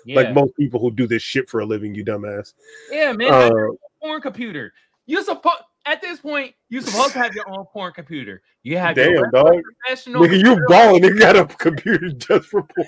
[0.05, 2.53] Yeah, Like most people who do this shit for a living, you dumbass.
[2.91, 3.29] yeah, man.
[3.33, 4.73] Uh, have your own porn computer.
[5.05, 8.41] You supposed at this point, you supposed to have your own porn computer.
[8.63, 9.61] You have Damn, your dog.
[9.85, 10.21] professional.
[10.23, 11.01] Nigga, you balling.
[11.03, 12.87] Nigga got a computer just for porn.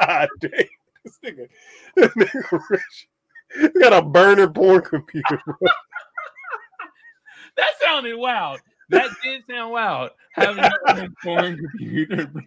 [0.00, 0.50] God damn.
[1.04, 1.48] This nigga,
[1.96, 3.08] this nigga rich.
[3.60, 5.40] He got a burner porn computer.
[5.46, 5.56] bro.
[7.56, 8.60] That sounded wild.
[8.92, 10.10] That did sound wild.
[10.34, 12.32] Having your own porn computer.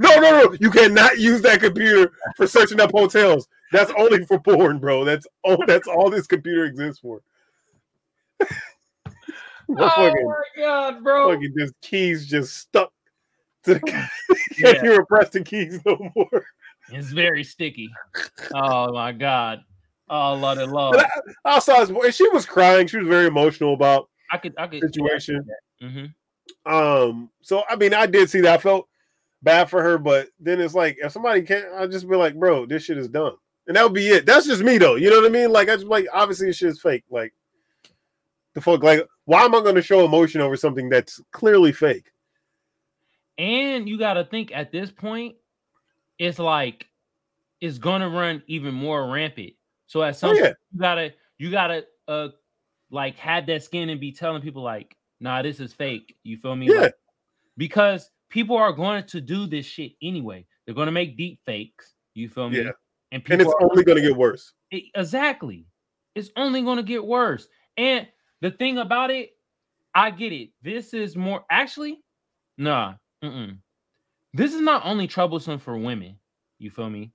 [0.00, 0.56] No, no, no.
[0.58, 3.46] You cannot use that computer for searching up hotels.
[3.70, 5.04] That's only for porn, bro.
[5.04, 7.20] That's all that's all this computer exists for.
[9.70, 11.32] Oh fucking, my god, bro.
[11.34, 12.90] fucking just keys just stuck
[13.64, 14.08] to the can't
[14.58, 14.80] Yeah.
[14.80, 16.46] hear pressing keys no more.
[16.90, 17.90] It's very sticky.
[18.54, 19.60] Oh my god.
[20.08, 20.96] Oh Lord and Lord.
[20.96, 21.06] But
[21.44, 22.86] I, I saw his and she was crying.
[22.86, 25.44] She was very emotional about I could I could situation.
[25.80, 26.06] hmm
[26.66, 28.54] Um, so I mean, I did see that.
[28.54, 28.88] I felt
[29.42, 32.66] bad for her, but then it's like if somebody can't, I'll just be like, bro,
[32.66, 33.34] this shit is done.
[33.66, 34.26] And that would be it.
[34.26, 34.94] That's just me though.
[34.96, 35.52] You know what I mean?
[35.52, 37.04] Like I just like obviously this shit is fake.
[37.10, 37.34] Like
[38.54, 42.10] the fuck, like why am I gonna show emotion over something that's clearly fake?
[43.36, 45.36] And you got to think at this point,
[46.18, 46.86] it's like
[47.60, 49.52] it's gonna run even more rampant.
[49.86, 50.42] So at some Oh, yeah.
[50.46, 52.28] point, you gotta you gotta uh
[52.90, 56.16] like have that skin and be telling people like, nah, this is fake.
[56.22, 56.68] You feel me?
[56.68, 56.80] Yeah.
[56.80, 56.94] Like,
[57.56, 60.46] because people are going to do this shit anyway.
[60.64, 61.94] They're gonna make deep fakes.
[62.14, 62.62] You feel me?
[62.62, 62.70] Yeah.
[63.12, 64.52] And And it's are only gonna get worse.
[64.70, 65.66] E- exactly.
[66.14, 67.46] It's only going to get worse.
[67.76, 68.08] And
[68.40, 69.30] the thing about it,
[69.94, 70.50] I get it.
[70.62, 72.00] This is more actually,
[72.56, 72.94] nah.
[73.22, 73.58] Mm-mm.
[74.34, 76.18] This is not only troublesome for women.
[76.58, 77.12] You feel me?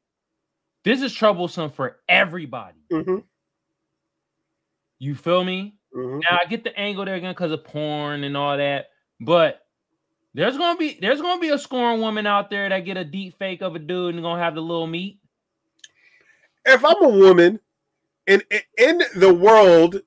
[0.86, 2.80] This is troublesome for everybody.
[2.90, 3.18] hmm
[5.04, 5.76] You feel me?
[5.94, 8.88] hmm Now I get the angle there again because of porn and all that,
[9.20, 9.60] but
[10.34, 13.38] there's gonna be there's gonna be a scorn woman out there that get a deep
[13.38, 15.20] fake of a dude and gonna have the little meat.
[16.66, 17.60] If I'm a woman
[18.28, 18.42] in
[18.78, 20.02] in the world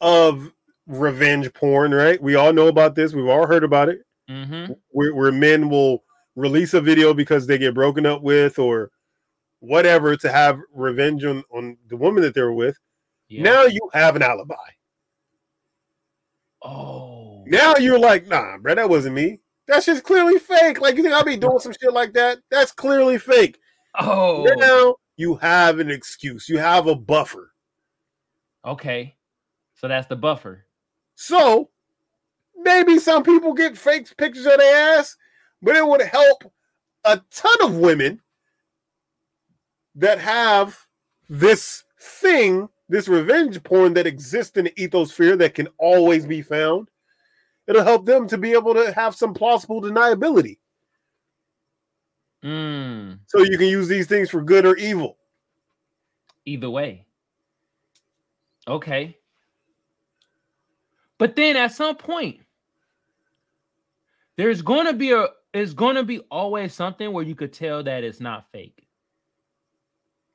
[0.00, 0.50] of
[0.86, 2.20] revenge porn, right?
[2.22, 3.12] We all know about this.
[3.12, 4.00] We've all heard about it.
[4.30, 4.72] Mm-hmm.
[4.90, 6.04] where, where men will
[6.36, 8.90] release a video because they get broken up with or
[9.60, 12.78] whatever to have revenge on, on the woman that they're with.
[13.28, 13.42] Yeah.
[13.42, 14.54] Now you have an alibi.
[16.62, 17.44] oh.
[17.46, 19.40] Now you're like, nah, bro, that wasn't me.
[19.66, 20.80] That's just clearly fake.
[20.80, 22.38] Like you think I'll be doing some shit like that?
[22.50, 23.58] That's clearly fake.
[23.98, 24.44] Oh.
[24.56, 26.48] Now you have an excuse.
[26.48, 27.52] You have a buffer.
[28.64, 29.16] Okay.
[29.74, 30.66] So that's the buffer.
[31.14, 31.70] So
[32.56, 35.16] maybe some people get fake pictures of their ass,
[35.62, 36.52] but it would help
[37.04, 38.20] a ton of women
[39.94, 40.86] that have
[41.28, 46.88] this thing, this revenge porn that exists in the ethosphere that can always be found.
[47.66, 50.58] It'll help them to be able to have some plausible deniability.
[52.42, 55.16] Mm, So you can use these things for good or evil.
[56.46, 57.04] either way.
[58.66, 59.18] Okay.
[61.18, 62.40] But then at some point,
[64.36, 68.20] there's gonna be a it's gonna be always something where you could tell that it's
[68.20, 68.86] not fake.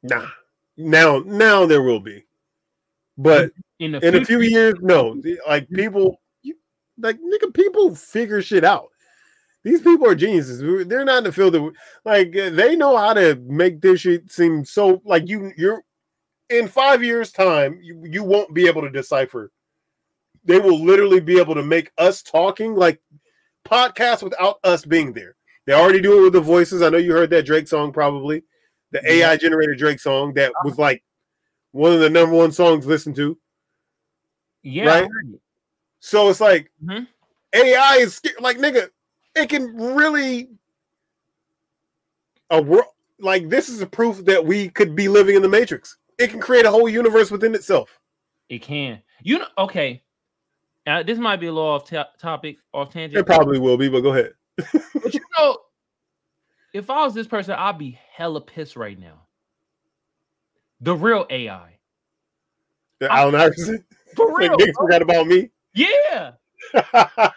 [0.04, 0.28] Nah.
[0.76, 2.26] Now, now there will be.
[3.18, 5.22] But In the in a few years, no.
[5.48, 5.76] Like mm-hmm.
[5.76, 6.56] people, you,
[6.98, 8.90] like nigga, people figure shit out.
[9.64, 10.88] These people are geniuses.
[10.88, 11.74] They're not in the field of
[12.04, 15.54] like they know how to make this shit seem so like you.
[15.56, 15.84] You're
[16.50, 19.52] in five years' time, you, you won't be able to decipher.
[20.44, 23.02] They will literally be able to make us talking like
[23.66, 25.36] podcasts without us being there.
[25.66, 26.82] They already do it with the voices.
[26.82, 28.44] I know you heard that Drake song, probably
[28.92, 29.08] the mm-hmm.
[29.08, 30.64] AI generated Drake song that uh-huh.
[30.66, 31.04] was like
[31.74, 33.38] one of the number one songs listened to.
[34.62, 35.04] yeah, right?
[35.04, 35.42] it.
[36.00, 37.08] So it's like Mhm.
[37.54, 38.90] AI is like nigga,
[39.36, 40.50] it can really
[42.50, 42.86] a world
[43.20, 45.98] like this is a proof that we could be living in the matrix.
[46.18, 48.00] It can create a whole universe within itself.
[48.50, 49.02] It can.
[49.24, 50.04] You know, okay.
[50.86, 53.20] Now this might be a little off ta- topic, off tangent.
[53.20, 54.34] It probably will be, but go ahead.
[55.02, 55.58] But you know,
[56.74, 59.24] if I was this person, I'd be hella pissed right now.
[60.84, 61.78] The real AI.
[63.02, 63.86] Allen Iverson.
[64.18, 64.58] For real.
[64.58, 64.68] bro.
[64.76, 65.50] forgot about me.
[65.74, 66.32] Yeah.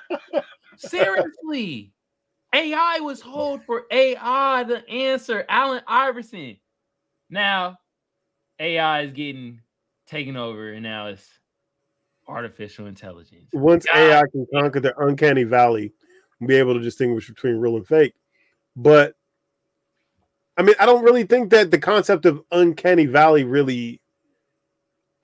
[0.77, 1.93] Seriously.
[2.53, 5.45] AI was hold for AI the answer.
[5.49, 6.57] Allen Iverson.
[7.31, 7.79] Now,
[8.61, 9.61] AI is getting
[10.07, 11.27] taken over, and now it's
[12.29, 13.49] artificial intelligence.
[13.53, 13.97] Once God.
[13.97, 15.93] AI can conquer the uncanny valley
[16.41, 18.15] and be able to distinguish between real and fake.
[18.75, 19.15] But
[20.57, 24.01] I mean, I don't really think that the concept of uncanny valley really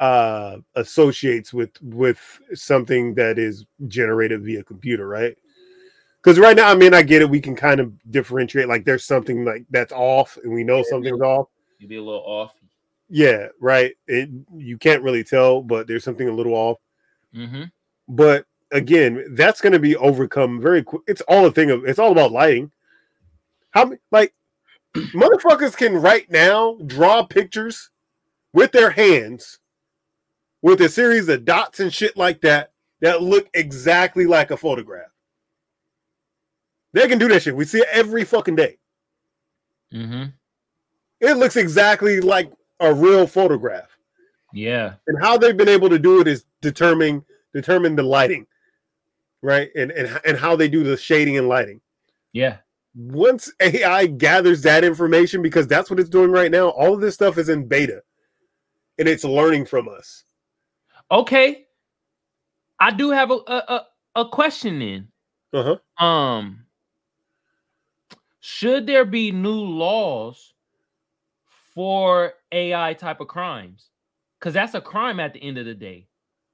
[0.00, 5.36] uh associates with with something that is generated via computer, right?
[6.22, 7.28] Because right now, I mean, I get it.
[7.28, 8.68] We can kind of differentiate.
[8.68, 11.48] Like, there's something like that's off, and we know Yeah, something's off.
[11.78, 12.54] You'd be a little off.
[13.08, 13.92] Yeah, right.
[14.06, 16.78] It you can't really tell, but there's something a little off.
[17.34, 17.64] Mm-hmm.
[18.08, 21.02] But again, that's going to be overcome very quick.
[21.08, 21.84] It's all a thing of.
[21.84, 22.70] It's all about lighting.
[23.70, 24.32] How like
[25.14, 27.90] motherfuckers can right now draw pictures
[28.52, 29.58] with their hands
[30.62, 35.10] with a series of dots and shit like that that look exactly like a photograph.
[36.92, 37.56] They can do that shit.
[37.56, 38.78] We see it every fucking day.
[39.92, 40.24] Mm-hmm.
[41.20, 43.96] It looks exactly like a real photograph.
[44.52, 44.94] Yeah.
[45.06, 47.24] And how they've been able to do it is determine
[47.54, 48.46] determine the lighting,
[49.42, 49.70] right?
[49.74, 51.80] And and and how they do the shading and lighting.
[52.32, 52.58] Yeah.
[52.94, 57.14] Once AI gathers that information, because that's what it's doing right now, all of this
[57.14, 58.02] stuff is in beta,
[58.98, 60.24] and it's learning from us.
[61.10, 61.66] Okay.
[62.78, 63.86] I do have a a,
[64.16, 65.08] a, question then.
[65.52, 66.04] Uh huh.
[66.04, 66.66] Um
[68.40, 70.52] should there be new laws
[71.74, 73.88] for AI type of crimes?
[74.38, 76.08] Because that's a crime at the end of the day.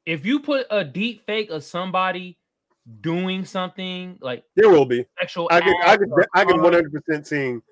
[0.05, 2.38] If you put a deep fake of somebody
[3.01, 5.05] doing something like There will be.
[5.19, 7.63] sexual I can I can I can one hundred percent seeing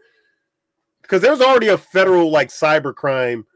[1.03, 3.47] because there's already a federal like cyber crime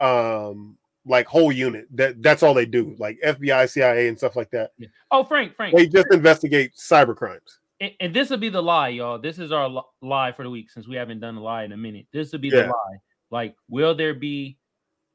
[0.00, 0.76] um
[1.06, 4.72] like whole unit that that's all they do like FBI CIA and stuff like that
[5.10, 8.88] Oh, Frank, Frank, they just investigate cyber crimes and, and this will be the lie,
[8.88, 9.18] y'all.
[9.20, 11.70] This is our li- lie for the week since we haven't done a lie in
[11.72, 12.06] a minute.
[12.12, 12.62] This will be Yeah.
[12.62, 12.96] the lie.
[13.30, 14.58] Like, will there be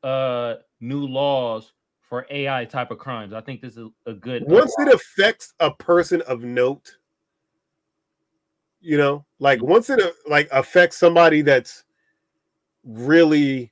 [0.01, 1.71] uh new laws
[2.13, 3.33] for AI type of crimes?
[3.33, 4.43] I think this is a good.
[4.45, 6.95] once it affects a person of note
[8.81, 11.85] you know like once it uh, like affects somebody that's
[12.83, 13.71] really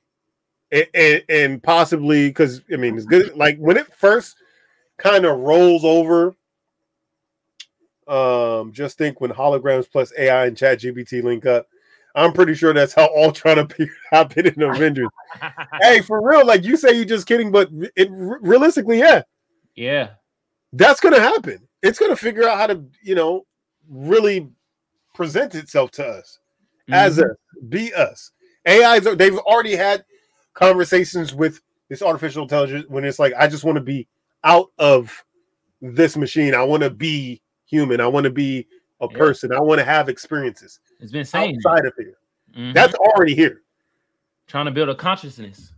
[0.72, 4.36] and, and, and possibly because i mean it's good like when it first
[4.96, 6.34] kind of rolls over
[8.08, 11.68] um just think when holograms plus ai and chat gpt link up
[12.14, 15.08] i'm pretty sure that's how ultron appeared happened in avengers
[15.80, 19.22] hey for real like you say you're just kidding but it realistically yeah
[19.74, 20.10] yeah,
[20.74, 21.66] that's going to happen.
[21.82, 23.46] It's going to figure out how to, you know,
[23.88, 24.50] really
[25.14, 26.38] present itself to us
[26.90, 27.30] as Mhm.
[27.30, 27.36] us,
[27.70, 28.30] be us.
[28.68, 30.04] AIs, are, they've already had
[30.52, 34.06] conversations with this artificial intelligence when it's like, I just want to be
[34.44, 35.24] out of
[35.80, 36.54] this machine.
[36.54, 38.00] I want to be human.
[38.00, 38.66] I want to be
[39.00, 39.18] a Yeah.
[39.18, 39.52] person.
[39.52, 42.14] I want to have experiences it's been saying outside of here.
[42.56, 42.72] Mhm.
[42.74, 43.62] That's already here.
[44.46, 45.72] trying to build a consciousness.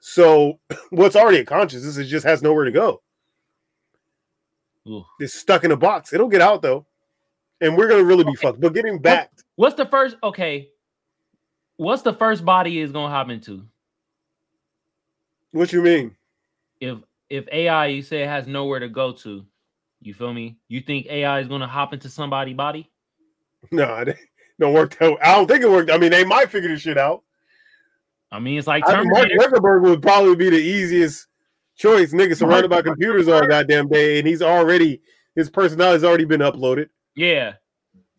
[0.00, 0.58] So
[0.90, 3.02] what's already a consciousness, it just has nowhere to go.
[4.88, 5.04] Ooh.
[5.18, 6.12] It's stuck in a box.
[6.12, 6.86] It'll get out though.
[7.60, 8.60] And we're gonna really be fucked.
[8.60, 10.16] But getting back, What's the first?
[10.22, 10.70] Okay,
[11.76, 13.66] what's the first body is gonna hop into?
[15.52, 16.16] what you mean?
[16.80, 16.98] If
[17.28, 19.44] if AI you say it has nowhere to go to,
[20.00, 20.58] you feel me?
[20.68, 22.90] You think AI is gonna hop into somebody's body?
[23.72, 24.16] No, it
[24.60, 25.18] don't work out.
[25.22, 25.90] I don't think it worked.
[25.90, 27.24] I mean, they might figure this shit out.
[28.30, 29.50] I mean, it's like I think Mark Terminator.
[29.50, 31.26] Zuckerberg would probably be the easiest
[31.76, 32.12] choice.
[32.12, 35.00] Nigga surrounded by computers all goddamn day, and he's already
[35.34, 36.88] his personality's already been uploaded.
[37.16, 37.54] Yeah.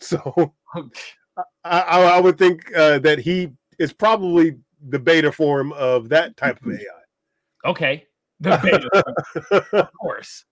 [0.03, 4.57] So I, I, I would think uh, that he is probably
[4.89, 7.69] the beta form of that type of AI.
[7.69, 8.07] Okay.
[8.39, 10.43] The beta, of course.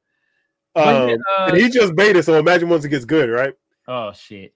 [0.75, 3.55] Um, uh, and he just beta, so imagine once it gets good, right?
[3.87, 4.53] Oh shit.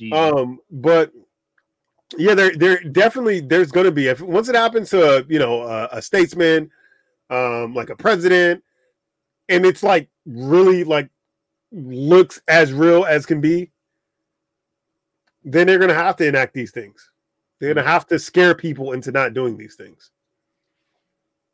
[0.00, 0.18] Jesus.
[0.18, 1.12] Um, but
[2.16, 5.38] yeah, there, there definitely there's going to be if once it happens to a, you
[5.38, 6.70] know a, a statesman,
[7.28, 8.64] um, like a president,
[9.48, 11.08] and it's like really like
[11.70, 13.70] looks as real as can be,
[15.44, 17.10] then they're going to have to enact these things.
[17.58, 20.10] They're going to have to scare people into not doing these things.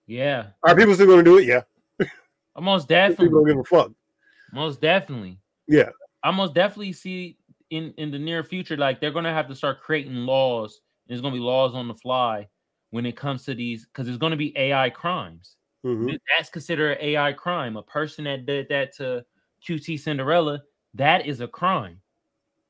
[0.06, 0.46] yeah.
[0.62, 1.44] Are people still going to do it?
[1.46, 1.62] Yeah,
[2.58, 3.28] Most people definitely.
[3.28, 3.90] don't give a fuck.
[4.52, 5.38] Most definitely.
[5.66, 5.90] Yeah,
[6.22, 7.36] I most definitely see
[7.70, 10.80] in in the near future, like they're gonna have to start creating laws.
[11.06, 12.48] There's gonna be laws on the fly
[12.90, 15.56] when it comes to these, because there's gonna be AI crimes.
[15.84, 16.18] Mhm.
[16.36, 17.76] That's considered an AI crime.
[17.76, 19.24] A person that did that to
[19.66, 20.62] QT Cinderella,
[20.94, 22.00] that is a crime.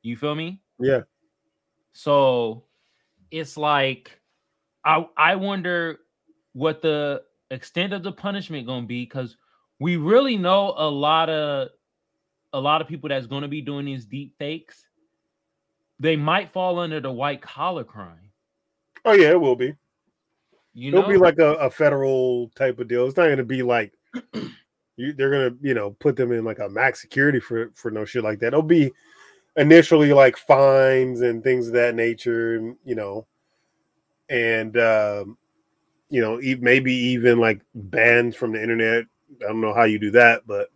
[0.03, 0.63] You feel me?
[0.79, 1.03] yeah.
[1.93, 2.65] So
[3.31, 4.21] it's like
[4.85, 5.99] I I wonder
[6.53, 9.37] what the extent of the punishment gonna be because
[9.79, 11.71] we really know a lot of
[12.57, 14.87] a lot of people that's gonna be doing these deep fakes.
[16.01, 18.31] They might fall under the white collar crime.
[19.05, 19.75] Oh yeah, it will be.
[20.73, 23.07] You It'll be like a, a federal type of deal.
[23.07, 23.95] It's not going to be like
[24.97, 27.91] you, they're going to, you know, put them in like a max security for for
[27.91, 28.49] no shit like that.
[28.49, 28.93] It'll be
[29.57, 33.27] initially like fines and things of that nature, and you know,
[34.29, 35.39] and um,
[36.11, 39.05] you know, e- maybe even like bans from the internet.
[39.43, 40.69] I don't know how you do that, but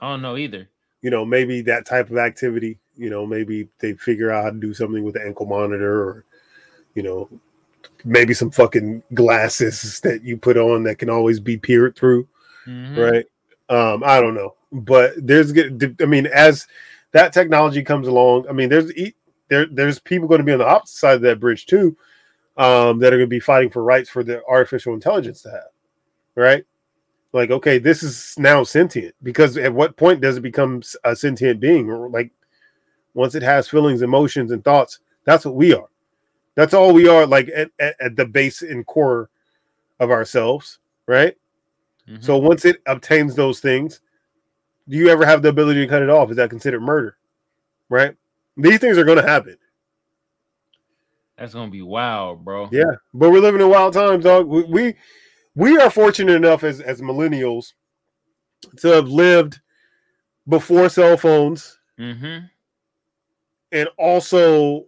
[0.00, 0.68] I don't know either.
[1.02, 2.78] You know, maybe that type of activity.
[2.96, 6.24] You know, maybe they figure out how to do something with the ankle monitor, or
[6.94, 7.28] you know,
[8.04, 12.26] maybe some fucking glasses that you put on that can always be peered through.
[12.66, 12.96] Mhm.
[12.96, 13.26] right?
[13.68, 15.96] Um, I don't know, but there's good.
[16.00, 16.66] I mean, as
[17.12, 18.92] that technology comes along, I mean, there's
[19.48, 21.96] there there's people going to be on the opposite side of that bridge too,
[22.56, 25.70] um, that are going to be fighting for rights for the artificial intelligence to have,
[26.36, 26.64] right?
[27.32, 31.60] Like, okay, this is now sentient because at what point does it become a sentient
[31.60, 31.90] being?
[31.90, 32.30] Or like,
[33.14, 35.88] once it has feelings, emotions, and thoughts, that's what we are.
[36.54, 37.26] That's all we are.
[37.26, 39.30] Like at, at, at the base and core
[40.00, 41.36] of ourselves, right?
[42.08, 42.22] Mhm.
[42.22, 44.00] So once it obtains those things,
[44.88, 46.30] do you ever have the ability to cut it off?
[46.30, 47.16] Is that considered murder?
[47.88, 48.14] Right?
[48.56, 49.56] These things are going to happen.
[51.38, 52.68] That's gonna be wild, bro.
[52.70, 52.84] Yeah,
[53.14, 54.46] but we're living in wild times, dog.
[54.46, 54.94] We we,
[55.54, 57.72] we are fortunate enough as as millennials
[58.78, 59.60] to have lived
[60.48, 62.46] before cell phones Mm-hmm.
[63.70, 64.86] and also,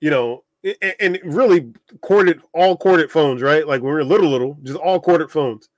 [0.00, 3.66] you know, a- a- and really corded all corded phones, right?
[3.66, 5.68] Like when we were little, little, just all corded phones.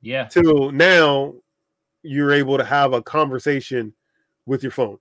[0.00, 0.24] Yeah.
[0.26, 1.34] till now
[2.02, 3.92] you're able to have a conversation
[4.46, 4.98] with your phone,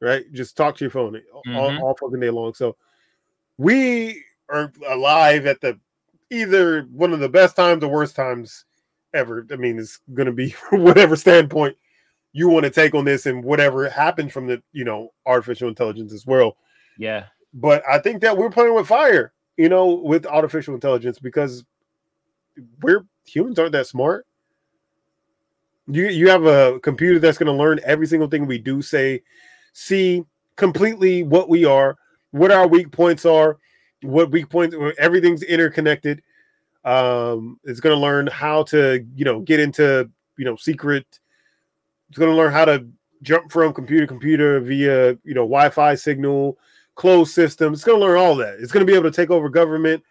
[0.00, 0.24] right?
[0.32, 1.80] Just talk to your phone all, Mhm.
[1.82, 2.54] all fucking day long.
[2.54, 2.76] So
[3.58, 5.78] we are alive at the
[6.30, 8.64] either one of the best times or worst times
[9.14, 9.46] ever.
[9.50, 11.76] I mean, it's gonna be whatever standpoint
[12.32, 16.12] you want to take on this and whatever happens from the you know artificial intelligence
[16.12, 16.56] as well.
[16.98, 17.24] Yeah.
[17.54, 21.64] But I think that we're playing with fire, you know, with artificial intelligence because
[22.82, 24.26] we're humans aren't that smart.
[25.86, 29.22] You you have a computer that's going to learn every single thing we do, say,
[29.72, 30.24] see
[30.56, 31.96] completely what we are,
[32.32, 33.56] what our weak points are,
[34.02, 34.76] what weak points.
[34.98, 36.22] Everything's interconnected.
[36.84, 41.06] Um, it's going to learn how to you know get into you know secret.
[42.08, 42.86] It's going to learn how to
[43.22, 46.58] jump from computer to computer via you know Wi-Fi signal,
[46.94, 48.58] closed system It's going to learn all that.
[48.60, 50.02] It's going to be able to take over government,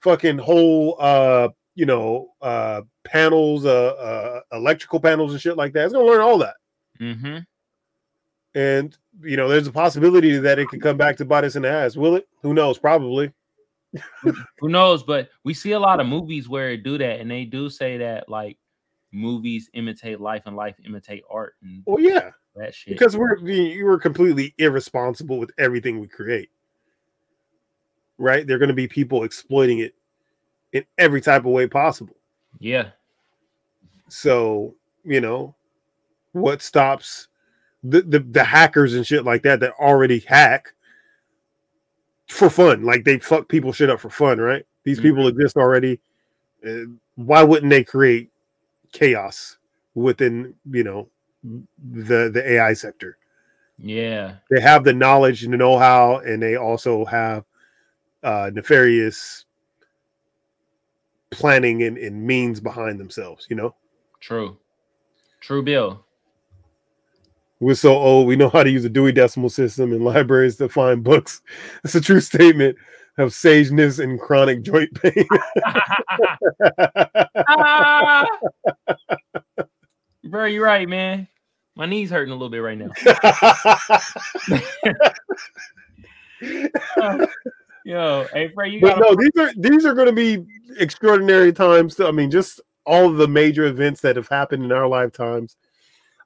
[0.00, 5.84] fucking whole uh you know uh panels, uh, uh electrical panels and shit like that.
[5.84, 6.54] It's going to learn all that.
[7.00, 7.38] Mm-hmm.
[8.54, 11.62] And you know, there's a possibility that it could come back to bite us in
[11.62, 11.96] the ass.
[11.96, 12.28] Will it?
[12.42, 12.78] Who knows?
[12.78, 13.32] Probably.
[14.60, 15.02] Who knows?
[15.02, 17.96] But we see a lot of movies where it do that, and they do say
[17.98, 18.58] that like
[19.12, 22.94] movies imitate life and life imitate art and Well, yeah, that shit.
[22.94, 26.48] because we're we- we're completely irresponsible with everything we create.
[28.18, 28.46] Right?
[28.46, 29.94] There are going to be people exploiting it
[30.72, 32.16] in every type of way possible.
[32.60, 32.90] yeah.
[34.08, 34.74] So,
[35.04, 35.54] you know,
[36.32, 37.28] what stops
[37.82, 40.74] the, the the hackers and shit like that that already hack
[42.28, 42.84] for fun?
[42.84, 44.64] Like they fuck people shit up for fun, right?
[44.84, 46.00] These people exist already.
[46.66, 46.84] Uh,
[47.16, 48.30] why wouldn't they create
[48.92, 49.58] chaos
[49.94, 51.08] within, you know,
[51.42, 53.18] the the AI sector?
[53.78, 54.36] Yeah.
[54.50, 57.44] They have the knowledge and the know-how, and they also have
[58.22, 59.44] uh nefarious
[61.30, 63.74] planning and, and means behind themselves, you know.
[64.20, 64.58] True.
[65.40, 66.04] True Bill.
[67.62, 70.68] We're so old, we know how to use a Dewey Decimal System in libraries to
[70.68, 71.42] find books.
[71.84, 72.76] It's a true statement
[73.18, 75.28] of sageness and chronic joint pain.
[77.48, 78.26] Ah!
[80.24, 81.28] Bro, you're right, man.
[81.76, 82.90] My knees hurting a little bit right now.
[87.84, 90.44] Yo, hey, Frey, you but got no, these are these are going to be
[90.78, 92.00] extraordinary times.
[92.00, 95.56] I mean, just all the major events that have happened in our lifetimes.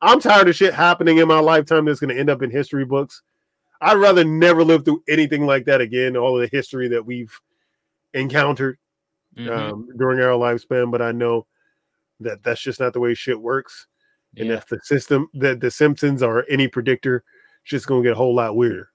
[0.02, 2.84] I'm tired of shit happening in my lifetime that's going to end up in history
[2.84, 3.22] books.
[3.80, 6.16] I'd rather never live through anything like that again.
[6.16, 7.32] All of the history that we've
[8.14, 8.78] encountered
[9.36, 9.50] Mhm.
[9.50, 11.46] um, during our lifespan, but I know
[12.20, 13.86] that that's just not the way shit works.
[14.38, 17.24] And if the system, that the Simpsons are any predictor,
[17.62, 18.90] it's just gonna get a whole lot weirder.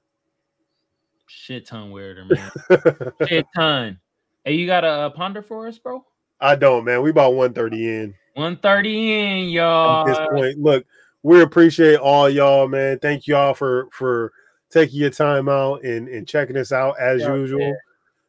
[1.27, 2.51] shit ton weirder, man.
[3.27, 3.99] shit ton.
[4.43, 6.03] Hey, you got a, uh ponder for us, bro?
[6.39, 7.01] I don't, man.
[7.03, 10.07] We about 130 in 130 in, y'all.
[10.07, 10.59] At this point.
[10.59, 10.85] Look,
[11.23, 12.99] we appreciate all y'all, man.
[12.99, 14.31] Thank y'all for for
[14.69, 17.59] taking your time out and, and checking us out as Yeah, usual.
[17.61, 17.73] yeah.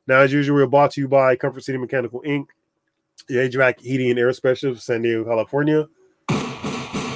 [0.08, 2.46] Now, as usual, we're brought to you by Comfort City Mechanical Inc.,
[3.28, 5.86] the HVAC Heating and Air Specialist, San Diego, California.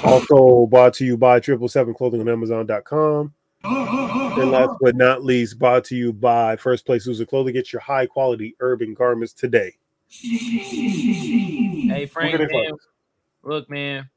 [0.04, 3.34] Also brought to you by Triple Seven Clothing on Amazon.com.
[3.64, 7.54] And last but not least, brought to you by First Place Loser Clothing.
[7.54, 9.74] Get your high quality urban garments today.
[10.08, 12.72] Hey, Frank, man,
[13.42, 14.08] look, man.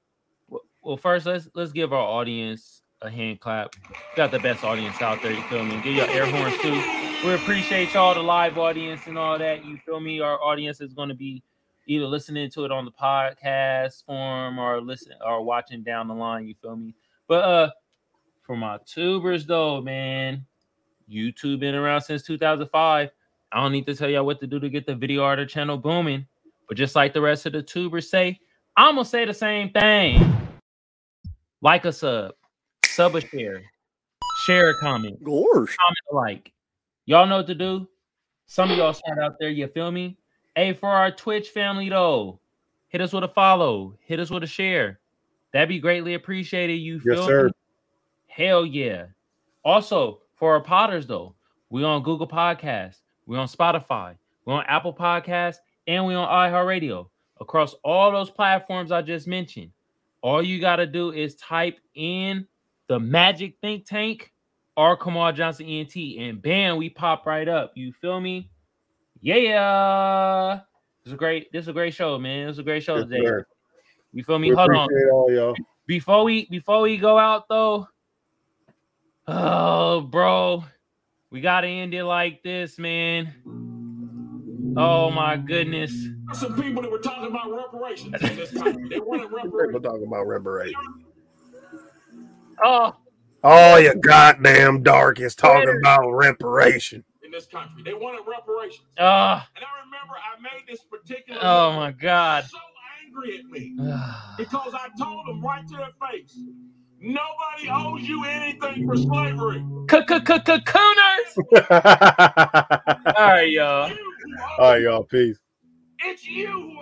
[0.81, 3.75] Well, first, let's let's give our audience a hand clap.
[4.15, 5.31] Got the best audience out there.
[5.31, 5.81] You feel me?
[5.83, 7.27] Give your air horns too.
[7.27, 9.65] we appreciate y'all, the live audience and all that.
[9.65, 10.19] You feel me?
[10.19, 11.43] Our audience is going to be
[11.87, 16.47] either listening to it on the podcast form or listen or watching down the line.
[16.47, 16.95] You feel me?
[17.27, 17.69] But uh,
[18.43, 20.45] for my tubers though, man,
[21.11, 23.09] YouTube been around since 2005.
[23.51, 25.77] I don't need to tell y'all what to do to get the video art channel
[25.77, 26.25] booming.
[26.67, 28.39] But just like the rest of the tubers say,
[28.77, 30.35] I'm gonna say the same thing.
[31.61, 32.33] Like a sub,
[32.85, 33.63] sub a share,
[34.45, 35.75] share a comment, Gorge.
[35.75, 36.53] comment a like.
[37.05, 37.87] Y'all know what to do.
[38.45, 40.17] Some of y'all start out there, you feel me?
[40.55, 42.39] Hey, for our Twitch family though,
[42.87, 44.99] hit us with a follow, hit us with a share.
[45.51, 46.75] That'd be greatly appreciated.
[46.75, 47.45] You feel Yes, sir.
[47.47, 47.51] me?
[48.27, 49.07] Hell yeah.
[49.65, 51.35] Also, for our potters though,
[51.69, 57.07] we on Google Podcasts, we on Spotify, we're on Apple Podcasts, and we're on iHeartRadio.
[57.39, 59.71] Across all those platforms I just mentioned,
[60.21, 62.47] all you gotta do is type in
[62.87, 64.33] the Magic Think Tank
[64.75, 67.71] or Kamal Johnson ENT, and bam, we pop right up.
[67.75, 68.49] You feel me?
[69.21, 70.61] Yeah.
[71.03, 71.51] This is a great.
[71.51, 72.47] This is a great show, man.
[72.47, 73.25] This is a great show Yes, today.
[73.25, 73.45] sir.
[74.11, 74.49] You feel me?
[74.49, 75.55] We Hold on all y'all.
[75.85, 77.87] before we before we go out though
[79.27, 80.63] oh bro
[81.31, 83.33] we gotta end it like this man
[84.77, 85.91] oh my goodness
[86.33, 88.87] Some people that were talking about reparations in this country.
[88.89, 89.83] They wanted People reparations.
[89.83, 90.87] talking about reparations.
[92.63, 92.95] oh
[93.41, 97.05] Oh, you goddamn dark is talking about reparation.
[97.23, 97.81] in this country.
[97.83, 98.85] They wanted reparations.
[98.97, 102.57] oh And I remember I made this particular oh my god so
[103.05, 103.75] angry at me
[104.37, 106.37] because I told them right to their face,
[107.01, 109.63] nobody owes you anything for slavery.
[110.65, 111.41] cooners
[113.15, 115.03] all right y'all You who All owe- y'all.
[115.03, 115.39] Peace.
[116.05, 116.79] It's you who